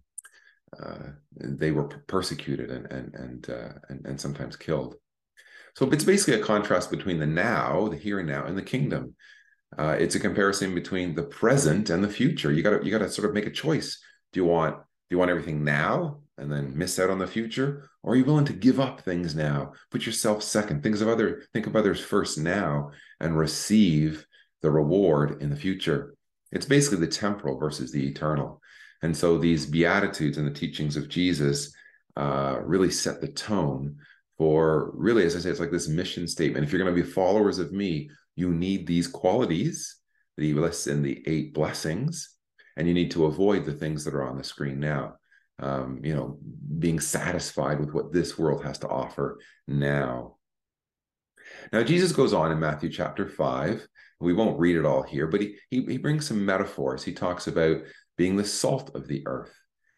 uh, 0.82 1.10
they 1.36 1.70
were 1.70 1.88
persecuted 2.06 2.70
and 2.70 2.86
and 2.92 3.14
and, 3.14 3.50
uh, 3.50 3.72
and 3.88 4.06
and 4.06 4.20
sometimes 4.20 4.56
killed. 4.56 4.96
So 5.76 5.88
it's 5.90 6.04
basically 6.04 6.40
a 6.40 6.44
contrast 6.44 6.90
between 6.90 7.18
the 7.18 7.26
now, 7.26 7.88
the 7.88 7.96
here 7.96 8.18
and 8.18 8.28
now, 8.28 8.44
and 8.44 8.58
the 8.58 8.62
kingdom. 8.62 9.14
Uh, 9.76 9.96
it's 9.98 10.14
a 10.14 10.20
comparison 10.20 10.74
between 10.74 11.14
the 11.14 11.22
present 11.22 11.90
and 11.90 12.02
the 12.02 12.08
future. 12.08 12.50
You 12.50 12.62
got 12.62 12.78
to 12.78 12.84
you 12.84 12.90
got 12.90 12.98
to 12.98 13.10
sort 13.10 13.28
of 13.28 13.34
make 13.34 13.46
a 13.46 13.50
choice. 13.50 14.00
Do 14.32 14.40
you 14.40 14.46
want 14.46 14.76
do 14.76 15.14
you 15.14 15.18
want 15.18 15.30
everything 15.30 15.64
now 15.64 16.20
and 16.36 16.50
then 16.50 16.76
miss 16.76 16.98
out 16.98 17.10
on 17.10 17.18
the 17.18 17.26
future, 17.26 17.88
or 18.02 18.12
are 18.12 18.16
you 18.16 18.24
willing 18.24 18.44
to 18.46 18.52
give 18.52 18.80
up 18.80 19.00
things 19.00 19.34
now? 19.34 19.72
Put 19.90 20.06
yourself 20.06 20.42
second. 20.42 20.82
Think 20.82 21.00
of 21.00 21.08
other 21.08 21.42
think 21.52 21.66
of 21.66 21.76
others 21.76 22.00
first 22.00 22.38
now 22.38 22.90
and 23.20 23.36
receive 23.36 24.26
the 24.62 24.70
reward 24.70 25.42
in 25.42 25.50
the 25.50 25.56
future. 25.56 26.14
It's 26.50 26.66
basically 26.66 26.98
the 26.98 27.12
temporal 27.12 27.58
versus 27.58 27.92
the 27.92 28.06
eternal. 28.08 28.60
And 29.02 29.16
so 29.16 29.38
these 29.38 29.66
beatitudes 29.66 30.38
and 30.38 30.46
the 30.46 30.58
teachings 30.58 30.96
of 30.96 31.08
Jesus 31.08 31.74
uh, 32.16 32.58
really 32.62 32.90
set 32.90 33.20
the 33.20 33.28
tone 33.28 33.96
for 34.38 34.92
really, 34.94 35.24
as 35.24 35.34
I 35.34 35.40
say, 35.40 35.50
it's 35.50 35.60
like 35.60 35.72
this 35.72 35.88
mission 35.88 36.28
statement. 36.28 36.64
If 36.64 36.72
you're 36.72 36.82
going 36.82 36.94
to 36.94 37.02
be 37.02 37.08
followers 37.08 37.58
of 37.58 37.72
me, 37.72 38.10
you 38.36 38.52
need 38.52 38.86
these 38.86 39.08
qualities 39.08 39.96
that 40.36 40.44
he 40.44 40.52
lists 40.52 40.86
in 40.86 41.02
the 41.02 41.22
eight 41.26 41.52
blessings, 41.52 42.36
and 42.76 42.86
you 42.86 42.94
need 42.94 43.10
to 43.10 43.26
avoid 43.26 43.64
the 43.64 43.72
things 43.72 44.04
that 44.04 44.14
are 44.14 44.22
on 44.22 44.38
the 44.38 44.44
screen 44.44 44.78
now. 44.78 45.16
Um, 45.60 46.00
you 46.04 46.14
know, 46.14 46.38
being 46.78 47.00
satisfied 47.00 47.80
with 47.80 47.92
what 47.92 48.12
this 48.12 48.38
world 48.38 48.64
has 48.64 48.78
to 48.78 48.88
offer 48.88 49.40
now. 49.66 50.36
Now, 51.72 51.82
Jesus 51.82 52.12
goes 52.12 52.32
on 52.32 52.52
in 52.52 52.60
Matthew 52.60 52.90
chapter 52.90 53.26
5. 53.26 53.88
We 54.20 54.34
won't 54.34 54.60
read 54.60 54.76
it 54.76 54.84
all 54.84 55.02
here, 55.02 55.26
but 55.26 55.40
he, 55.40 55.56
he, 55.68 55.84
he 55.84 55.98
brings 55.98 56.28
some 56.28 56.44
metaphors. 56.44 57.02
He 57.02 57.12
talks 57.12 57.48
about 57.48 57.78
being 58.18 58.36
the 58.36 58.44
salt 58.44 58.94
of 58.94 59.08
the 59.08 59.22
earth. 59.26 59.54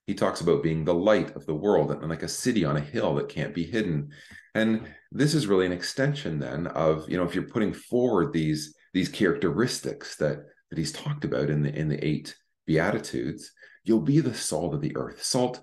He 0.07 0.15
talks 0.15 0.41
about 0.41 0.63
being 0.63 0.85
the 0.85 0.95
light 0.95 1.35
of 1.35 1.47
the 1.47 1.55
world 1.55 1.91
and 1.91 2.09
like 2.09 2.23
a 2.23 2.29
city 2.29 2.65
on 2.65 2.77
a 2.77 2.81
hill 2.81 3.15
that 3.15 3.29
can't 3.29 3.55
be 3.55 3.65
hidden. 3.65 4.11
And 4.55 4.89
this 5.11 5.35
is 5.35 5.47
really 5.47 5.67
an 5.67 5.73
extension 5.73 6.39
then 6.39 6.69
of, 6.69 7.09
you 7.09 7.17
know, 7.17 7.25
if 7.25 7.35
you're 7.35 7.45
putting 7.45 7.73
forward 7.73 8.33
these 8.33 8.77
these 8.93 9.09
characteristics 9.09 10.17
that 10.17 10.45
that 10.71 10.79
he's 10.79 10.93
talked 10.93 11.25
about 11.25 11.51
in 11.51 11.63
the 11.63 11.75
in 11.75 11.89
the 11.89 12.05
eight 12.05 12.37
beatitudes, 12.67 13.53
you'll 13.85 14.01
be 14.01 14.21
the 14.21 14.35
salt 14.35 14.75
of 14.75 14.81
the 14.81 14.97
earth. 14.97 15.23
Salt 15.23 15.61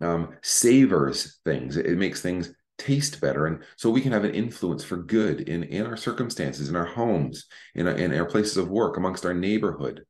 um, 0.00 0.34
savors 0.42 1.38
things. 1.44 1.76
It, 1.76 1.86
it 1.86 1.98
makes 1.98 2.22
things 2.22 2.52
taste 2.78 3.22
better 3.22 3.46
and 3.46 3.62
so 3.76 3.88
we 3.88 4.02
can 4.02 4.12
have 4.12 4.24
an 4.24 4.34
influence 4.34 4.84
for 4.84 4.98
good 4.98 5.40
in 5.48 5.62
in 5.62 5.86
our 5.86 5.96
circumstances 5.96 6.68
in 6.68 6.76
our 6.76 6.84
homes 6.84 7.46
in, 7.74 7.86
in 7.88 8.12
our 8.12 8.26
places 8.26 8.58
of 8.58 8.68
work 8.68 8.98
amongst 8.98 9.24
our 9.24 9.32
neighborhood 9.32 10.04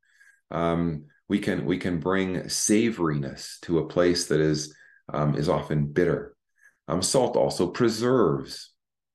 um, 0.51 1.05
we 1.29 1.39
can 1.39 1.65
we 1.65 1.79
can 1.79 1.99
bring 1.99 2.37
savoriness 2.43 3.61
to 3.61 3.79
a 3.79 3.89
place 3.89 4.27
that 4.27 4.41
is 4.41 4.75
um, 5.13 5.37
is 5.37 5.49
often 5.49 5.87
bitter 5.87 6.37
um, 6.89 7.03
salt 7.03 7.37
also 7.37 7.67
preserves. 7.67 8.73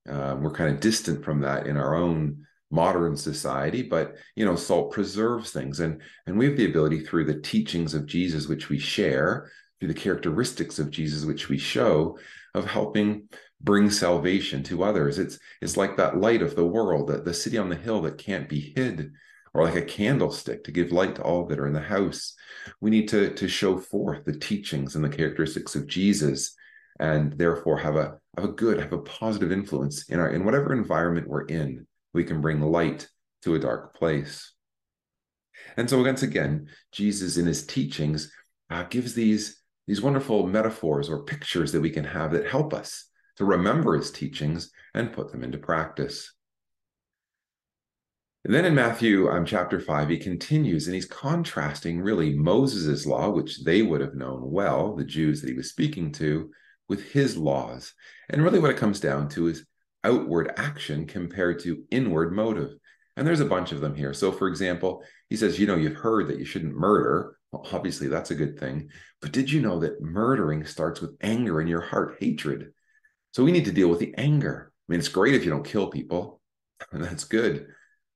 Um, 0.10 0.42
we're 0.42 0.52
kind 0.52 0.74
of 0.74 0.80
distant 0.80 1.24
from 1.24 1.42
that 1.42 1.68
in 1.68 1.78
our 1.78 1.96
own 1.96 2.46
modern 2.70 3.16
society, 3.16 3.84
but 3.84 4.16
you 4.36 4.46
know, 4.46 4.56
salt 4.56 4.92
preserves 4.92 5.52
things, 5.52 5.80
and 5.80 6.02
and 6.26 6.38
we 6.38 6.46
have 6.46 6.58
the 6.58 6.70
ability 6.70 7.02
through 7.02 7.26
the 7.26 7.40
teachings 7.40 7.94
of 7.94 8.06
Jesus, 8.06 8.48
which 8.48 8.70
we 8.70 8.80
share, 8.80 9.50
through 9.80 9.90
the 9.90 9.94
characteristics 9.94 10.80
of 10.80 10.90
Jesus, 10.90 11.26
which 11.26 11.50
we 11.50 11.58
show, 11.58 12.18
of 12.56 12.66
helping 12.66 13.30
bring 13.62 13.90
salvation 13.92 14.64
to 14.64 14.84
others. 14.84 15.20
It's 15.20 15.38
it's 15.62 15.78
like 15.78 15.98
that 15.98 16.18
light 16.18 16.42
of 16.42 16.56
the 16.56 16.66
world, 16.66 17.10
that 17.10 17.26
the 17.26 17.34
city 17.34 17.58
on 17.58 17.70
the 17.70 17.76
hill 17.76 18.02
that 18.02 18.18
can't 18.18 18.50
be 18.50 18.74
hid, 18.76 19.12
or 19.54 19.64
like 19.64 19.76
a 19.76 19.82
candlestick 19.82 20.64
to 20.64 20.72
give 20.72 20.92
light 20.92 21.16
to 21.16 21.24
all 21.24 21.46
that 21.46 21.60
are 21.60 21.68
in 21.68 21.74
the 21.74 21.82
house. 21.82 22.36
We 22.80 22.90
need 22.90 23.08
to 23.10 23.34
to 23.34 23.48
show 23.48 23.78
forth 23.78 24.26
the 24.26 24.38
teachings 24.38 24.96
and 24.96 25.04
the 25.04 25.10
characteristics 25.10 25.76
of 25.76 25.88
Jesus 25.88 26.56
and 27.02 27.34
therefore 27.34 27.80
have 27.80 27.96
a 27.96 28.18
have 28.38 28.46
a 28.46 28.54
good 28.54 28.80
have 28.80 28.94
a 28.94 29.00
positive 29.00 29.52
influence 29.52 30.08
in 30.10 30.20
our 30.20 30.30
in 30.30 30.46
whatever 30.46 30.72
environment 30.72 31.28
we're 31.28 31.46
in 31.46 31.86
we 32.14 32.24
can 32.24 32.40
bring 32.40 32.62
light 32.62 33.10
to 33.42 33.56
a 33.56 33.60
dark 33.60 33.96
place 33.96 34.54
and 35.78 35.90
so 35.90 36.02
once 36.02 36.22
again 36.22 36.68
jesus 36.92 37.38
in 37.38 37.46
his 37.46 37.66
teachings 37.66 38.32
uh, 38.70 38.84
gives 38.84 39.14
these 39.14 39.62
these 39.88 40.02
wonderful 40.02 40.46
metaphors 40.48 41.10
or 41.10 41.24
pictures 41.24 41.72
that 41.72 41.82
we 41.82 41.90
can 41.90 42.06
have 42.06 42.32
that 42.32 42.48
help 42.48 42.74
us 42.74 43.08
to 43.36 43.46
remember 43.46 43.96
his 43.96 44.12
teachings 44.12 44.72
and 44.94 45.12
put 45.12 45.32
them 45.32 45.44
into 45.44 45.58
practice 45.58 46.34
and 48.44 48.54
then 48.54 48.66
in 48.66 48.74
Matthew 48.74 49.30
um, 49.30 49.46
chapter 49.46 49.80
5, 49.80 50.10
he 50.10 50.18
continues 50.18 50.88
and 50.88 50.96
he's 50.96 51.06
contrasting 51.06 52.02
really 52.02 52.34
Moses' 52.34 53.06
law, 53.06 53.30
which 53.30 53.64
they 53.64 53.84
would 53.84 54.02
have 54.02 54.16
known 54.16 54.50
well, 54.50 54.96
the 54.96 55.04
Jews 55.04 55.42
that 55.42 55.50
he 55.50 55.56
was 55.56 55.70
speaking 55.70 56.12
to, 56.14 56.50
with 56.90 57.12
his 57.12 57.38
laws. 57.38 57.94
And 58.30 58.44
really, 58.44 58.60
what 58.60 58.72
it 58.72 58.78
comes 58.78 59.00
down 59.00 59.30
to 59.30 59.48
is 59.48 59.66
outward 60.04 60.54
action 60.58 61.06
compared 61.06 61.60
to 61.60 61.84
inward 61.92 62.34
motive. 62.34 62.72
And 63.16 63.28
there's 63.28 63.42
a 63.42 63.46
bunch 63.46 63.72
of 63.72 63.82
them 63.82 63.94
here. 63.94 64.14
So, 64.14 64.32
for 64.32 64.48
example, 64.48 65.04
he 65.30 65.36
says, 65.36 65.60
You 65.60 65.68
know, 65.68 65.76
you've 65.76 65.96
heard 65.96 66.28
that 66.28 66.40
you 66.40 66.46
shouldn't 66.46 66.76
murder. 66.76 67.38
Well, 67.52 67.68
obviously, 67.72 68.08
that's 68.08 68.32
a 68.32 68.36
good 68.36 68.60
thing. 68.60 68.90
But 69.22 69.34
did 69.34 69.52
you 69.52 69.62
know 69.62 69.80
that 69.82 70.02
murdering 70.02 70.66
starts 70.66 71.00
with 71.00 71.16
anger 71.22 71.62
in 71.62 71.68
your 71.68 71.82
heart, 71.82 72.18
hatred? 72.20 72.72
So, 73.34 73.44
we 73.44 73.52
need 73.52 73.66
to 73.66 73.72
deal 73.72 73.88
with 73.88 74.00
the 74.00 74.16
anger. 74.18 74.72
I 74.74 74.92
mean, 74.92 75.00
it's 75.00 75.10
great 75.10 75.36
if 75.36 75.46
you 75.46 75.52
don't 75.52 75.66
kill 75.66 75.92
people, 75.92 76.42
and 76.92 77.04
that's 77.04 77.26
good. 77.26 77.68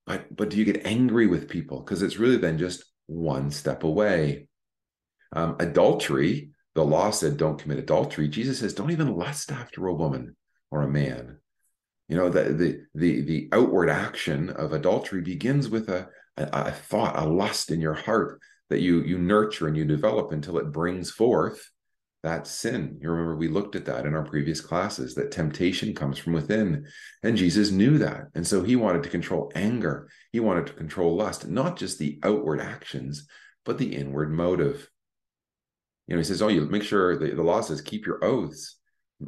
But, 0.06 0.36
but 0.36 0.50
do 0.50 0.58
you 0.58 0.66
get 0.66 0.86
angry 0.86 1.28
with 1.28 1.50
people? 1.50 1.80
Because 1.80 2.02
it's 2.02 2.18
really 2.18 2.38
then 2.38 2.58
just 2.58 2.84
one 3.08 3.52
step 3.52 3.84
away. 3.84 4.48
Um, 5.34 5.56
adultery 5.60 6.52
the 6.76 6.84
law 6.84 7.10
said 7.10 7.38
don't 7.38 7.58
commit 7.58 7.80
adultery 7.80 8.28
jesus 8.28 8.60
says 8.60 8.74
don't 8.74 8.92
even 8.92 9.16
lust 9.16 9.52
after 9.52 9.88
a 9.88 9.94
woman 9.94 10.36
or 10.72 10.84
a 10.84 10.90
man 10.90 11.38
you 12.08 12.16
know 12.16 12.30
the 12.30 12.44
the 12.44 12.82
the, 12.94 13.22
the 13.22 13.50
outward 13.52 13.90
action 13.90 14.50
of 14.52 14.74
adultery 14.74 15.22
begins 15.22 15.70
with 15.70 15.90
a, 15.90 16.08
a, 16.38 16.48
a 16.52 16.72
thought 16.72 17.18
a 17.18 17.26
lust 17.26 17.72
in 17.72 17.82
your 17.82 17.94
heart 17.94 18.40
that 18.70 18.82
you 18.82 19.02
you 19.04 19.18
nurture 19.18 19.68
and 19.68 19.76
you 19.76 19.86
develop 19.86 20.32
until 20.32 20.58
it 20.58 20.72
brings 20.72 21.10
forth 21.10 21.72
that 22.26 22.48
sin. 22.48 22.98
You 23.00 23.12
remember 23.12 23.36
we 23.36 23.48
looked 23.48 23.76
at 23.76 23.86
that 23.86 24.08
in 24.08 24.16
our 24.16 24.24
previous 24.24 24.60
classes 24.60 25.14
that 25.14 25.32
temptation 25.32 25.94
comes 25.94 26.18
from 26.18 26.34
within. 26.34 26.88
And 27.22 27.38
Jesus 27.38 27.70
knew 27.70 28.00
that. 28.00 28.26
And 28.34 28.46
so 28.46 28.64
he 28.64 28.76
wanted 28.76 29.04
to 29.04 29.10
control 29.10 29.52
anger. 29.54 30.10
He 30.32 30.40
wanted 30.40 30.66
to 30.68 30.74
control 30.74 31.16
lust, 31.16 31.48
not 31.48 31.78
just 31.78 32.00
the 32.00 32.20
outward 32.24 32.60
actions, 32.60 33.28
but 33.64 33.78
the 33.78 33.96
inward 33.96 34.32
motive. 34.32 34.90
You 36.08 36.16
know, 36.16 36.20
he 36.20 36.24
says, 36.24 36.42
"Oh, 36.42 36.48
you 36.48 36.62
make 36.62 36.84
sure 36.84 37.16
the, 37.16 37.36
the 37.36 37.44
law 37.44 37.62
says 37.62 37.82
keep 37.82 38.08
your 38.08 38.24
oaths." 38.24 38.78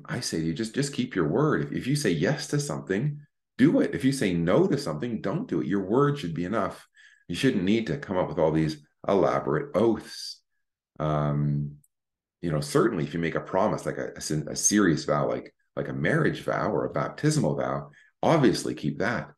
I 0.05 0.19
say 0.19 0.39
to 0.39 0.45
you, 0.45 0.53
just 0.53 0.75
just 0.75 0.93
keep 0.93 1.15
your 1.15 1.27
word. 1.27 1.65
If, 1.65 1.71
if 1.71 1.87
you 1.87 1.95
say 1.95 2.09
yes 2.09 2.47
to 2.47 2.59
something, 2.59 3.19
do 3.57 3.79
it. 3.79 3.93
If 3.93 4.03
you 4.03 4.11
say 4.11 4.33
no 4.33 4.67
to 4.67 4.77
something, 4.77 5.21
don't 5.21 5.47
do 5.47 5.61
it. 5.61 5.67
Your 5.67 5.85
word 5.85 6.17
should 6.17 6.33
be 6.33 6.45
enough. 6.45 6.87
You 7.27 7.35
shouldn't 7.35 7.63
need 7.63 7.87
to 7.87 7.97
come 7.97 8.17
up 8.17 8.27
with 8.27 8.39
all 8.39 8.51
these 8.51 8.83
elaborate 9.07 9.75
oaths. 9.75 10.41
Um, 10.99 11.77
you 12.41 12.51
know, 12.51 12.61
certainly 12.61 13.03
if 13.03 13.13
you 13.13 13.19
make 13.19 13.35
a 13.35 13.41
promise 13.41 13.85
like 13.85 13.97
a, 13.97 14.11
a, 14.15 14.51
a 14.51 14.55
serious 14.55 15.05
vow, 15.05 15.27
like 15.27 15.53
like 15.75 15.89
a 15.89 15.93
marriage 15.93 16.41
vow 16.41 16.71
or 16.71 16.85
a 16.85 16.91
baptismal 16.91 17.55
vow, 17.55 17.89
obviously 18.23 18.73
keep 18.73 18.99
that. 18.99 19.29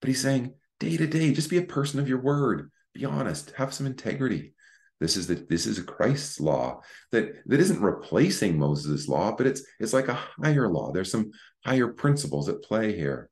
But 0.00 0.08
he's 0.08 0.22
saying 0.22 0.54
day 0.80 0.96
to 0.96 1.06
day, 1.06 1.32
just 1.32 1.50
be 1.50 1.58
a 1.58 1.62
person 1.62 1.98
of 2.00 2.08
your 2.08 2.20
word. 2.20 2.70
Be 2.94 3.04
honest. 3.04 3.52
Have 3.56 3.74
some 3.74 3.86
integrity. 3.86 4.54
This 5.00 5.16
is 5.16 5.28
the 5.28 5.46
this 5.48 5.66
is 5.66 5.78
Christ's 5.80 6.40
law 6.40 6.80
that 7.12 7.34
that 7.46 7.60
isn't 7.60 7.80
replacing 7.80 8.58
Moses' 8.58 9.08
law, 9.08 9.34
but 9.36 9.46
it's 9.46 9.62
it's 9.78 9.92
like 9.92 10.08
a 10.08 10.18
higher 10.42 10.68
law. 10.68 10.90
There's 10.92 11.10
some 11.10 11.30
higher 11.64 11.88
principles 11.88 12.48
at 12.48 12.62
play 12.62 12.96
here. 12.96 13.30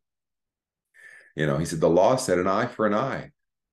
You 1.35 1.47
know, 1.47 1.59
he 1.59 1.64
said 1.64 1.81
the 1.81 1.91
law 1.91 2.16
said 2.16 2.39
an 2.39 2.47
eye 2.47 2.66
for 2.66 2.87
an 2.87 2.95
eye. 2.95 3.31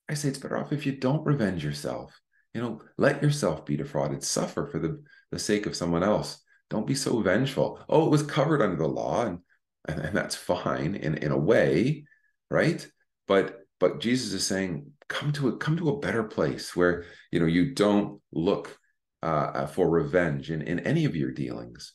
I 0.09 0.15
say 0.15 0.29
it's 0.29 0.39
better 0.39 0.57
off 0.57 0.73
if 0.73 0.85
you 0.85 0.97
don't 0.97 1.25
revenge 1.25 1.63
yourself. 1.63 2.19
You 2.53 2.61
know, 2.61 2.81
let 2.97 3.23
yourself 3.23 3.65
be 3.65 3.77
defrauded, 3.77 4.23
suffer 4.23 4.67
for 4.67 4.79
the, 4.79 5.01
the 5.33 5.39
sake 5.39 5.65
of 5.65 5.75
someone 5.75 6.03
else. 6.03 6.41
Don't 6.69 6.87
be 6.87 6.95
so 6.95 7.19
vengeful. 7.21 7.79
Oh, 7.89 8.05
it 8.05 8.09
was 8.09 8.23
covered 8.23 8.61
under 8.61 8.77
the 8.77 8.87
law, 8.87 9.25
and, 9.25 9.39
and, 9.87 9.99
and 9.99 10.15
that's 10.15 10.35
fine 10.35 10.95
in, 10.95 11.15
in 11.15 11.31
a 11.31 11.37
way, 11.37 12.05
right? 12.49 12.85
But 13.27 13.59
but 13.79 13.99
Jesus 13.99 14.31
is 14.33 14.47
saying, 14.47 14.91
come 15.09 15.31
to 15.33 15.49
a 15.49 15.57
come 15.57 15.77
to 15.77 15.89
a 15.89 15.99
better 15.99 16.23
place 16.23 16.75
where 16.75 17.05
you 17.31 17.39
know 17.39 17.45
you 17.45 17.73
don't 17.73 18.21
look 18.31 18.77
uh, 19.21 19.51
uh, 19.53 19.67
for 19.67 19.89
revenge 19.89 20.51
in, 20.51 20.61
in 20.61 20.79
any 20.81 21.05
of 21.05 21.15
your 21.15 21.31
dealings. 21.31 21.93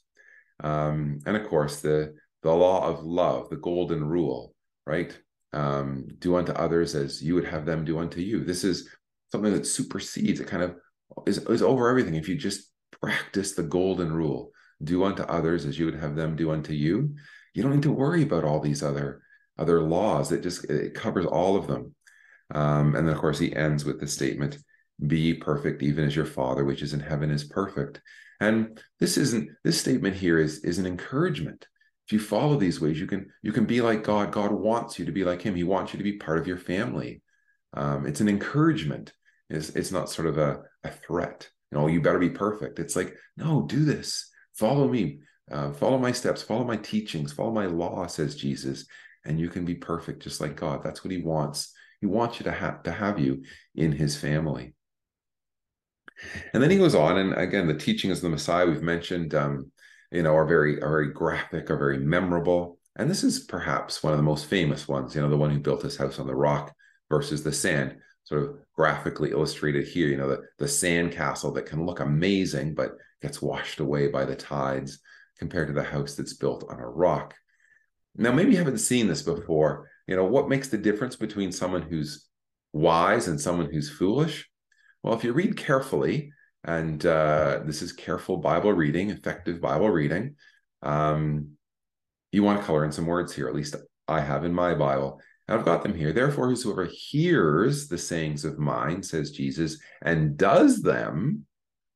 Um, 0.63 1.21
and 1.27 1.37
of 1.37 1.47
course, 1.49 1.81
the 1.81 2.15
the 2.43 2.53
law 2.53 2.87
of 2.87 3.05
love, 3.05 3.51
the 3.51 3.57
golden 3.57 4.05
rule, 4.05 4.55
right? 4.87 5.17
Um, 5.53 6.07
do 6.19 6.37
unto 6.37 6.53
others 6.53 6.95
as 6.95 7.23
you 7.23 7.35
would 7.35 7.47
have 7.47 7.65
them 7.65 7.85
do 7.85 7.99
unto 7.99 8.21
you. 8.21 8.45
This 8.45 8.65
is 8.65 8.89
something 9.33 9.53
that 9.53 9.67
supersedes. 9.67 10.41
It 10.41 10.47
kind 10.47 10.63
of 10.63 10.77
is, 11.27 11.39
is 11.39 11.63
over 11.63 11.89
everything. 11.89 12.15
If 12.15 12.29
you 12.29 12.37
just 12.37 12.71
practice 13.01 13.53
the 13.53 13.63
golden 13.63 14.13
rule, 14.13 14.53
do 14.83 15.05
unto 15.05 15.23
others 15.25 15.65
as 15.65 15.79
you 15.79 15.87
would 15.87 15.95
have 15.95 16.17
them 16.17 16.37
do 16.37 16.51
unto 16.51 16.73
you, 16.73 17.15
you 17.55 17.63
don't 17.63 17.73
need 17.73 17.83
to 17.83 17.93
worry 17.93 18.23
about 18.23 18.45
all 18.45 18.61
these 18.61 18.83
other 18.83 19.23
other 19.59 19.81
laws. 19.83 20.31
It 20.31 20.43
just 20.43 20.65
it 20.65 20.95
covers 20.95 21.27
all 21.27 21.57
of 21.57 21.67
them. 21.67 21.95
Um, 22.55 22.95
and 22.95 23.07
then 23.07 23.15
of 23.15 23.21
course 23.21 23.39
he 23.39 23.55
ends 23.55 23.85
with 23.85 24.01
the 24.01 24.07
statement, 24.07 24.59
"Be 25.07 25.35
perfect, 25.35 25.83
even 25.83 26.05
as 26.05 26.15
your 26.15 26.27
Father 26.27 26.65
which 26.65 26.83
is 26.83 26.95
in 26.95 27.01
heaven 27.01 27.31
is 27.31 27.45
perfect." 27.45 28.01
And 28.41 28.81
this 29.01 29.17
isn't 29.17 29.51
this 29.65 29.81
statement 29.81 30.17
here 30.17 30.39
is 30.39 30.61
is 30.61 30.79
an 30.79 30.87
encouragement. 30.87 31.67
If 32.07 32.13
you 32.13 32.21
follow 32.21 32.57
these 32.57 32.81
ways, 32.81 33.01
you 33.01 33.07
can 33.07 33.31
you 33.43 33.53
can 33.53 33.67
be 33.67 33.81
like 33.81 34.05
God. 34.05 34.33
God 34.33 34.53
wants 34.53 34.99
you 34.99 35.05
to 35.07 35.13
be 35.13 35.25
like 35.25 35.43
Him. 35.43 35.55
He 35.55 35.65
wants 35.65 35.93
you 35.93 35.99
to 35.99 36.05
be 36.05 36.17
part 36.17 36.39
of 36.39 36.47
your 36.47 36.57
family. 36.57 37.23
Um, 37.75 38.07
it's 38.07 38.21
an 38.21 38.29
encouragement. 38.29 39.13
It's, 39.51 39.71
it's 39.71 39.93
not 39.93 40.11
sort 40.11 40.29
of 40.29 40.39
a, 40.39 40.63
a 40.85 40.91
threat. 40.91 41.51
You 41.71 41.79
know, 41.79 41.87
you 41.87 42.01
better 42.01 42.19
be 42.19 42.31
perfect. 42.31 42.79
It's 42.79 42.97
like, 42.97 43.15
no, 43.37 43.63
do 43.63 43.85
this. 43.85 44.31
Follow 44.55 44.89
me. 44.89 45.21
Uh, 45.51 45.73
follow 45.73 45.99
my 45.99 46.13
steps. 46.13 46.43
Follow 46.43 46.65
my 46.65 46.77
teachings. 46.77 47.33
Follow 47.33 47.53
my 47.53 47.67
law, 47.67 48.07
says 48.07 48.37
Jesus, 48.37 48.87
and 49.25 49.39
you 49.39 49.49
can 49.49 49.65
be 49.65 49.75
perfect 49.75 50.23
just 50.23 50.41
like 50.41 50.57
God. 50.57 50.83
That's 50.83 51.05
what 51.05 51.13
He 51.13 51.23
wants. 51.23 51.73
He 52.01 52.07
wants 52.07 52.39
you 52.39 52.45
to 52.45 52.53
have 52.53 52.83
to 52.85 52.93
have 52.93 53.19
you 53.19 53.45
in 53.75 53.93
His 53.93 54.17
family. 54.17 54.75
And 56.53 56.63
then 56.63 56.71
he 56.71 56.79
goes 56.79 56.95
on, 56.95 57.17
and 57.19 57.35
again, 57.35 57.69
the 57.69 57.75
teachings 57.75 58.19
of 58.19 58.23
the 58.23 58.29
Messiah 58.29 58.67
we've 58.67 58.83
mentioned, 58.83 59.35
um, 59.35 59.71
you 60.11 60.23
know, 60.23 60.35
are 60.35 60.47
very 60.47 60.83
are 60.83 60.91
very 60.91 61.13
graphic, 61.13 61.71
are 61.71 61.79
very 61.79 61.99
memorable. 61.99 62.79
And 62.97 63.09
this 63.09 63.23
is 63.23 63.41
perhaps 63.41 64.03
one 64.03 64.13
of 64.13 64.19
the 64.19 64.25
most 64.25 64.47
famous 64.47 64.89
ones. 64.89 65.15
You 65.15 65.21
know, 65.21 65.31
the 65.31 65.37
one 65.37 65.51
who 65.51 65.61
built 65.61 65.83
his 65.83 65.97
house 65.97 66.19
on 66.19 66.27
the 66.27 66.35
rock 66.35 66.75
versus 67.09 67.45
the 67.45 67.53
sand 67.53 67.99
sort 68.29 68.43
of 68.43 68.57
graphically 68.77 69.31
illustrated 69.31 69.89
here 69.89 70.07
you 70.07 70.17
know 70.19 70.29
the, 70.29 70.43
the 70.59 70.69
sand 70.69 71.13
castle 71.13 71.51
that 71.51 71.65
can 71.65 71.87
look 71.87 72.01
amazing 72.01 72.75
but 72.75 72.93
gets 73.23 73.41
washed 73.41 73.81
away 73.81 74.07
by 74.09 74.27
the 74.27 74.37
tides 74.37 74.99
compared 75.39 75.69
to 75.69 75.73
the 75.73 75.83
house 75.83 76.15
that's 76.15 76.35
built 76.35 76.65
on 76.69 76.79
a 76.79 76.87
rock. 76.87 77.35
Now 78.17 78.33
maybe 78.33 78.51
you 78.51 78.59
haven't 78.59 78.79
seen 78.79 79.09
this 79.09 79.23
before 79.23 79.89
you 80.07 80.15
know 80.15 80.27
what 80.27 80.51
makes 80.51 80.69
the 80.69 80.77
difference 80.77 81.17
between 81.17 81.53
someone 81.53 81.81
who's 81.81 82.29
wise 82.75 83.29
and 83.29 83.41
someone 83.41 83.71
who's 83.73 83.89
foolish? 83.89 84.47
Well 85.03 85.15
if 85.15 85.25
you 85.25 85.33
read 85.33 85.57
carefully 85.57 86.31
and 86.65 87.05
uh, 87.07 87.61
this 87.65 87.81
is 87.81 87.93
careful 87.93 88.37
bible 88.37 88.75
reading 88.75 89.09
effective 89.09 89.59
bible 89.59 89.89
reading 89.89 90.35
um, 90.83 91.53
you 92.31 92.43
want 92.43 92.61
to 92.61 92.67
color 92.67 92.85
in 92.85 92.93
some 92.93 93.07
words 93.07 93.33
here 93.33 93.49
at 93.49 93.55
least 93.55 93.75
i 94.07 94.21
have 94.21 94.45
in 94.45 94.53
my 94.53 94.75
bible 94.75 95.21
I've 95.49 95.65
got 95.65 95.83
them 95.83 95.95
here. 95.95 96.13
Therefore, 96.13 96.49
whosoever 96.49 96.89
hears 96.93 97.89
the 97.89 97.97
sayings 97.97 98.45
of 98.45 98.59
mine, 98.59 99.03
says 99.03 99.31
Jesus, 99.31 99.79
and 100.03 100.37
does 100.37 100.83
them, 100.83 101.47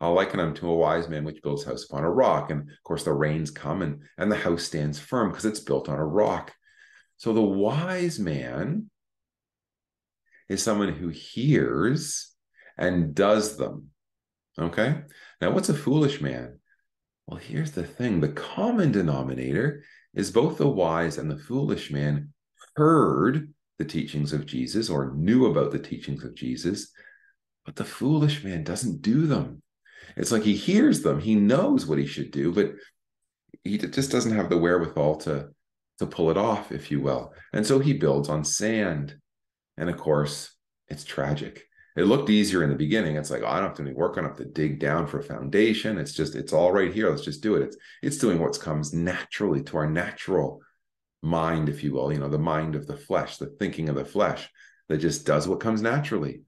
I'll 0.00 0.14
liken 0.14 0.38
them 0.38 0.55
to 0.55 0.70
a 0.70 0.76
wise 0.76 1.09
man 1.09 1.24
which 1.24 1.42
builds 1.42 1.64
house 1.64 1.84
upon 1.84 2.03
a 2.03 2.11
rock. 2.11 2.50
And 2.50 2.62
of 2.62 2.82
course, 2.84 3.05
the 3.05 3.12
rains 3.12 3.50
come 3.50 3.82
and, 3.82 4.00
and 4.18 4.32
the 4.32 4.36
house 4.36 4.64
stands 4.64 4.98
firm 4.98 5.30
because 5.30 5.44
it's 5.44 5.61
built 5.61 5.88
on 5.88 5.98
a 5.98 6.05
rock. 6.05 6.53
So 7.18 7.32
the 7.32 7.40
wise 7.40 8.18
man 8.18 8.90
is 10.48 10.62
someone 10.62 10.92
who 10.92 11.09
hears 11.09 12.32
and 12.76 13.14
does 13.14 13.57
them. 13.57 13.88
Okay. 14.59 15.03
Now, 15.40 15.53
what's 15.53 15.68
a 15.68 15.74
foolish 15.74 16.20
man? 16.20 16.59
Well, 17.26 17.38
here's 17.38 17.70
the 17.72 17.84
thing 17.84 18.20
the 18.20 18.28
common 18.28 18.92
denominator 18.92 19.84
is 20.14 20.30
both 20.30 20.59
the 20.59 20.68
wise 20.68 21.18
and 21.18 21.30
the 21.30 21.38
foolish 21.38 21.90
man 21.90 22.32
heard 22.76 23.52
the 23.78 23.84
teachings 23.84 24.32
of 24.32 24.46
Jesus 24.46 24.88
or 24.88 25.12
knew 25.14 25.46
about 25.46 25.72
the 25.72 25.78
teachings 25.78 26.24
of 26.24 26.34
Jesus, 26.34 26.92
but 27.64 27.76
the 27.76 27.84
foolish 27.84 28.44
man 28.44 28.64
doesn't 28.64 29.02
do 29.02 29.26
them. 29.26 29.62
It's 30.16 30.32
like 30.32 30.42
he 30.42 30.56
hears 30.56 31.02
them, 31.02 31.20
he 31.20 31.34
knows 31.34 31.86
what 31.86 31.98
he 31.98 32.06
should 32.06 32.30
do, 32.30 32.52
but 32.52 32.72
he 33.64 33.78
just 33.78 34.10
doesn't 34.10 34.36
have 34.36 34.48
the 34.48 34.58
wherewithal 34.58 35.16
to, 35.18 35.48
to 35.98 36.06
pull 36.06 36.30
it 36.30 36.36
off, 36.36 36.72
if 36.72 36.90
you 36.90 37.00
will. 37.00 37.32
And 37.52 37.66
so 37.66 37.78
he 37.78 37.92
builds 37.92 38.28
on 38.28 38.44
sand. 38.44 39.16
And 39.76 39.88
of 39.88 39.96
course, 39.96 40.54
it's 40.88 41.04
tragic. 41.04 41.64
It 41.96 42.04
looked 42.04 42.30
easier 42.30 42.62
in 42.62 42.70
the 42.70 42.76
beginning. 42.76 43.16
It's 43.16 43.30
like, 43.30 43.42
oh, 43.42 43.46
I 43.46 43.56
don't 43.56 43.68
have 43.68 43.76
to 43.76 43.82
do 43.82 43.88
any 43.88 43.96
work. 43.96 44.16
I 44.16 44.22
don't 44.22 44.30
have 44.30 44.38
to 44.38 44.44
dig 44.46 44.80
down 44.80 45.06
for 45.06 45.18
a 45.18 45.22
foundation. 45.22 45.98
It's 45.98 46.14
just, 46.14 46.34
it's 46.34 46.52
all 46.52 46.72
right 46.72 46.92
here. 46.92 47.10
Let's 47.10 47.24
just 47.24 47.42
do 47.42 47.56
it. 47.56 47.62
It's 47.62 47.76
it's 48.02 48.18
doing 48.18 48.38
what 48.38 48.58
comes 48.58 48.92
naturally 48.92 49.62
to 49.64 49.76
our 49.76 49.88
natural 49.88 50.60
mind, 51.22 51.68
if 51.68 51.82
you 51.82 51.92
will, 51.92 52.12
you 52.12 52.18
know, 52.18 52.28
the 52.28 52.38
mind 52.38 52.74
of 52.74 52.86
the 52.86 52.96
flesh, 52.96 53.36
the 53.36 53.46
thinking 53.46 53.88
of 53.88 53.94
the 53.94 54.04
flesh 54.04 54.48
that 54.88 54.98
just 54.98 55.24
does 55.24 55.48
what 55.48 55.60
comes 55.60 55.80
naturally. 55.80 56.42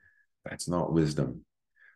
That's 0.45 0.69
not 0.69 0.93
wisdom. 0.93 1.45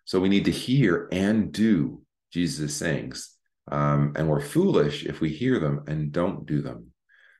So 0.04 0.20
we 0.20 0.28
need 0.28 0.46
to 0.46 0.50
hear 0.50 1.08
and 1.12 1.52
do 1.52 2.02
Jesus' 2.32 2.74
sayings. 2.74 3.34
Um, 3.70 4.14
and 4.16 4.28
we're 4.28 4.40
foolish 4.40 5.04
if 5.04 5.20
we 5.20 5.28
hear 5.28 5.58
them 5.58 5.84
and 5.86 6.12
don't 6.12 6.46
do 6.46 6.62
them. 6.62 6.92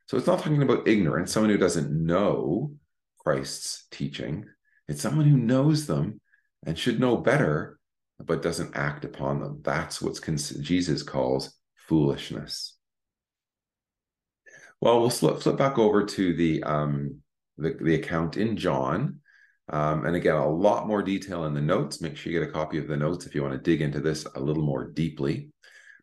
So 0.07 0.17
it's 0.17 0.27
not 0.27 0.41
talking 0.41 0.63
about 0.63 0.89
ignorance, 0.89 1.33
someone 1.33 1.51
who 1.51 1.59
doesn't 1.59 1.91
know 1.91 2.73
Christ's 3.19 3.87
teaching. 3.91 4.47
It's 4.89 5.03
someone 5.03 5.27
who 5.27 5.37
knows 5.37 5.87
them 5.87 6.21
and 6.67 6.79
should 6.79 7.01
know 7.01 7.17
better, 7.17 7.79
but 8.19 8.43
doesn't 8.43 8.77
act 8.77 9.05
upon 9.05 9.41
them. 9.41 9.61
That's 9.63 10.03
what 10.03 10.19
Jesus 10.61 11.03
calls 11.03 11.55
foolishness. 11.75 12.78
Well, 14.81 15.01
we'll 15.01 15.11
flip, 15.11 15.41
flip 15.41 15.57
back 15.57 15.79
over 15.79 16.05
to 16.05 16.35
the, 16.35 16.63
um, 16.63 17.17
the, 17.57 17.77
the 17.81 17.95
account 17.97 18.37
in 18.37 18.57
John. 18.57 19.21
Um, 19.71 20.07
and 20.07 20.17
again, 20.17 20.37
a 20.37 20.49
lot 20.49 20.87
more 20.87 21.03
detail 21.03 21.45
in 21.45 21.55
the 21.55 21.61
notes. 21.61 22.01
Make 22.01 22.17
sure 22.17 22.33
you 22.33 22.39
get 22.39 22.49
a 22.49 22.53
copy 22.53 22.79
of 22.79 22.89
the 22.89 22.97
notes 22.97 23.27
if 23.27 23.35
you 23.35 23.43
want 23.43 23.55
to 23.55 23.71
dig 23.71 23.83
into 23.83 24.01
this 24.01 24.27
a 24.35 24.41
little 24.41 24.65
more 24.65 24.89
deeply. 24.89 25.51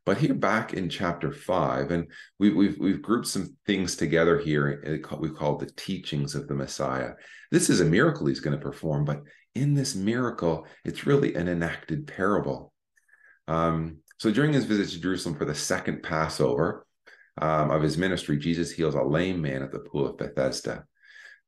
But 0.05 0.19
here 0.19 0.35
back 0.35 0.75
in 0.75 0.87
chapter 0.87 1.31
five, 1.31 1.89
and 1.89 2.05
we, 2.37 2.49
have 2.49 2.55
we've 2.55 2.77
we've 2.77 3.01
grouped 3.01 3.25
some 3.25 3.57
things 3.65 3.95
together 3.95 4.37
here. 4.37 5.01
We 5.17 5.31
call 5.31 5.57
the 5.57 5.71
teachings 5.77 6.35
of 6.35 6.47
the 6.47 6.53
Messiah. 6.53 7.13
This 7.49 7.71
is 7.71 7.81
a 7.81 7.85
miracle 7.85 8.27
he's 8.27 8.39
going 8.39 8.55
to 8.55 8.63
perform, 8.63 9.03
but 9.03 9.21
in 9.55 9.73
this 9.73 9.95
miracle, 9.95 10.67
it's 10.83 11.07
really 11.07 11.33
an 11.33 11.47
enacted 11.47 12.05
parable. 12.05 12.71
Um, 13.47 13.97
so 14.19 14.29
during 14.29 14.53
his 14.53 14.65
visit 14.65 14.89
to 14.89 15.01
Jerusalem 15.01 15.37
for 15.37 15.45
the 15.45 15.55
second 15.55 16.03
Passover, 16.03 16.85
um, 17.41 17.71
of 17.71 17.81
his 17.81 17.97
ministry, 17.97 18.37
Jesus 18.37 18.71
heals 18.71 18.95
a 18.95 19.01
lame 19.01 19.41
man 19.41 19.61
at 19.61 19.71
the 19.71 19.79
pool 19.79 20.07
of 20.07 20.17
Bethesda. 20.17 20.85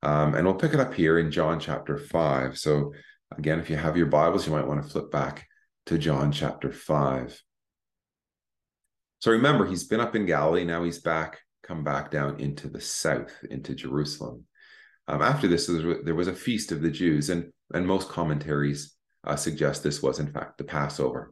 Um, 0.03 0.35
and 0.35 0.45
we'll 0.45 0.55
pick 0.55 0.73
it 0.73 0.79
up 0.79 0.93
here 0.93 1.17
in 1.17 1.31
John 1.31 1.59
chapter 1.59 1.97
5. 1.97 2.57
So, 2.57 2.93
again, 3.37 3.59
if 3.59 3.69
you 3.69 3.77
have 3.77 3.97
your 3.97 4.07
Bibles, 4.07 4.45
you 4.45 4.53
might 4.53 4.67
want 4.67 4.83
to 4.83 4.89
flip 4.89 5.11
back 5.11 5.47
to 5.87 5.97
John 5.97 6.31
chapter 6.31 6.71
5. 6.71 7.41
So, 9.19 9.31
remember, 9.31 9.65
he's 9.65 9.85
been 9.85 9.99
up 9.99 10.15
in 10.15 10.25
Galilee. 10.25 10.65
Now 10.65 10.83
he's 10.83 10.99
back, 10.99 11.39
come 11.63 11.83
back 11.83 12.11
down 12.11 12.39
into 12.39 12.67
the 12.67 12.81
south, 12.81 13.33
into 13.49 13.73
Jerusalem. 13.73 14.45
Um, 15.07 15.21
after 15.21 15.47
this, 15.47 15.67
there 15.67 16.15
was 16.15 16.27
a 16.27 16.33
feast 16.33 16.71
of 16.71 16.81
the 16.81 16.91
Jews, 16.91 17.29
and, 17.29 17.51
and 17.73 17.87
most 17.87 18.09
commentaries 18.09 18.93
uh, 19.23 19.37
suggest 19.37 19.83
this 19.83 20.03
was, 20.03 20.19
in 20.19 20.31
fact, 20.31 20.57
the 20.57 20.63
Passover. 20.65 21.31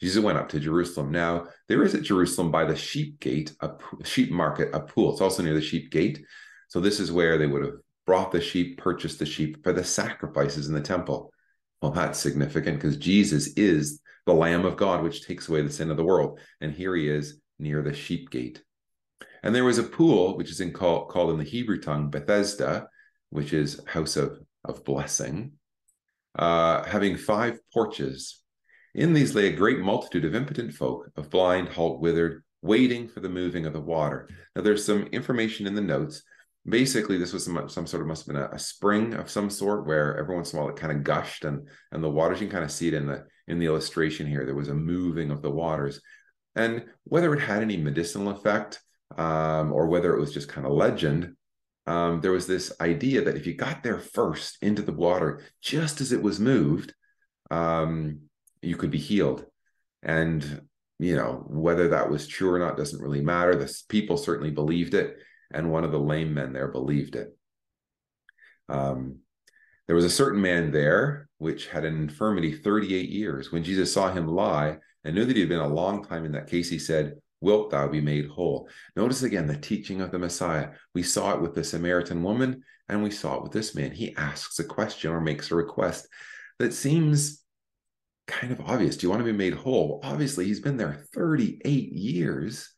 Jesus 0.00 0.22
went 0.22 0.38
up 0.38 0.48
to 0.50 0.60
Jerusalem. 0.60 1.10
Now, 1.10 1.46
there 1.68 1.82
is 1.82 1.94
at 1.94 2.02
Jerusalem 2.02 2.50
by 2.50 2.64
the 2.64 2.76
sheep 2.76 3.20
gate, 3.20 3.54
a 3.60 3.70
sheep 4.04 4.30
market, 4.30 4.70
a 4.74 4.80
pool. 4.80 5.12
It's 5.12 5.20
also 5.20 5.42
near 5.42 5.54
the 5.54 5.60
sheep 5.60 5.90
gate. 5.90 6.24
So 6.68 6.80
this 6.80 7.00
is 7.00 7.12
where 7.12 7.38
they 7.38 7.46
would 7.46 7.64
have 7.64 7.74
brought 8.06 8.32
the 8.32 8.40
sheep, 8.40 8.78
purchased 8.78 9.18
the 9.18 9.26
sheep 9.26 9.62
for 9.62 9.72
the 9.72 9.84
sacrifices 9.84 10.68
in 10.68 10.74
the 10.74 10.80
temple. 10.80 11.32
Well, 11.80 11.92
that's 11.92 12.18
significant 12.18 12.78
because 12.78 12.96
Jesus 12.96 13.48
is 13.56 14.00
the 14.26 14.34
Lamb 14.34 14.64
of 14.64 14.76
God, 14.76 15.02
which 15.02 15.26
takes 15.26 15.48
away 15.48 15.62
the 15.62 15.70
sin 15.70 15.90
of 15.90 15.96
the 15.96 16.04
world. 16.04 16.40
And 16.60 16.72
here 16.72 16.94
he 16.96 17.08
is 17.08 17.40
near 17.58 17.82
the 17.82 17.94
sheep 17.94 18.30
gate. 18.30 18.62
And 19.42 19.54
there 19.54 19.64
was 19.64 19.78
a 19.78 19.82
pool, 19.82 20.36
which 20.36 20.50
is 20.50 20.60
in 20.60 20.72
call, 20.72 21.06
called 21.06 21.30
in 21.30 21.38
the 21.38 21.44
Hebrew 21.44 21.80
tongue 21.80 22.10
Bethesda, 22.10 22.88
which 23.30 23.52
is 23.52 23.80
house 23.86 24.16
of, 24.16 24.38
of 24.64 24.84
blessing, 24.84 25.52
uh, 26.38 26.82
having 26.84 27.16
five 27.16 27.58
porches. 27.72 28.40
In 28.94 29.12
these 29.12 29.34
lay 29.34 29.48
a 29.48 29.56
great 29.56 29.80
multitude 29.80 30.24
of 30.24 30.34
impotent 30.34 30.72
folk, 30.72 31.10
of 31.16 31.30
blind, 31.30 31.68
halt, 31.68 32.00
withered, 32.00 32.44
waiting 32.62 33.08
for 33.08 33.20
the 33.20 33.28
moving 33.28 33.66
of 33.66 33.72
the 33.72 33.80
water. 33.80 34.28
Now, 34.54 34.62
there's 34.62 34.84
some 34.84 35.04
information 35.08 35.66
in 35.66 35.74
the 35.74 35.80
notes. 35.80 36.22
Basically, 36.66 37.18
this 37.18 37.32
was 37.32 37.44
some, 37.44 37.68
some 37.68 37.86
sort 37.86 38.00
of 38.00 38.06
must 38.06 38.26
have 38.26 38.34
been 38.34 38.42
a, 38.42 38.48
a 38.50 38.58
spring 38.58 39.14
of 39.14 39.28
some 39.28 39.50
sort 39.50 39.86
where 39.86 40.16
every 40.16 40.34
once 40.34 40.52
in 40.52 40.58
a 40.58 40.62
while 40.62 40.70
it 40.70 40.76
kind 40.76 40.92
of 40.92 41.04
gushed 41.04 41.44
and 41.44 41.68
and 41.92 42.02
the 42.02 42.08
waters. 42.08 42.40
You 42.40 42.46
can 42.46 42.52
kind 42.52 42.64
of 42.64 42.70
see 42.70 42.88
it 42.88 42.94
in 42.94 43.06
the 43.06 43.24
in 43.48 43.58
the 43.58 43.66
illustration 43.66 44.26
here. 44.26 44.46
There 44.46 44.54
was 44.54 44.68
a 44.68 44.74
moving 44.74 45.30
of 45.30 45.42
the 45.42 45.50
waters, 45.50 46.00
and 46.54 46.86
whether 47.02 47.34
it 47.34 47.40
had 47.40 47.62
any 47.62 47.76
medicinal 47.76 48.30
effect 48.30 48.80
um, 49.18 49.72
or 49.72 49.88
whether 49.88 50.14
it 50.16 50.20
was 50.20 50.32
just 50.32 50.48
kind 50.48 50.66
of 50.66 50.72
legend, 50.72 51.36
um, 51.86 52.22
there 52.22 52.32
was 52.32 52.46
this 52.46 52.72
idea 52.80 53.22
that 53.24 53.36
if 53.36 53.46
you 53.46 53.54
got 53.54 53.82
there 53.82 53.98
first 53.98 54.56
into 54.62 54.80
the 54.80 54.92
water 54.92 55.42
just 55.60 56.00
as 56.00 56.12
it 56.12 56.22
was 56.22 56.40
moved, 56.40 56.94
um, 57.50 58.20
you 58.64 58.76
could 58.76 58.90
be 58.90 58.98
healed. 58.98 59.44
And 60.02 60.62
you 60.98 61.16
know 61.16 61.44
whether 61.48 61.88
that 61.88 62.10
was 62.10 62.26
true 62.26 62.52
or 62.52 62.58
not 62.58 62.76
doesn't 62.76 63.02
really 63.02 63.20
matter. 63.20 63.56
The 63.56 63.72
people 63.88 64.16
certainly 64.16 64.50
believed 64.50 64.94
it, 64.94 65.16
and 65.50 65.70
one 65.70 65.84
of 65.84 65.92
the 65.92 65.98
lame 65.98 66.34
men 66.34 66.52
there 66.52 66.68
believed 66.68 67.16
it. 67.16 67.36
Um, 68.68 69.18
there 69.86 69.96
was 69.96 70.04
a 70.04 70.10
certain 70.10 70.40
man 70.40 70.70
there 70.70 71.28
which 71.38 71.66
had 71.66 71.84
an 71.84 71.96
infirmity 71.96 72.52
38 72.52 73.10
years. 73.10 73.52
When 73.52 73.64
Jesus 73.64 73.92
saw 73.92 74.10
him 74.10 74.28
lie 74.28 74.78
and 75.04 75.14
knew 75.14 75.26
that 75.26 75.36
he 75.36 75.40
had 75.40 75.48
been 75.48 75.58
a 75.58 75.68
long 75.68 76.04
time 76.04 76.24
in 76.24 76.32
that 76.32 76.48
case, 76.48 76.70
he 76.70 76.78
said, 76.78 77.14
Wilt 77.40 77.70
thou 77.70 77.88
be 77.88 78.00
made 78.00 78.26
whole? 78.26 78.70
Notice 78.96 79.22
again 79.22 79.46
the 79.46 79.58
teaching 79.58 80.00
of 80.00 80.10
the 80.10 80.18
Messiah. 80.18 80.70
We 80.94 81.02
saw 81.02 81.34
it 81.34 81.42
with 81.42 81.54
the 81.54 81.62
Samaritan 81.62 82.22
woman, 82.22 82.62
and 82.88 83.02
we 83.02 83.10
saw 83.10 83.36
it 83.36 83.42
with 83.42 83.52
this 83.52 83.74
man. 83.74 83.90
He 83.90 84.16
asks 84.16 84.58
a 84.58 84.64
question 84.64 85.10
or 85.10 85.20
makes 85.20 85.50
a 85.50 85.54
request 85.54 86.08
that 86.58 86.72
seems 86.72 87.43
kind 88.26 88.52
of 88.52 88.60
obvious. 88.60 88.96
Do 88.96 89.06
you 89.06 89.10
want 89.10 89.20
to 89.20 89.30
be 89.30 89.36
made 89.36 89.54
whole? 89.54 90.00
Obviously, 90.02 90.46
he's 90.46 90.60
been 90.60 90.76
there 90.76 91.04
38 91.14 91.92
years 91.92 92.70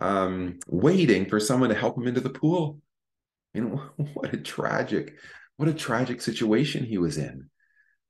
um, 0.00 0.58
waiting 0.68 1.26
for 1.26 1.40
someone 1.40 1.70
to 1.70 1.74
help 1.74 1.96
him 1.96 2.06
into 2.06 2.20
the 2.20 2.30
pool. 2.30 2.80
Know, 3.54 3.82
what 4.14 4.34
a 4.34 4.38
tragic, 4.38 5.14
what 5.56 5.68
a 5.68 5.74
tragic 5.74 6.20
situation 6.20 6.84
he 6.84 6.98
was 6.98 7.18
in. 7.18 7.48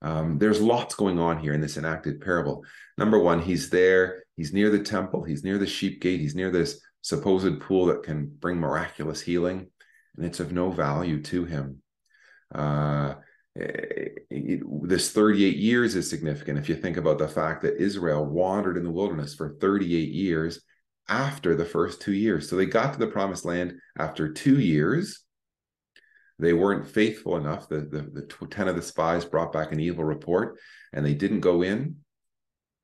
Um, 0.03 0.39
there's 0.39 0.61
lots 0.61 0.95
going 0.95 1.19
on 1.19 1.39
here 1.39 1.55
in 1.55 1.61
this 1.61 1.77
enacted 1.77 2.21
parable. 2.21 2.65
Number 2.99 3.19
one, 3.19 3.41
he's 3.41 3.71
there, 3.71 4.25
he's 4.37 4.53
near 4.53 4.71
the 4.71 4.79
temple, 4.79 5.25
he's 5.25 5.43
near 5.43 5.59
the 5.59 5.67
sheep 5.67 6.01
gate, 6.01 6.21
he's 6.21 6.35
near 6.35 6.51
this 6.51 6.81
supposed 7.03 7.61
pool 7.61 7.87
that 7.87 8.03
can 8.03 8.27
bring 8.27 8.59
miraculous 8.59 9.21
healing, 9.21 9.69
and 10.17 10.27
it's 10.27 10.41
of 10.41 10.53
no 10.53 10.71
value 10.71 11.23
to 11.23 11.45
him. 11.45 11.83
Uh, 12.55 13.15
it, 13.57 14.63
this 14.89 15.11
38 15.13 15.57
years 15.57 15.95
is 15.95 16.09
significant 16.09 16.59
if 16.59 16.69
you 16.69 16.75
think 16.75 16.97
about 16.97 17.19
the 17.19 17.29
fact 17.29 17.63
that 17.63 17.81
Israel 17.81 18.25
wandered 18.25 18.77
in 18.77 18.85
the 18.85 18.91
wilderness 18.91 19.35
for 19.35 19.57
38 19.61 20.11
years 20.11 20.61
after 21.09 21.55
the 21.55 21.65
first 21.65 22.01
two 22.03 22.13
years. 22.13 22.49
So 22.49 22.57
they 22.57 22.67
got 22.67 22.93
to 22.93 22.99
the 22.99 23.07
promised 23.07 23.45
land 23.45 23.75
after 23.99 24.33
two 24.33 24.59
years. 24.59 25.23
They 26.39 26.53
weren't 26.53 26.87
faithful 26.87 27.37
enough. 27.37 27.69
The, 27.69 27.81
the, 27.81 28.27
the 28.29 28.47
10 28.47 28.69
of 28.69 28.77
the 28.77 28.83
spies 28.83 29.25
brought 29.25 29.53
back 29.53 29.73
an 29.73 29.81
evil 29.81 30.05
report 30.05 30.59
and 30.93 31.05
they 31.05 31.15
didn't 31.15 31.41
go 31.41 31.63
in 31.63 31.97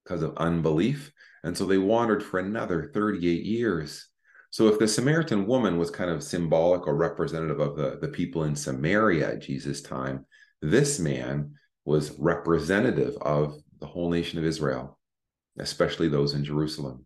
because 0.05 0.23
of 0.23 0.37
unbelief. 0.39 1.13
And 1.45 1.57
so 1.57 1.67
they 1.67 1.79
wandered 1.79 2.23
for 2.23 2.39
another 2.39 2.91
38 2.95 3.45
years. 3.45 4.09
So 4.51 4.69
if 4.69 4.79
the 4.79 4.89
Samaritan 4.89 5.47
woman 5.47 5.77
was 5.77 5.91
kind 5.91 6.11
of 6.11 6.23
symbolic 6.23 6.87
or 6.87 6.95
representative 6.95 7.61
of 7.61 7.77
the, 7.77 7.99
the 8.01 8.09
people 8.09 8.45
in 8.45 8.55
Samaria 8.55 9.33
at 9.33 9.43
Jesus' 9.43 9.83
time, 9.83 10.25
this 10.63 10.99
man 10.99 11.55
was 11.85 12.19
representative 12.19 13.17
of 13.21 13.57
the 13.81 13.87
whole 13.87 14.11
nation 14.11 14.39
of 14.39 14.45
Israel, 14.45 14.99
especially 15.59 16.09
those 16.09 16.35
in 16.35 16.45
Jerusalem. 16.45 17.05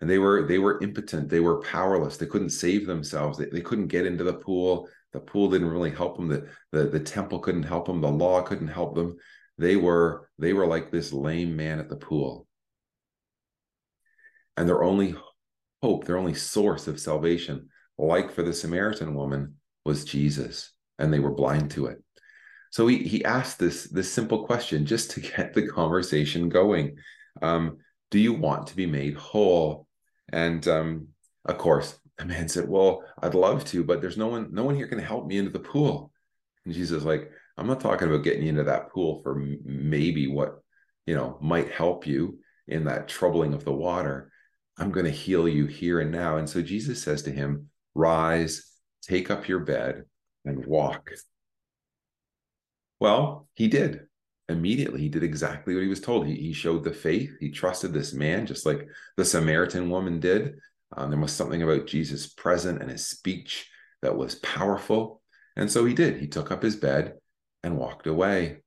And 0.00 0.10
they 0.10 0.18
were 0.18 0.46
they 0.46 0.58
were 0.58 0.82
impotent, 0.82 1.30
they 1.30 1.40
were 1.40 1.62
powerless, 1.62 2.18
they 2.18 2.26
couldn't 2.26 2.50
save 2.50 2.86
themselves, 2.86 3.38
they, 3.38 3.46
they 3.46 3.62
couldn't 3.62 3.86
get 3.88 4.06
into 4.06 4.22
the 4.22 4.34
pool. 4.34 4.88
The 5.12 5.20
pool 5.20 5.48
didn't 5.48 5.70
really 5.70 5.90
help 5.90 6.16
them. 6.16 6.28
The, 6.28 6.48
the 6.72 6.84
the 6.84 7.00
temple 7.00 7.38
couldn't 7.38 7.62
help 7.62 7.86
them. 7.86 8.00
The 8.00 8.10
law 8.10 8.42
couldn't 8.42 8.68
help 8.68 8.94
them. 8.94 9.16
They 9.56 9.76
were 9.76 10.28
they 10.38 10.52
were 10.52 10.66
like 10.66 10.90
this 10.90 11.12
lame 11.12 11.56
man 11.56 11.78
at 11.78 11.88
the 11.88 11.96
pool. 11.96 12.46
And 14.56 14.68
their 14.68 14.82
only 14.82 15.14
hope, 15.82 16.04
their 16.04 16.18
only 16.18 16.34
source 16.34 16.86
of 16.86 17.00
salvation, 17.00 17.68
like 17.96 18.32
for 18.32 18.42
the 18.42 18.52
Samaritan 18.52 19.14
woman, 19.14 19.56
was 19.84 20.04
Jesus, 20.04 20.72
and 20.98 21.12
they 21.12 21.20
were 21.20 21.34
blind 21.34 21.70
to 21.72 21.86
it. 21.86 22.02
So 22.74 22.88
he 22.88 23.04
he 23.04 23.24
asked 23.24 23.60
this 23.60 23.84
this 23.84 24.12
simple 24.12 24.46
question 24.46 24.84
just 24.84 25.12
to 25.12 25.20
get 25.36 25.54
the 25.54 25.68
conversation 25.68 26.48
going. 26.48 26.96
Um, 27.40 27.78
do 28.10 28.18
you 28.18 28.32
want 28.32 28.66
to 28.66 28.76
be 28.76 28.84
made 28.84 29.14
whole? 29.14 29.86
And 30.32 30.66
um, 30.66 31.08
of 31.44 31.56
course, 31.56 31.96
the 32.18 32.24
man 32.24 32.48
said, 32.48 32.68
"Well, 32.68 33.04
I'd 33.22 33.36
love 33.36 33.64
to, 33.66 33.84
but 33.84 34.00
there's 34.00 34.16
no 34.16 34.26
one 34.26 34.48
no 34.52 34.64
one 34.64 34.74
here 34.74 34.88
can 34.88 34.98
help 34.98 35.28
me 35.28 35.38
into 35.38 35.52
the 35.52 35.60
pool." 35.60 36.10
And 36.64 36.74
Jesus 36.74 37.04
like, 37.04 37.30
"I'm 37.56 37.68
not 37.68 37.78
talking 37.78 38.08
about 38.08 38.24
getting 38.24 38.42
you 38.42 38.48
into 38.48 38.64
that 38.64 38.90
pool 38.90 39.20
for 39.22 39.36
maybe 39.36 40.26
what 40.26 40.58
you 41.06 41.14
know 41.14 41.38
might 41.40 41.70
help 41.70 42.08
you 42.08 42.40
in 42.66 42.86
that 42.86 43.06
troubling 43.06 43.54
of 43.54 43.64
the 43.64 43.72
water. 43.72 44.32
I'm 44.78 44.90
going 44.90 45.06
to 45.06 45.12
heal 45.12 45.46
you 45.46 45.66
here 45.66 46.00
and 46.00 46.10
now." 46.10 46.38
And 46.38 46.50
so 46.50 46.60
Jesus 46.60 47.00
says 47.00 47.22
to 47.22 47.30
him, 47.30 47.70
"Rise, 47.94 48.66
take 49.00 49.30
up 49.30 49.46
your 49.46 49.60
bed, 49.60 50.06
and 50.44 50.66
walk." 50.66 51.12
Well, 53.00 53.48
he 53.54 53.68
did. 53.68 54.06
Immediately, 54.48 55.00
he 55.00 55.08
did 55.08 55.22
exactly 55.22 55.74
what 55.74 55.82
he 55.82 55.88
was 55.88 56.00
told. 56.00 56.26
He, 56.26 56.34
he 56.34 56.52
showed 56.52 56.84
the 56.84 56.92
faith. 56.92 57.32
He 57.40 57.50
trusted 57.50 57.92
this 57.92 58.12
man, 58.12 58.46
just 58.46 58.66
like 58.66 58.86
the 59.16 59.24
Samaritan 59.24 59.88
woman 59.88 60.20
did. 60.20 60.56
Um, 60.96 61.10
there 61.10 61.18
was 61.18 61.32
something 61.32 61.62
about 61.62 61.86
Jesus 61.86 62.26
present 62.26 62.80
and 62.80 62.90
his 62.90 63.06
speech 63.06 63.68
that 64.02 64.16
was 64.16 64.36
powerful. 64.36 65.22
And 65.56 65.70
so 65.70 65.84
he 65.84 65.94
did. 65.94 66.18
He 66.18 66.26
took 66.26 66.50
up 66.50 66.62
his 66.62 66.76
bed 66.76 67.14
and 67.62 67.78
walked 67.78 68.06
away. 68.06 68.58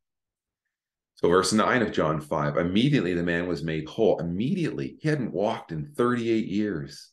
So, 1.16 1.30
verse 1.30 1.52
9 1.52 1.82
of 1.82 1.92
John 1.92 2.22
5 2.22 2.58
immediately 2.58 3.14
the 3.14 3.24
man 3.24 3.48
was 3.48 3.64
made 3.64 3.88
whole. 3.88 4.20
Immediately, 4.20 4.98
he 5.00 5.10
hadn't 5.10 5.34
walked 5.34 5.72
in 5.72 5.94
38 5.96 6.46
years. 6.46 7.10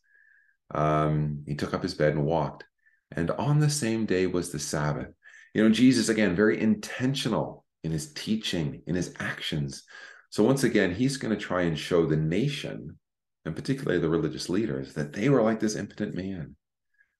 Um, 0.75 1.43
he 1.47 1.55
took 1.55 1.73
up 1.73 1.83
his 1.83 1.95
bed 1.95 2.15
and 2.15 2.25
walked. 2.25 2.65
And 3.13 3.31
on 3.31 3.61
the 3.61 3.71
same 3.71 4.05
day 4.07 4.27
was 4.27 4.51
the 4.51 4.59
Sabbath. 4.59 5.09
You 5.55 5.63
know, 5.63 5.71
Jesus, 5.71 6.09
again, 6.09 6.35
very 6.35 6.61
intentional 6.61 7.65
in 7.85 7.93
his 7.93 8.13
teaching, 8.13 8.83
in 8.87 8.97
his 8.97 9.15
actions. 9.21 9.85
So 10.31 10.43
once 10.43 10.65
again, 10.65 10.93
he's 10.93 11.17
going 11.17 11.37
to 11.37 11.41
try 11.41 11.63
and 11.63 11.79
show 11.79 12.07
the 12.07 12.17
nation, 12.17 12.99
and 13.45 13.55
particularly 13.55 14.01
the 14.01 14.09
religious 14.09 14.49
leaders, 14.49 14.95
that 14.95 15.13
they 15.13 15.29
were 15.29 15.43
like 15.43 15.61
this 15.61 15.77
impotent 15.77 16.15
man. 16.15 16.57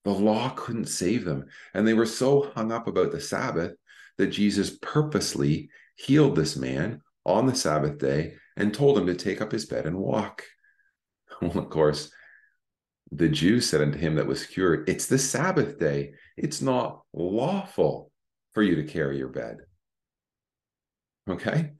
The 0.05 0.11
law 0.11 0.51
couldn't 0.51 0.89
save 0.89 1.25
them. 1.25 1.47
And 1.73 1.87
they 1.87 1.95
were 1.95 2.07
so 2.07 2.51
hung 2.55 2.73
up 2.73 2.89
about 2.89 3.13
the 3.13 3.21
Sabbath 3.21 3.73
that 4.19 4.27
Jesus 4.29 4.77
purposely 4.83 5.71
healed 5.97 6.35
this 6.35 6.57
man 6.57 7.03
on 7.25 7.47
the 7.47 7.55
Sabbath 7.55 7.99
day 7.99 8.35
and 8.57 8.75
told 8.75 8.99
him 8.99 9.07
to 9.07 9.15
take 9.15 9.41
up 9.41 9.53
his 9.53 9.67
bed 9.67 9.87
and 9.87 9.97
walk. 9.97 10.43
Well, 11.43 11.59
of 11.59 11.69
course, 11.69 12.13
the 13.11 13.29
Jews 13.29 13.69
said 13.69 13.81
unto 13.81 13.99
him 13.99 14.15
that 14.15 14.27
was 14.27 14.47
cured, 14.47 14.89
It's 14.89 15.07
the 15.07 15.19
Sabbath 15.19 15.81
day. 15.81 16.13
It's 16.37 16.63
not 16.63 17.03
lawful 17.13 18.13
for 18.55 18.63
you 18.63 18.77
to 18.77 18.85
carry 18.85 19.19
your 19.19 19.29
bed. 19.29 19.59
Okay. 21.29 21.73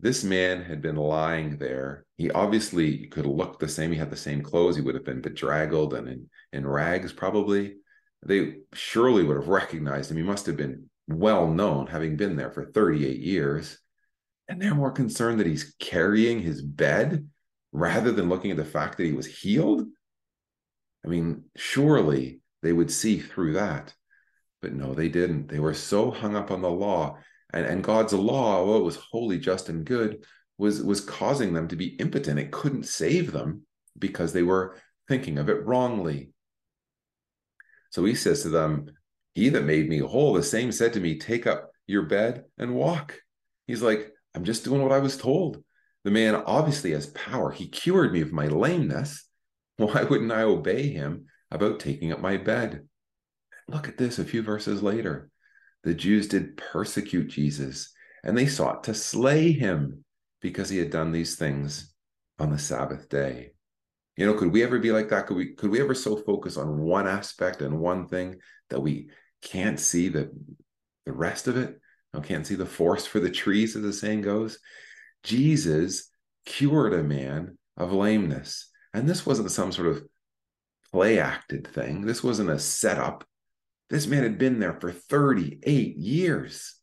This 0.00 0.22
man 0.22 0.62
had 0.62 0.80
been 0.80 0.96
lying 0.96 1.58
there. 1.58 2.04
He 2.16 2.30
obviously 2.30 3.06
could 3.08 3.26
look 3.26 3.58
the 3.58 3.68
same. 3.68 3.90
He 3.90 3.98
had 3.98 4.10
the 4.10 4.16
same 4.16 4.42
clothes. 4.42 4.76
He 4.76 4.82
would 4.82 4.94
have 4.94 5.04
been 5.04 5.20
bedraggled 5.20 5.94
and 5.94 6.08
in, 6.08 6.30
in 6.52 6.66
rags, 6.66 7.12
probably. 7.12 7.76
They 8.24 8.58
surely 8.74 9.24
would 9.24 9.36
have 9.36 9.48
recognized 9.48 10.10
him. 10.10 10.16
He 10.16 10.22
must 10.22 10.46
have 10.46 10.56
been 10.56 10.88
well 11.08 11.48
known, 11.48 11.88
having 11.88 12.16
been 12.16 12.36
there 12.36 12.50
for 12.50 12.64
38 12.64 13.18
years. 13.18 13.78
And 14.48 14.60
they're 14.60 14.74
more 14.74 14.92
concerned 14.92 15.40
that 15.40 15.46
he's 15.46 15.74
carrying 15.78 16.40
his 16.40 16.62
bed 16.62 17.28
rather 17.72 18.12
than 18.12 18.28
looking 18.28 18.50
at 18.50 18.56
the 18.56 18.64
fact 18.64 18.96
that 18.96 19.04
he 19.04 19.12
was 19.12 19.26
healed. 19.26 19.86
I 21.04 21.08
mean, 21.08 21.44
surely 21.56 22.40
they 22.62 22.72
would 22.72 22.90
see 22.90 23.18
through 23.18 23.54
that. 23.54 23.94
But 24.60 24.72
no, 24.72 24.94
they 24.94 25.08
didn't. 25.08 25.48
They 25.48 25.60
were 25.60 25.74
so 25.74 26.10
hung 26.10 26.36
up 26.36 26.50
on 26.50 26.62
the 26.62 26.70
law. 26.70 27.18
And, 27.52 27.64
and 27.64 27.84
God's 27.84 28.12
law, 28.12 28.76
it 28.76 28.84
was 28.84 28.96
holy, 28.96 29.38
just, 29.38 29.68
and 29.68 29.84
good, 29.84 30.24
was, 30.58 30.82
was 30.82 31.00
causing 31.00 31.52
them 31.52 31.68
to 31.68 31.76
be 31.76 31.96
impotent. 31.96 32.38
It 32.38 32.50
couldn't 32.50 32.86
save 32.86 33.32
them 33.32 33.62
because 33.98 34.32
they 34.32 34.42
were 34.42 34.76
thinking 35.08 35.38
of 35.38 35.48
it 35.48 35.64
wrongly. 35.64 36.30
So 37.90 38.04
he 38.04 38.14
says 38.14 38.42
to 38.42 38.50
them, 38.50 38.90
He 39.34 39.48
that 39.48 39.64
made 39.64 39.88
me 39.88 39.98
whole, 39.98 40.34
the 40.34 40.42
same 40.42 40.72
said 40.72 40.92
to 40.94 41.00
me, 41.00 41.18
Take 41.18 41.46
up 41.46 41.70
your 41.86 42.02
bed 42.02 42.44
and 42.58 42.74
walk. 42.74 43.20
He's 43.66 43.82
like, 43.82 44.12
I'm 44.34 44.44
just 44.44 44.64
doing 44.64 44.82
what 44.82 44.92
I 44.92 44.98
was 44.98 45.16
told. 45.16 45.62
The 46.04 46.10
man 46.10 46.34
obviously 46.34 46.92
has 46.92 47.06
power. 47.06 47.50
He 47.50 47.68
cured 47.68 48.12
me 48.12 48.20
of 48.20 48.32
my 48.32 48.48
lameness. 48.48 49.24
Why 49.76 50.02
wouldn't 50.02 50.32
I 50.32 50.42
obey 50.42 50.88
him 50.88 51.26
about 51.50 51.80
taking 51.80 52.12
up 52.12 52.20
my 52.20 52.36
bed? 52.36 52.87
Look 53.68 53.88
at 53.88 53.98
this 53.98 54.18
a 54.18 54.24
few 54.24 54.42
verses 54.42 54.82
later. 54.82 55.30
The 55.84 55.94
Jews 55.94 56.26
did 56.28 56.56
persecute 56.56 57.28
Jesus 57.28 57.92
and 58.24 58.36
they 58.36 58.46
sought 58.46 58.84
to 58.84 58.94
slay 58.94 59.52
him 59.52 60.04
because 60.40 60.68
he 60.68 60.78
had 60.78 60.90
done 60.90 61.12
these 61.12 61.36
things 61.36 61.94
on 62.38 62.50
the 62.50 62.58
Sabbath 62.58 63.08
day. 63.08 63.50
You 64.16 64.26
know, 64.26 64.34
could 64.34 64.52
we 64.52 64.64
ever 64.64 64.78
be 64.78 64.90
like 64.90 65.08
that? 65.10 65.26
Could 65.26 65.36
we 65.36 65.54
could 65.54 65.70
we 65.70 65.80
ever 65.80 65.94
so 65.94 66.16
focus 66.16 66.56
on 66.56 66.80
one 66.80 67.06
aspect 67.06 67.62
and 67.62 67.78
one 67.78 68.08
thing 68.08 68.36
that 68.70 68.80
we 68.80 69.10
can't 69.42 69.78
see 69.78 70.08
the 70.08 70.30
the 71.06 71.12
rest 71.12 71.46
of 71.46 71.56
it? 71.56 71.78
I 72.14 72.20
can't 72.20 72.46
see 72.46 72.54
the 72.54 72.66
forest 72.66 73.08
for 73.08 73.20
the 73.20 73.30
trees, 73.30 73.76
as 73.76 73.82
the 73.82 73.92
saying 73.92 74.22
goes. 74.22 74.58
Jesus 75.22 76.10
cured 76.46 76.94
a 76.94 77.02
man 77.02 77.58
of 77.76 77.92
lameness. 77.92 78.70
And 78.94 79.08
this 79.08 79.26
wasn't 79.26 79.50
some 79.50 79.72
sort 79.72 79.88
of 79.88 80.02
play 80.90 81.18
acted 81.18 81.66
thing. 81.66 82.00
This 82.06 82.24
wasn't 82.24 82.50
a 82.50 82.58
setup. 82.58 83.24
This 83.90 84.06
man 84.06 84.22
had 84.22 84.38
been 84.38 84.60
there 84.60 84.78
for 84.80 84.92
38 84.92 85.96
years. 85.96 86.74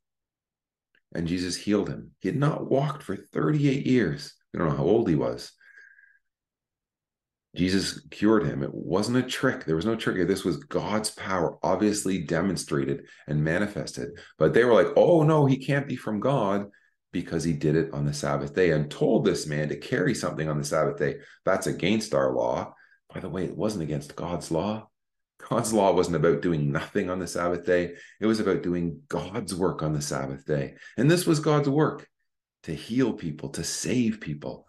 And 1.13 1.27
Jesus 1.27 1.55
healed 1.55 1.87
him. 1.87 2.11
He 2.19 2.27
had 2.27 2.37
not 2.37 2.69
walked 2.69 3.03
for 3.03 3.15
38 3.15 3.85
years. 3.85 4.33
We 4.51 4.59
don't 4.59 4.69
know 4.69 4.75
how 4.75 4.83
old 4.83 5.07
he 5.07 5.15
was. 5.15 5.51
Jesus 7.55 8.05
cured 8.11 8.45
him. 8.45 8.63
It 8.63 8.73
wasn't 8.73 9.17
a 9.17 9.23
trick. 9.23 9.63
There 9.63 9.77
was 9.77 9.85
no 9.85 9.95
trick. 9.95 10.27
This 10.27 10.43
was 10.43 10.57
God's 10.57 11.11
power, 11.11 11.57
obviously 11.63 12.23
demonstrated 12.23 13.05
and 13.27 13.43
manifested. 13.43 14.09
But 14.37 14.53
they 14.53 14.65
were 14.65 14.73
like, 14.73 14.87
oh, 14.97 15.23
no, 15.23 15.45
he 15.45 15.57
can't 15.57 15.87
be 15.87 15.95
from 15.95 16.19
God 16.19 16.67
because 17.13 17.45
he 17.45 17.53
did 17.53 17.77
it 17.77 17.93
on 17.93 18.03
the 18.03 18.13
Sabbath 18.13 18.53
day 18.53 18.71
and 18.71 18.91
told 18.91 19.23
this 19.23 19.47
man 19.47 19.69
to 19.69 19.77
carry 19.77 20.13
something 20.13 20.49
on 20.49 20.57
the 20.57 20.65
Sabbath 20.65 20.97
day. 20.97 21.19
That's 21.45 21.67
against 21.67 22.13
our 22.13 22.33
law. 22.33 22.73
By 23.13 23.21
the 23.21 23.29
way, 23.29 23.45
it 23.45 23.55
wasn't 23.55 23.83
against 23.83 24.17
God's 24.17 24.51
law. 24.51 24.89
God's 25.37 25.73
law 25.73 25.93
wasn't 25.93 26.15
about 26.15 26.41
doing 26.41 26.71
nothing 26.71 27.09
on 27.09 27.19
the 27.19 27.27
Sabbath 27.27 27.65
day, 27.65 27.95
it 28.19 28.25
was 28.25 28.39
about 28.39 28.63
doing 28.63 29.01
God's 29.07 29.53
work 29.53 29.83
on 29.83 29.93
the 29.93 30.01
Sabbath 30.01 30.45
day. 30.45 30.75
And 30.97 31.09
this 31.09 31.25
was 31.25 31.39
God's 31.39 31.69
work 31.69 32.07
to 32.63 32.73
heal 32.73 33.13
people, 33.13 33.49
to 33.49 33.63
save 33.63 34.19
people. 34.19 34.65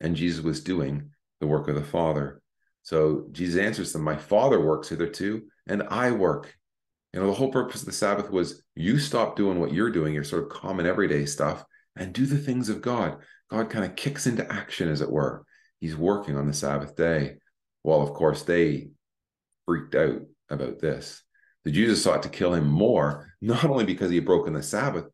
And 0.00 0.16
Jesus 0.16 0.42
was 0.42 0.62
doing 0.62 1.10
the 1.40 1.46
work 1.46 1.68
of 1.68 1.76
the 1.76 1.84
Father. 1.84 2.40
So 2.82 3.26
Jesus 3.30 3.60
answers 3.60 3.92
them, 3.92 4.02
My 4.02 4.16
Father 4.16 4.60
works 4.60 4.88
hitherto, 4.88 5.42
and 5.66 5.84
I 5.84 6.10
work. 6.10 6.56
You 7.12 7.20
know, 7.20 7.26
the 7.26 7.34
whole 7.34 7.52
purpose 7.52 7.82
of 7.82 7.86
the 7.86 7.92
Sabbath 7.92 8.30
was 8.30 8.62
you 8.74 8.98
stop 8.98 9.36
doing 9.36 9.60
what 9.60 9.72
you're 9.72 9.90
doing, 9.90 10.14
your 10.14 10.24
sort 10.24 10.44
of 10.44 10.48
common 10.48 10.86
everyday 10.86 11.26
stuff, 11.26 11.64
and 11.94 12.12
do 12.12 12.26
the 12.26 12.38
things 12.38 12.68
of 12.68 12.80
God. 12.80 13.18
God 13.50 13.70
kind 13.70 13.84
of 13.84 13.96
kicks 13.96 14.26
into 14.26 14.50
action, 14.50 14.88
as 14.88 15.00
it 15.00 15.10
were. 15.10 15.44
He's 15.78 15.96
working 15.96 16.36
on 16.36 16.46
the 16.46 16.54
Sabbath 16.54 16.96
day. 16.96 17.36
Well, 17.84 18.00
of 18.02 18.14
course, 18.14 18.42
they 18.42 18.88
freaked 19.66 19.94
out 19.94 20.22
about 20.50 20.78
this. 20.80 21.22
The 21.64 21.70
Jews 21.70 22.02
sought 22.02 22.22
to 22.24 22.28
kill 22.28 22.54
him 22.54 22.66
more, 22.66 23.32
not 23.40 23.64
only 23.64 23.84
because 23.84 24.10
he 24.10 24.16
had 24.16 24.26
broken 24.26 24.52
the 24.52 24.62
Sabbath, 24.62 25.06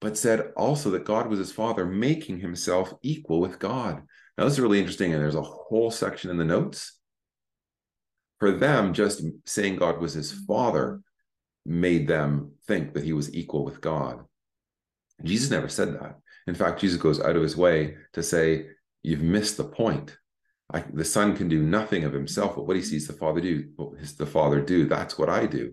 but 0.00 0.16
said 0.16 0.52
also 0.56 0.90
that 0.90 1.04
God 1.04 1.28
was 1.28 1.38
his 1.38 1.52
father, 1.52 1.86
making 1.86 2.40
himself 2.40 2.92
equal 3.02 3.40
with 3.40 3.58
God. 3.58 4.02
Now, 4.36 4.44
this 4.44 4.54
is 4.54 4.60
really 4.60 4.78
interesting, 4.78 5.12
and 5.12 5.22
there's 5.22 5.34
a 5.34 5.42
whole 5.42 5.90
section 5.90 6.30
in 6.30 6.38
the 6.38 6.44
notes. 6.44 6.98
For 8.40 8.50
them, 8.50 8.92
just 8.92 9.22
saying 9.46 9.76
God 9.76 10.00
was 10.00 10.14
his 10.14 10.32
father 10.32 11.00
made 11.64 12.08
them 12.08 12.52
think 12.66 12.94
that 12.94 13.04
he 13.04 13.12
was 13.12 13.32
equal 13.34 13.64
with 13.64 13.80
God. 13.80 14.24
Jesus 15.22 15.50
never 15.50 15.68
said 15.68 15.94
that. 15.94 16.18
In 16.46 16.54
fact, 16.54 16.80
Jesus 16.80 17.00
goes 17.00 17.20
out 17.20 17.36
of 17.36 17.42
his 17.42 17.56
way 17.56 17.96
to 18.14 18.22
say, 18.22 18.66
You've 19.04 19.22
missed 19.22 19.56
the 19.56 19.64
point. 19.64 20.16
I, 20.70 20.84
the 20.92 21.04
son 21.04 21.36
can 21.36 21.48
do 21.48 21.62
nothing 21.62 22.04
of 22.04 22.12
himself, 22.12 22.56
but 22.56 22.66
what 22.66 22.76
he 22.76 22.82
sees 22.82 23.06
the 23.06 23.12
father 23.12 23.40
do, 23.40 23.68
what 23.76 23.98
his, 23.98 24.16
the 24.16 24.26
father 24.26 24.60
do, 24.60 24.86
that's 24.86 25.18
what 25.18 25.28
I 25.28 25.46
do. 25.46 25.72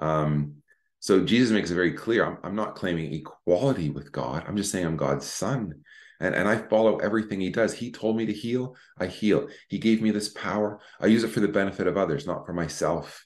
Um, 0.00 0.56
so 0.98 1.24
Jesus 1.24 1.50
makes 1.50 1.70
it 1.70 1.74
very 1.74 1.92
clear. 1.92 2.24
I'm, 2.24 2.38
I'm 2.44 2.54
not 2.54 2.74
claiming 2.74 3.12
equality 3.12 3.90
with 3.90 4.12
God. 4.12 4.44
I'm 4.46 4.56
just 4.56 4.70
saying 4.70 4.86
I'm 4.86 4.96
God's 4.96 5.26
son. 5.26 5.74
And, 6.20 6.34
and 6.34 6.46
I 6.46 6.56
follow 6.56 6.98
everything 6.98 7.40
he 7.40 7.48
does. 7.48 7.72
He 7.72 7.90
told 7.90 8.16
me 8.16 8.26
to 8.26 8.32
heal, 8.32 8.76
I 8.98 9.06
heal. 9.06 9.48
He 9.68 9.78
gave 9.78 10.02
me 10.02 10.10
this 10.10 10.28
power. 10.28 10.80
I 11.00 11.06
use 11.06 11.24
it 11.24 11.28
for 11.30 11.40
the 11.40 11.48
benefit 11.48 11.86
of 11.86 11.96
others, 11.96 12.26
not 12.26 12.44
for 12.44 12.52
myself. 12.52 13.24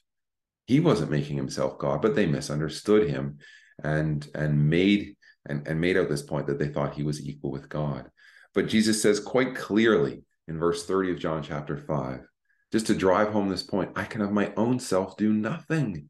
He 0.65 0.79
wasn't 0.79 1.11
making 1.11 1.35
himself 1.35 1.77
God, 1.77 2.01
but 2.01 2.15
they 2.15 2.25
misunderstood 2.25 3.09
him 3.09 3.39
and 3.83 4.25
and 4.33 4.69
made 4.69 5.15
and, 5.45 5.67
and 5.67 5.79
made 5.79 5.97
out 5.97 6.09
this 6.09 6.23
point 6.23 6.47
that 6.47 6.57
they 6.57 6.69
thought 6.69 6.93
he 6.93 7.03
was 7.03 7.25
equal 7.25 7.51
with 7.51 7.69
God. 7.69 8.09
But 8.53 8.67
Jesus 8.67 9.01
says 9.01 9.19
quite 9.19 9.55
clearly 9.55 10.23
in 10.47 10.59
verse 10.59 10.85
30 10.85 11.11
of 11.11 11.19
John 11.19 11.43
chapter 11.43 11.77
5. 11.77 12.27
Just 12.71 12.87
to 12.87 12.95
drive 12.95 13.29
home 13.29 13.49
this 13.49 13.63
point, 13.63 13.91
I 13.95 14.03
can 14.03 14.21
of 14.21 14.31
my 14.31 14.51
own 14.57 14.79
self 14.79 15.17
do 15.17 15.31
nothing. 15.31 16.09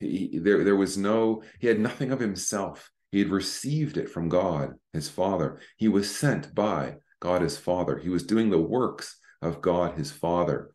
He, 0.00 0.38
there, 0.38 0.64
there 0.64 0.76
was 0.76 0.98
no, 0.98 1.42
he 1.60 1.66
had 1.66 1.80
nothing 1.80 2.10
of 2.10 2.20
himself. 2.20 2.90
He 3.10 3.18
had 3.20 3.28
received 3.28 3.96
it 3.96 4.10
from 4.10 4.28
God, 4.28 4.74
his 4.92 5.08
Father. 5.08 5.60
He 5.76 5.88
was 5.88 6.14
sent 6.14 6.54
by 6.54 6.96
God, 7.20 7.42
his 7.42 7.56
Father. 7.56 7.98
He 7.98 8.08
was 8.08 8.24
doing 8.24 8.50
the 8.50 8.58
works 8.58 9.16
of 9.40 9.60
God, 9.60 9.96
his 9.96 10.10
Father. 10.10 10.74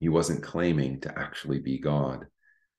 He 0.00 0.08
wasn't 0.08 0.42
claiming 0.42 1.00
to 1.00 1.18
actually 1.18 1.60
be 1.60 1.78
God. 1.78 2.26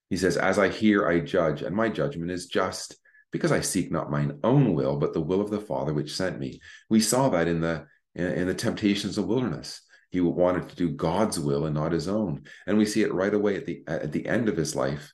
He 0.10 0.18
says, 0.18 0.38
As 0.38 0.60
I 0.60 0.70
hear, 0.70 1.08
I 1.08 1.20
judge, 1.20 1.62
and 1.62 1.76
my 1.76 1.90
judgment 1.90 2.32
is 2.32 2.48
just, 2.48 2.98
because 3.32 3.52
I 3.52 3.62
seek 3.62 3.92
not 3.92 4.12
mine 4.12 4.40
own 4.44 4.74
will, 4.74 4.98
but 4.98 5.14
the 5.14 5.22
will 5.22 5.42
of 5.42 5.52
the 5.52 5.62
Father 5.62 5.94
which 5.94 6.16
sent 6.16 6.40
me. 6.40 6.60
We 6.90 7.00
saw 7.00 7.30
that 7.30 7.48
in 7.48 7.62
the 7.62 7.86
in, 8.20 8.34
in 8.34 8.48
the 8.48 8.54
temptations 8.54 9.18
of 9.18 9.28
wilderness. 9.28 9.82
He 10.12 10.22
wanted 10.22 10.70
to 10.70 10.76
do 10.76 10.90
God's 10.90 11.40
will 11.40 11.66
and 11.66 11.76
not 11.76 11.92
his 11.92 12.08
own. 12.08 12.44
And 12.66 12.78
we 12.78 12.86
see 12.86 13.04
it 13.04 13.14
right 13.14 13.34
away 13.34 13.56
at 13.56 13.66
the 13.66 13.84
at 13.88 14.12
the 14.12 14.28
end 14.28 14.50
of 14.50 14.58
his 14.58 14.76
life 14.76 15.14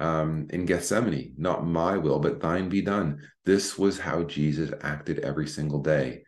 um, 0.00 0.48
in 0.50 0.66
Gethsemane. 0.66 1.34
Not 1.36 1.66
my 1.66 1.96
will, 1.96 2.18
but 2.18 2.40
thine 2.40 2.68
be 2.68 2.82
done. 2.82 3.20
This 3.44 3.78
was 3.78 3.98
how 3.98 4.24
Jesus 4.24 4.72
acted 4.82 5.20
every 5.20 5.46
single 5.46 5.80
day. 5.80 6.24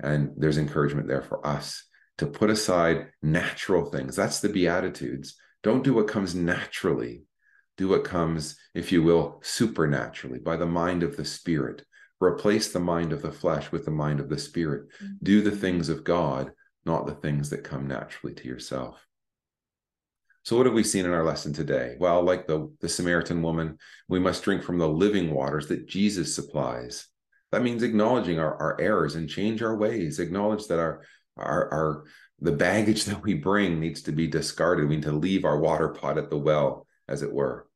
And 0.00 0.32
there's 0.36 0.58
encouragement 0.58 1.08
there 1.08 1.22
for 1.22 1.46
us 1.46 1.84
to 2.18 2.26
put 2.26 2.50
aside 2.50 3.08
natural 3.22 3.84
things. 3.90 4.16
That's 4.16 4.40
the 4.40 4.48
Beatitudes. 4.48 5.36
Don't 5.62 5.84
do 5.84 5.94
what 5.94 6.08
comes 6.08 6.34
naturally. 6.34 7.22
Do 7.76 7.88
what 7.88 8.04
comes, 8.04 8.56
if 8.74 8.90
you 8.92 9.02
will, 9.02 9.40
supernaturally 9.42 10.38
by 10.38 10.56
the 10.56 10.66
mind 10.66 11.02
of 11.02 11.16
the 11.16 11.24
Spirit. 11.24 11.84
Replace 12.20 12.72
the 12.72 12.80
mind 12.80 13.12
of 13.12 13.22
the 13.22 13.32
flesh 13.32 13.70
with 13.70 13.84
the 13.84 13.90
mind 13.90 14.20
of 14.20 14.28
the 14.28 14.38
spirit. 14.38 14.88
Mm-hmm. 15.02 15.14
Do 15.22 15.42
the 15.42 15.52
things 15.52 15.88
of 15.88 16.04
God, 16.04 16.52
not 16.84 17.06
the 17.06 17.14
things 17.14 17.50
that 17.50 17.64
come 17.64 17.86
naturally 17.86 18.34
to 18.34 18.48
yourself. 18.48 19.04
So, 20.42 20.56
what 20.56 20.66
have 20.66 20.74
we 20.74 20.82
seen 20.82 21.04
in 21.04 21.12
our 21.12 21.24
lesson 21.24 21.52
today? 21.52 21.96
Well, 22.00 22.22
like 22.22 22.46
the, 22.46 22.72
the 22.80 22.88
Samaritan 22.88 23.42
woman, 23.42 23.78
we 24.08 24.18
must 24.18 24.42
drink 24.42 24.62
from 24.62 24.78
the 24.78 24.88
living 24.88 25.32
waters 25.32 25.66
that 25.68 25.86
Jesus 25.86 26.34
supplies. 26.34 27.06
That 27.52 27.62
means 27.62 27.82
acknowledging 27.82 28.38
our, 28.38 28.56
our 28.56 28.80
errors 28.80 29.14
and 29.14 29.28
change 29.28 29.62
our 29.62 29.76
ways, 29.76 30.18
acknowledge 30.18 30.66
that 30.68 30.78
our, 30.78 31.02
our, 31.36 31.72
our 31.72 32.04
the 32.40 32.52
baggage 32.52 33.04
that 33.04 33.22
we 33.22 33.34
bring 33.34 33.78
needs 33.78 34.02
to 34.02 34.12
be 34.12 34.26
discarded. 34.26 34.88
We 34.88 34.96
need 34.96 35.04
to 35.04 35.12
leave 35.12 35.44
our 35.44 35.58
water 35.58 35.88
pot 35.88 36.18
at 36.18 36.30
the 36.30 36.38
well, 36.38 36.86
as 37.08 37.22
it 37.22 37.32
were, 37.32 37.68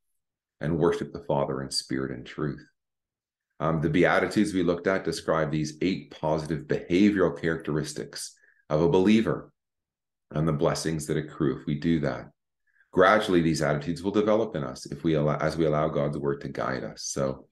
and 0.61 0.79
worship 0.79 1.13
the 1.13 1.25
Father 1.25 1.63
in 1.63 1.71
spirit 1.71 2.13
and 2.13 2.25
truth. 2.25 2.65
Um, 3.63 3.81
the 3.81 3.91
Beatitudes 3.91 4.53
we 4.53 4.65
looked 4.65 4.89
at 4.89 5.05
describe 5.05 5.53
these 5.53 5.79
eight 5.83 6.11
positive 6.11 6.65
behavioral 6.65 7.41
characteristics 7.41 8.35
of 8.69 8.83
a 8.83 8.89
believer 8.89 9.53
and 10.33 10.49
the 10.49 10.53
blessings 10.53 11.07
that 11.07 11.17
accrue 11.17 11.61
if 11.61 11.65
we 11.65 11.77
do 11.77 12.01
that. 12.01 12.29
Gradually, 12.91 13.41
these 13.41 13.63
attitudes 13.63 14.03
will 14.03 14.11
develop 14.11 14.57
in 14.57 14.65
us 14.65 14.87
if 14.87 15.05
we 15.05 15.15
allow, 15.15 15.37
as 15.37 15.57
we 15.57 15.67
allow 15.67 15.89
God's 15.89 16.19
word 16.19 16.41
to 16.41 16.49
guide 16.49 16.83
us. 16.83 17.05
So 17.05 17.47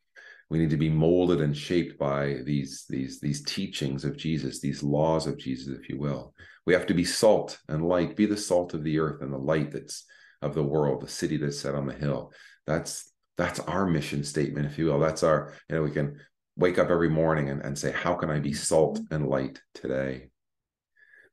we 0.49 0.59
need 0.59 0.71
to 0.71 0.77
be 0.77 0.91
molded 0.91 1.41
and 1.43 1.57
shaped 1.57 1.97
by 1.97 2.39
these 2.45 2.87
these 2.89 3.21
these 3.21 3.45
teachings 3.45 4.05
of 4.05 4.17
Jesus, 4.17 4.59
these 4.59 4.83
laws 4.83 5.29
of 5.29 5.39
Jesus, 5.39 5.69
if 5.69 5.89
you 5.89 5.97
will. 5.97 6.35
We 6.67 6.73
have 6.73 6.87
to 6.87 6.95
be 6.95 7.05
salt 7.05 7.57
and 7.69 7.87
light, 7.87 8.17
be 8.17 8.27
the 8.27 8.37
salt 8.37 8.75
of 8.75 8.83
the 8.83 8.99
earth 8.99 9.23
and 9.23 9.33
the 9.33 9.39
light 9.39 9.71
that's 9.71 10.07
of 10.43 10.55
the 10.55 10.65
world, 10.65 11.03
the 11.03 11.09
city 11.09 11.37
that's 11.37 11.61
set 11.61 11.77
on 11.77 11.87
the 11.87 11.95
hill. 11.95 12.33
That's 12.67 13.10
that's 13.41 13.61
our 13.61 13.87
mission 13.87 14.23
statement, 14.23 14.67
if 14.67 14.79
you 14.79 14.87
will. 14.87 15.01
That's 15.01 15.23
our, 15.23 15.53
you 15.69 15.77
know, 15.77 15.83
we 15.83 15.91
can 15.91 16.21
wake 16.57 16.79
up 16.79 16.91
every 16.91 17.09
morning 17.09 17.49
and, 17.49 17.63
and 17.63 17.79
say, 17.79 17.91
how 17.91 18.15
can 18.15 18.31
I 18.31 18.39
be 18.39 18.53
salt 18.53 19.01
and 19.11 19.27
light 19.27 19.61
today? 19.75 20.29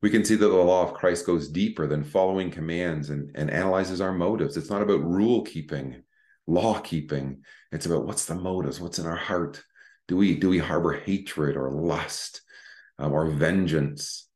We 0.02 0.10
can 0.10 0.24
see 0.24 0.36
that 0.36 0.48
the 0.48 0.56
law 0.56 0.84
of 0.84 0.94
Christ 0.94 1.26
goes 1.26 1.50
deeper 1.50 1.86
than 1.86 2.04
following 2.04 2.50
commands 2.50 3.10
and, 3.10 3.32
and 3.36 3.50
analyzes 3.50 4.00
our 4.00 4.14
motives. 4.14 4.56
It's 4.56 4.70
not 4.70 4.84
about 4.84 5.04
rule 5.04 5.42
keeping, 5.42 6.04
law 6.46 6.80
keeping. 6.80 7.42
It's 7.72 7.88
about 7.88 8.06
what's 8.06 8.26
the 8.26 8.36
motives, 8.36 8.80
what's 8.80 9.00
in 9.00 9.06
our 9.06 9.16
heart. 9.16 9.62
Do 10.08 10.16
we 10.16 10.36
do 10.36 10.50
we 10.50 10.60
harbor 10.60 10.94
hatred 10.94 11.58
or 11.58 11.72
lust 11.72 12.42
um, 13.00 13.12
or 13.12 13.32
vengeance? 13.32 14.30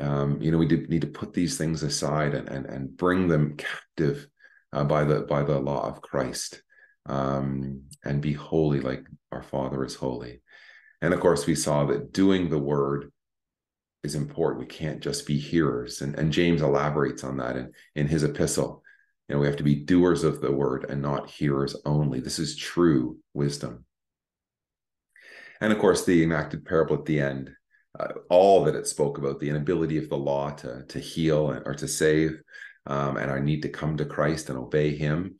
Um, 0.00 0.40
you 0.40 0.50
know, 0.50 0.58
we 0.58 0.66
do, 0.66 0.86
need 0.86 1.02
to 1.02 1.08
put 1.08 1.34
these 1.34 1.58
things 1.58 1.82
aside 1.82 2.32
and, 2.34 2.48
and, 2.48 2.64
and 2.66 2.96
bring 2.96 3.28
them 3.28 3.56
captive 3.56 4.26
uh, 4.72 4.84
by 4.84 5.04
the 5.04 5.20
by 5.20 5.42
the 5.42 5.58
law 5.58 5.86
of 5.86 6.00
Christ, 6.00 6.62
um, 7.06 7.82
and 8.04 8.20
be 8.20 8.32
holy 8.32 8.80
like 8.80 9.04
our 9.32 9.42
Father 9.42 9.84
is 9.84 9.94
holy. 9.94 10.40
And 11.02 11.12
of 11.12 11.20
course, 11.20 11.46
we 11.46 11.54
saw 11.54 11.84
that 11.86 12.12
doing 12.12 12.48
the 12.48 12.58
word 12.58 13.12
is 14.02 14.14
important. 14.14 14.60
We 14.60 14.66
can't 14.66 15.00
just 15.00 15.26
be 15.26 15.38
hearers. 15.38 16.02
And, 16.02 16.14
and 16.14 16.32
James 16.32 16.62
elaborates 16.62 17.24
on 17.24 17.38
that 17.38 17.56
in, 17.56 17.72
in 17.94 18.06
his 18.06 18.22
epistle. 18.22 18.82
You 19.28 19.34
know, 19.34 19.40
we 19.40 19.46
have 19.46 19.56
to 19.56 19.62
be 19.62 19.74
doers 19.74 20.24
of 20.24 20.40
the 20.40 20.52
word 20.52 20.86
and 20.88 21.00
not 21.00 21.30
hearers 21.30 21.76
only. 21.84 22.20
This 22.20 22.38
is 22.38 22.56
true 22.56 23.18
wisdom. 23.32 23.84
And 25.60 25.72
of 25.72 25.78
course, 25.78 26.04
the 26.04 26.22
enacted 26.22 26.66
parable 26.66 26.96
at 26.96 27.06
the 27.06 27.20
end, 27.20 27.50
uh, 27.98 28.08
all 28.28 28.64
that 28.64 28.74
it 28.74 28.86
spoke 28.86 29.18
about 29.18 29.40
the 29.40 29.48
inability 29.48 29.96
of 29.96 30.10
the 30.10 30.16
law 30.16 30.50
to, 30.50 30.84
to 30.88 30.98
heal 30.98 31.62
or 31.64 31.74
to 31.74 31.88
save, 31.88 32.40
um, 32.86 33.16
and 33.16 33.30
our 33.30 33.40
need 33.40 33.62
to 33.62 33.68
come 33.70 33.96
to 33.96 34.04
Christ 34.04 34.50
and 34.50 34.58
obey 34.58 34.94
Him. 34.94 35.36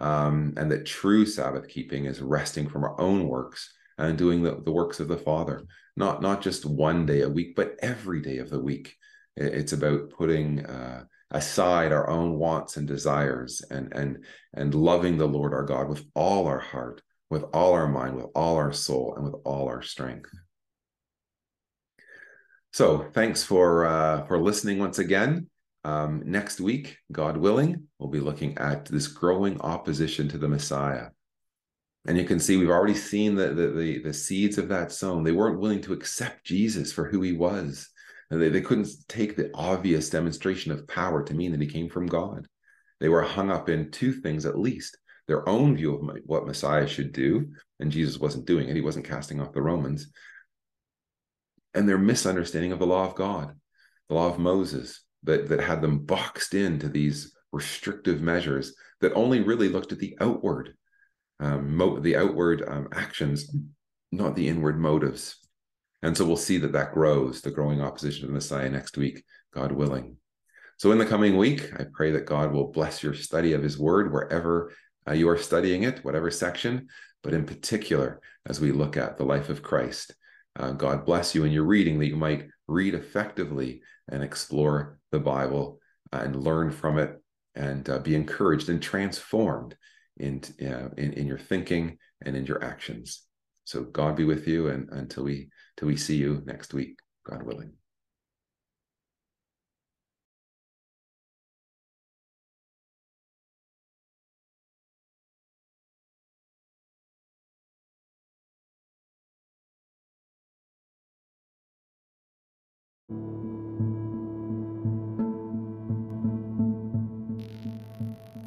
Um, 0.00 0.54
and 0.56 0.70
that 0.70 0.86
true 0.86 1.26
Sabbath 1.26 1.68
keeping 1.68 2.06
is 2.06 2.22
resting 2.22 2.68
from 2.68 2.84
our 2.84 2.98
own 3.00 3.28
works 3.28 3.72
and 3.98 4.16
doing 4.16 4.42
the, 4.42 4.60
the 4.64 4.72
works 4.72 4.98
of 4.98 5.08
the 5.08 5.18
Father, 5.18 5.66
not 5.96 6.22
not 6.22 6.40
just 6.40 6.64
one 6.64 7.04
day 7.04 7.20
a 7.20 7.28
week, 7.28 7.54
but 7.54 7.76
every 7.82 8.22
day 8.22 8.38
of 8.38 8.48
the 8.48 8.60
week. 8.60 8.96
It's 9.36 9.72
about 9.72 10.10
putting 10.10 10.64
uh, 10.64 11.04
aside 11.30 11.92
our 11.92 12.08
own 12.08 12.38
wants 12.38 12.76
and 12.76 12.88
desires 12.88 13.62
and 13.70 13.92
and 13.92 14.24
and 14.54 14.74
loving 14.74 15.18
the 15.18 15.28
Lord 15.28 15.52
our 15.52 15.64
God 15.64 15.88
with 15.88 16.02
all 16.14 16.46
our 16.46 16.58
heart, 16.58 17.02
with 17.28 17.44
all 17.52 17.74
our 17.74 17.88
mind, 17.88 18.16
with 18.16 18.26
all 18.34 18.56
our 18.56 18.72
soul, 18.72 19.14
and 19.16 19.24
with 19.24 19.34
all 19.44 19.68
our 19.68 19.82
strength. 19.82 20.30
So, 22.72 23.06
thanks 23.12 23.42
for 23.42 23.84
uh, 23.84 24.26
for 24.26 24.40
listening 24.40 24.78
once 24.78 24.98
again. 24.98 25.49
Um, 25.84 26.22
next 26.26 26.60
week, 26.60 26.98
God 27.10 27.36
willing, 27.36 27.84
we'll 27.98 28.10
be 28.10 28.20
looking 28.20 28.58
at 28.58 28.86
this 28.86 29.06
growing 29.08 29.60
opposition 29.60 30.28
to 30.28 30.38
the 30.38 30.48
Messiah. 30.48 31.08
And 32.06 32.16
you 32.18 32.24
can 32.24 32.38
see 32.38 32.56
we've 32.56 32.70
already 32.70 32.94
seen 32.94 33.34
the, 33.34 33.48
the, 33.48 33.68
the, 33.68 34.02
the 34.04 34.12
seeds 34.12 34.58
of 34.58 34.68
that 34.68 34.92
sown. 34.92 35.22
They 35.22 35.32
weren't 35.32 35.60
willing 35.60 35.82
to 35.82 35.92
accept 35.92 36.44
Jesus 36.44 36.92
for 36.92 37.08
who 37.08 37.22
he 37.22 37.32
was. 37.32 37.88
And 38.30 38.40
they, 38.40 38.48
they 38.48 38.60
couldn't 38.60 38.88
take 39.08 39.36
the 39.36 39.50
obvious 39.54 40.10
demonstration 40.10 40.72
of 40.72 40.86
power 40.86 41.22
to 41.22 41.34
mean 41.34 41.52
that 41.52 41.60
he 41.60 41.66
came 41.66 41.88
from 41.88 42.06
God. 42.06 42.46
They 43.00 43.08
were 43.08 43.22
hung 43.22 43.50
up 43.50 43.68
in 43.68 43.90
two 43.90 44.12
things 44.12 44.46
at 44.46 44.58
least 44.58 44.96
their 45.30 45.48
own 45.48 45.76
view 45.76 45.94
of 45.94 46.18
what 46.26 46.44
Messiah 46.44 46.88
should 46.88 47.12
do, 47.12 47.52
and 47.78 47.92
Jesus 47.92 48.18
wasn't 48.18 48.46
doing 48.46 48.68
it. 48.68 48.74
He 48.74 48.82
wasn't 48.82 49.06
casting 49.06 49.40
off 49.40 49.52
the 49.52 49.62
Romans. 49.62 50.10
And 51.72 51.88
their 51.88 51.98
misunderstanding 51.98 52.72
of 52.72 52.80
the 52.80 52.86
law 52.88 53.06
of 53.06 53.14
God, 53.14 53.54
the 54.08 54.16
law 54.16 54.26
of 54.26 54.40
Moses, 54.40 55.00
that, 55.24 55.48
that 55.48 55.60
had 55.60 55.82
them 55.82 55.98
boxed 55.98 56.54
into 56.54 56.88
these 56.88 57.34
restrictive 57.52 58.20
measures 58.20 58.74
that 59.00 59.12
only 59.14 59.40
really 59.40 59.68
looked 59.68 59.92
at 59.92 59.98
the 59.98 60.16
outward, 60.20 60.74
um, 61.40 62.00
the 62.02 62.16
outward 62.16 62.62
um, 62.66 62.88
actions, 62.92 63.54
not 64.12 64.36
the 64.36 64.48
inward 64.48 64.78
motives. 64.78 65.36
And 66.02 66.16
so 66.16 66.24
we'll 66.24 66.36
see 66.36 66.58
that 66.58 66.72
that 66.72 66.92
grows, 66.92 67.40
the 67.40 67.50
growing 67.50 67.80
opposition 67.80 68.22
to 68.22 68.26
the 68.28 68.32
Messiah 68.32 68.70
next 68.70 68.96
week, 68.96 69.22
God 69.52 69.72
willing. 69.72 70.16
So 70.78 70.92
in 70.92 70.98
the 70.98 71.06
coming 71.06 71.36
week, 71.36 71.70
I 71.78 71.84
pray 71.92 72.10
that 72.12 72.24
God 72.24 72.52
will 72.52 72.72
bless 72.72 73.02
your 73.02 73.12
study 73.12 73.52
of 73.52 73.62
his 73.62 73.78
word 73.78 74.12
wherever 74.12 74.72
uh, 75.06 75.12
you 75.12 75.28
are 75.28 75.36
studying 75.36 75.82
it, 75.82 76.02
whatever 76.04 76.30
section, 76.30 76.88
but 77.22 77.34
in 77.34 77.44
particular, 77.44 78.20
as 78.46 78.60
we 78.60 78.72
look 78.72 78.96
at 78.96 79.18
the 79.18 79.24
life 79.24 79.50
of 79.50 79.62
Christ. 79.62 80.14
Uh, 80.56 80.72
God 80.72 81.04
bless 81.04 81.34
you 81.34 81.44
in 81.44 81.52
your 81.52 81.64
reading 81.64 81.98
that 81.98 82.08
you 82.08 82.16
might 82.16 82.48
read 82.66 82.94
effectively 82.94 83.82
and 84.10 84.22
explore 84.22 84.98
the 85.12 85.18
Bible 85.18 85.80
and 86.12 86.44
learn 86.44 86.70
from 86.70 86.98
it 86.98 87.20
and 87.54 87.88
uh, 87.88 87.98
be 87.98 88.14
encouraged 88.14 88.68
and 88.68 88.82
transformed 88.82 89.76
in, 90.16 90.42
uh, 90.62 90.88
in, 90.96 91.12
in 91.14 91.26
your 91.26 91.38
thinking 91.38 91.98
and 92.24 92.36
in 92.36 92.46
your 92.46 92.62
actions. 92.62 93.22
So 93.64 93.84
God 93.84 94.16
be 94.16 94.24
with 94.24 94.46
you 94.46 94.68
and 94.68 94.88
until 94.90 95.24
we 95.24 95.50
till 95.76 95.88
we 95.88 95.96
see 95.96 96.16
you 96.16 96.42
next 96.44 96.74
week, 96.74 96.98
God 97.24 97.42
willing. 97.42 97.72